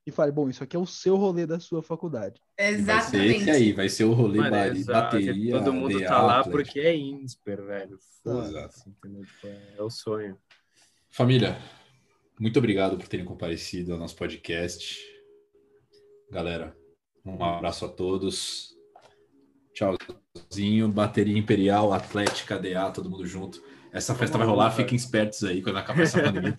e 0.06 0.10
fale, 0.10 0.32
bom, 0.32 0.48
isso 0.50 0.64
aqui 0.64 0.74
é 0.76 0.78
o 0.80 0.84
seu 0.86 1.14
rolê 1.16 1.46
da 1.46 1.60
sua 1.60 1.80
faculdade. 1.82 2.40
E 2.58 2.62
Vai 2.62 2.72
ser 2.74 2.80
Exatamente. 2.80 3.36
esse 3.42 3.50
aí, 3.50 3.72
vai 3.72 3.88
ser 3.88 4.04
o 4.04 4.12
rolê 4.12 4.38
Mano, 4.38 4.84
ba- 4.84 4.92
bateria. 5.02 5.52
todo 5.58 5.72
mundo 5.72 6.00
tá 6.00 6.20
lá 6.22 6.40
Atlético. 6.40 6.50
porque 6.64 6.80
é 6.80 6.96
Insper, 6.96 7.64
velho. 7.64 7.98
Foda-se, 8.22 8.48
Exato. 8.50 8.74
Tipo, 9.00 9.46
é, 9.46 9.74
é 9.78 9.82
o 9.82 9.88
sonho. 9.88 10.36
Família, 11.08 11.56
muito 12.40 12.58
obrigado 12.58 12.98
por 12.98 13.06
terem 13.06 13.24
comparecido 13.24 13.92
ao 13.92 13.98
nosso 13.98 14.16
podcast. 14.16 14.98
Galera, 16.30 16.76
um 17.24 17.42
abraço 17.44 17.84
a 17.84 17.88
todos. 17.88 18.71
Tchauzinho. 19.74 20.88
Bateria 20.88 21.38
Imperial, 21.38 21.92
Atlética, 21.92 22.58
DA, 22.58 22.90
todo 22.90 23.10
mundo 23.10 23.26
junto. 23.26 23.62
Essa 23.92 24.14
festa 24.14 24.38
vai 24.38 24.46
rolar, 24.46 24.70
fiquem 24.70 24.96
espertos 24.96 25.44
aí 25.44 25.62
quando 25.62 25.76
acabar 25.78 26.02
essa 26.02 26.22
pandemia. 26.22 26.58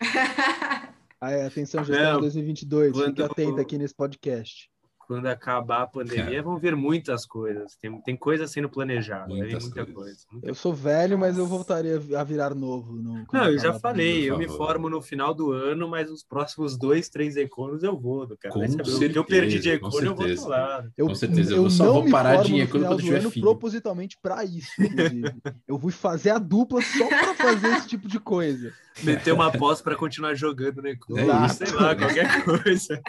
Aí, 1.20 1.42
atenção, 1.42 1.82
gestão 1.82 2.12
Não, 2.12 2.20
2022, 2.20 2.96
fique 2.96 3.22
atento 3.22 3.60
aqui 3.60 3.76
nesse 3.76 3.92
podcast. 3.92 4.70
Quando 5.08 5.24
acabar 5.26 5.84
a 5.84 5.86
pandemia, 5.86 6.42
vão 6.42 6.58
vir 6.58 6.76
muitas 6.76 7.24
coisas. 7.24 7.74
Tem, 7.80 7.98
tem 8.02 8.14
coisa 8.14 8.46
sendo 8.46 8.68
planejada. 8.68 9.26
Muitas 9.26 9.62
muita 9.64 9.86
coisas. 9.86 9.94
coisa. 9.94 10.18
muita 10.30 10.48
Eu 10.48 10.54
sou 10.54 10.74
velho, 10.74 11.18
mas 11.18 11.38
eu 11.38 11.46
voltaria 11.46 11.98
a 12.14 12.22
virar 12.22 12.54
novo. 12.54 12.92
No, 12.92 13.24
Não, 13.32 13.44
eu 13.46 13.58
já 13.58 13.72
falei, 13.72 14.24
eu 14.30 14.36
me 14.36 14.46
formo 14.46 14.90
no 14.90 15.00
final 15.00 15.32
do 15.32 15.50
ano, 15.50 15.88
mas 15.88 16.10
os 16.10 16.22
próximos 16.22 16.76
dois, 16.76 17.08
três 17.08 17.38
econos 17.38 17.82
eu 17.82 17.98
vou, 17.98 18.26
do 18.26 18.36
cara. 18.36 18.52
Com 18.52 18.68
saber, 18.68 19.06
o 19.06 19.12
que 19.12 19.18
eu 19.18 19.24
perdi 19.24 19.58
de 19.58 19.70
certeza, 19.70 19.76
econo, 19.76 20.04
eu 20.04 20.14
vou 20.14 20.26
certeza. 20.26 20.42
tô 20.42 20.48
lá. 20.50 20.84
Eu, 20.94 21.06
Com 21.06 21.14
certeza, 21.14 21.54
eu 21.54 21.70
só 21.70 21.84
não 21.84 21.92
vou 21.94 22.10
parar 22.10 22.42
de 22.42 22.52
no 22.52 22.58
ir 22.58 22.66
quando 22.68 22.72
final 22.82 22.92
eu 22.92 22.96
do 22.98 23.02
tiver 23.02 23.18
ano 23.20 23.30
filho. 23.30 23.46
propositalmente 23.46 24.18
para 24.20 24.44
isso, 24.44 24.70
inclusive. 24.78 25.34
eu 25.66 25.78
fui 25.78 25.92
fazer 25.92 26.30
a 26.32 26.38
dupla 26.38 26.82
só 26.82 27.08
para 27.08 27.34
fazer 27.34 27.68
esse 27.78 27.88
tipo 27.88 28.06
de 28.06 28.20
coisa. 28.20 28.74
Meter 29.02 29.32
uma 29.32 29.50
pós 29.50 29.80
pra 29.80 29.96
continuar 29.96 30.34
jogando 30.34 30.82
no 30.82 30.88
econo, 30.88 31.18
É 31.18 31.48
sei 31.48 31.70
lá, 31.72 31.96
qualquer 31.96 32.44
coisa. 32.44 33.00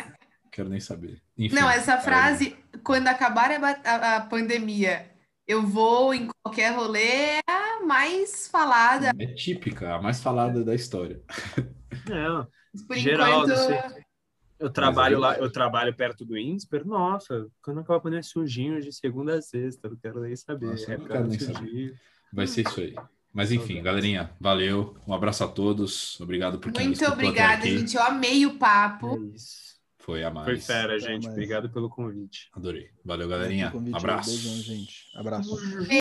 Quero 0.60 0.68
nem 0.68 0.82
saber. 0.82 1.22
Enfim, 1.38 1.56
Não, 1.56 1.70
essa 1.70 1.98
frase, 2.00 2.54
quando 2.84 3.08
acabar 3.08 3.50
a, 3.50 3.56
a- 3.86 4.16
a 4.18 4.22
pandemia, 4.26 5.10
eu 5.48 5.66
vou 5.66 6.14
em 6.14 6.28
qualquer 6.44 6.76
rolê, 6.76 7.38
é 7.38 7.40
a 7.48 7.80
mais 7.86 8.50
falada. 8.50 9.14
É 9.18 9.28
típica, 9.28 9.96
a 9.96 10.02
mais 10.02 10.22
falada 10.22 10.62
da 10.62 10.76
história. 10.76 11.22
Não, 12.10 12.46
Por 12.86 12.98
Geral, 12.98 13.44
enquanto, 13.46 13.56
sei. 13.58 14.04
eu 14.60 14.70
trabalho 14.70 15.18
lá, 15.18 15.38
eu 15.38 15.50
trabalho 15.50 15.96
perto 15.96 16.26
do 16.26 16.38
INSPER, 16.38 16.86
nossa, 16.86 17.48
quando 17.64 17.80
acabar 17.80 18.00
a 18.00 18.02
pandemia, 18.02 18.24
surginho 18.24 18.82
de 18.82 18.92
segunda 18.92 19.36
a 19.38 19.42
sexta, 19.42 19.88
não 19.88 19.96
quero 19.96 20.20
nem 20.20 20.36
saber. 20.36 20.66
Nossa, 20.66 20.92
eu 20.92 21.00
não 21.00 21.06
quero 21.08 21.26
nem 21.26 21.40
surginho. 21.40 21.94
Vai 22.34 22.48
ser 22.48 22.68
isso 22.68 22.82
aí. 22.82 22.96
Mas 23.34 23.54
enfim, 23.54 23.82
galerinha, 23.82 24.30
valeu. 24.42 24.98
Um 25.08 25.14
abraço 25.14 25.42
a 25.42 25.48
todos. 25.48 26.20
Obrigado 26.20 26.60
por 26.60 26.70
quem 26.74 26.88
muito 26.88 27.06
obrigada, 27.06 27.66
gente. 27.66 27.96
Eu 27.96 28.04
amei 28.04 28.46
o 28.46 28.58
papo. 28.58 29.16
É 29.16 29.36
isso. 29.38 29.69
Foi 30.10 30.24
a 30.24 30.32
mais. 30.32 30.46
Foi 30.48 30.58
fera, 30.58 30.98
gente. 30.98 31.26
mais. 31.26 31.36
Obrigado 31.36 31.70
pelo 31.70 31.88
convite. 31.88 32.50
Adorei. 32.52 32.90
Valeu, 33.06 33.28
galerinha. 33.30 33.70
Convite, 33.70 33.96
Abraço. 33.96 34.32
Beijão, 34.32 34.56
gente. 34.56 35.06
Abraço. 35.16 35.56